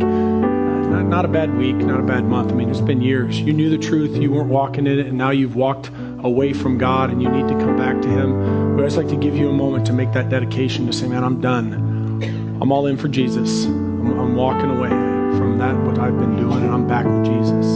not, 1.10 1.24
a 1.24 1.28
bad 1.28 1.56
week, 1.56 1.74
not 1.74 1.98
a 1.98 2.04
bad 2.04 2.24
month. 2.24 2.52
I 2.52 2.54
mean, 2.54 2.70
it's 2.70 2.80
been 2.80 3.02
years. 3.02 3.40
You 3.40 3.52
knew 3.52 3.68
the 3.68 3.78
truth, 3.78 4.16
you 4.16 4.30
weren't 4.30 4.48
walking 4.48 4.86
in 4.86 4.98
it, 5.00 5.06
and 5.06 5.18
now 5.18 5.30
you've 5.30 5.56
walked 5.56 5.90
away 6.22 6.52
from 6.52 6.78
God 6.78 7.10
and 7.10 7.20
you 7.20 7.28
need 7.28 7.48
to 7.48 7.54
come 7.54 7.76
back 7.76 8.00
to 8.00 8.08
Him. 8.08 8.76
But 8.76 8.84
I'd 8.84 8.86
just 8.86 8.96
like 8.96 9.08
to 9.08 9.16
give 9.16 9.36
you 9.36 9.50
a 9.50 9.52
moment 9.52 9.84
to 9.86 9.92
make 9.92 10.12
that 10.12 10.28
dedication 10.28 10.86
to 10.86 10.92
say, 10.92 11.08
man, 11.08 11.24
I'm 11.24 11.40
done. 11.40 11.72
I'm 12.62 12.70
all 12.70 12.86
in 12.86 12.96
for 12.96 13.08
Jesus. 13.08 13.64
I'm, 13.64 14.18
I'm 14.20 14.36
walking 14.36 14.70
away 14.70 14.90
from 15.36 15.58
that, 15.58 15.74
what 15.84 15.98
I've 15.98 16.18
been 16.18 16.36
doing, 16.36 16.62
and 16.62 16.70
I'm 16.72 16.86
back 16.86 17.06
with 17.06 17.24
Jesus. 17.24 17.66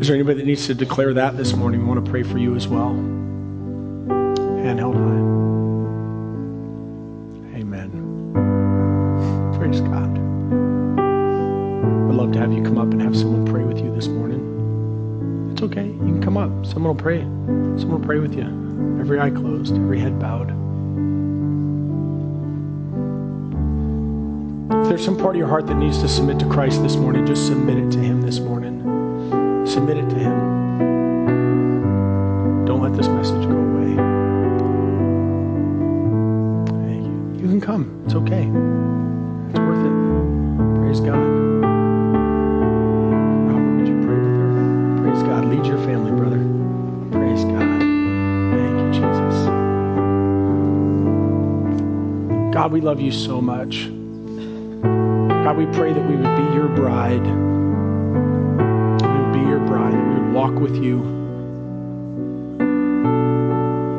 Is 0.00 0.08
there 0.08 0.16
anybody 0.16 0.38
that 0.38 0.46
needs 0.46 0.66
to 0.66 0.74
declare 0.74 1.14
that 1.14 1.36
this 1.36 1.54
morning? 1.54 1.82
We 1.82 1.86
want 1.86 2.04
to 2.04 2.10
pray 2.10 2.24
for 2.24 2.38
you 2.38 2.56
as 2.56 2.66
well. 2.66 2.94
Handheld 4.64 4.94
high. 4.94 5.31
Up 12.82 12.90
and 12.90 13.00
have 13.00 13.16
someone 13.16 13.46
pray 13.46 13.62
with 13.62 13.78
you 13.78 13.94
this 13.94 14.08
morning. 14.08 15.52
It's 15.52 15.62
okay. 15.62 15.84
You 15.84 15.98
can 15.98 16.20
come 16.20 16.36
up. 16.36 16.50
Someone 16.66 16.96
will 16.96 17.00
pray. 17.00 17.20
Someone 17.78 18.00
will 18.00 18.04
pray 18.04 18.18
with 18.18 18.34
you. 18.34 18.42
Every 18.98 19.20
eye 19.20 19.30
closed, 19.30 19.76
every 19.76 20.00
head 20.00 20.18
bowed. 20.18 20.50
If 24.82 24.88
there's 24.88 25.04
some 25.04 25.16
part 25.16 25.36
of 25.36 25.38
your 25.38 25.46
heart 25.46 25.68
that 25.68 25.76
needs 25.76 25.98
to 26.00 26.08
submit 26.08 26.40
to 26.40 26.48
Christ 26.48 26.82
this 26.82 26.96
morning, 26.96 27.24
just 27.24 27.46
submit 27.46 27.78
it 27.78 27.92
to 27.92 28.00
Him 28.00 28.20
this 28.20 28.40
morning. 28.40 28.80
Submit 29.64 29.98
it 29.98 30.08
to 30.10 30.16
Him. 30.16 30.34
Don't 32.64 32.82
let 32.82 32.96
this 32.96 33.06
message 33.06 33.46
go 33.46 33.58
away. 33.58 33.94
Hey, 36.88 36.98
you, 37.00 37.34
you 37.42 37.46
can 37.46 37.60
come. 37.60 38.02
It's 38.06 38.14
okay. 38.16 38.42
It's 39.50 39.60
worth 39.60 39.86
it. 39.86 39.92
Praise 40.80 40.98
God. 40.98 41.31
God, 52.62 52.70
we 52.70 52.80
love 52.80 53.00
you 53.00 53.10
so 53.10 53.40
much. 53.40 53.88
God, 55.42 55.56
we 55.56 55.66
pray 55.76 55.92
that 55.92 56.08
we 56.08 56.14
would 56.14 56.36
be 56.36 56.54
your 56.54 56.68
bride. 56.68 57.26
We 59.02 59.08
would 59.18 59.32
be 59.32 59.40
your 59.40 59.58
bride, 59.66 59.94
we 59.94 60.20
would 60.20 60.32
walk 60.32 60.54
with 60.54 60.76
you. 60.76 60.98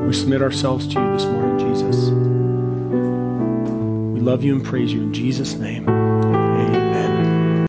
We 0.08 0.14
submit 0.14 0.42
ourselves 0.42 0.88
to 0.94 1.02
you 1.02 1.12
this 1.12 1.26
morning, 1.26 1.60
Jesus. 1.60 2.10
We 4.14 4.22
love 4.22 4.46
you 4.46 4.56
and 4.56 4.64
praise 4.64 4.94
you 4.94 5.02
in 5.02 5.14
Jesus' 5.14 5.56
name. 5.56 5.93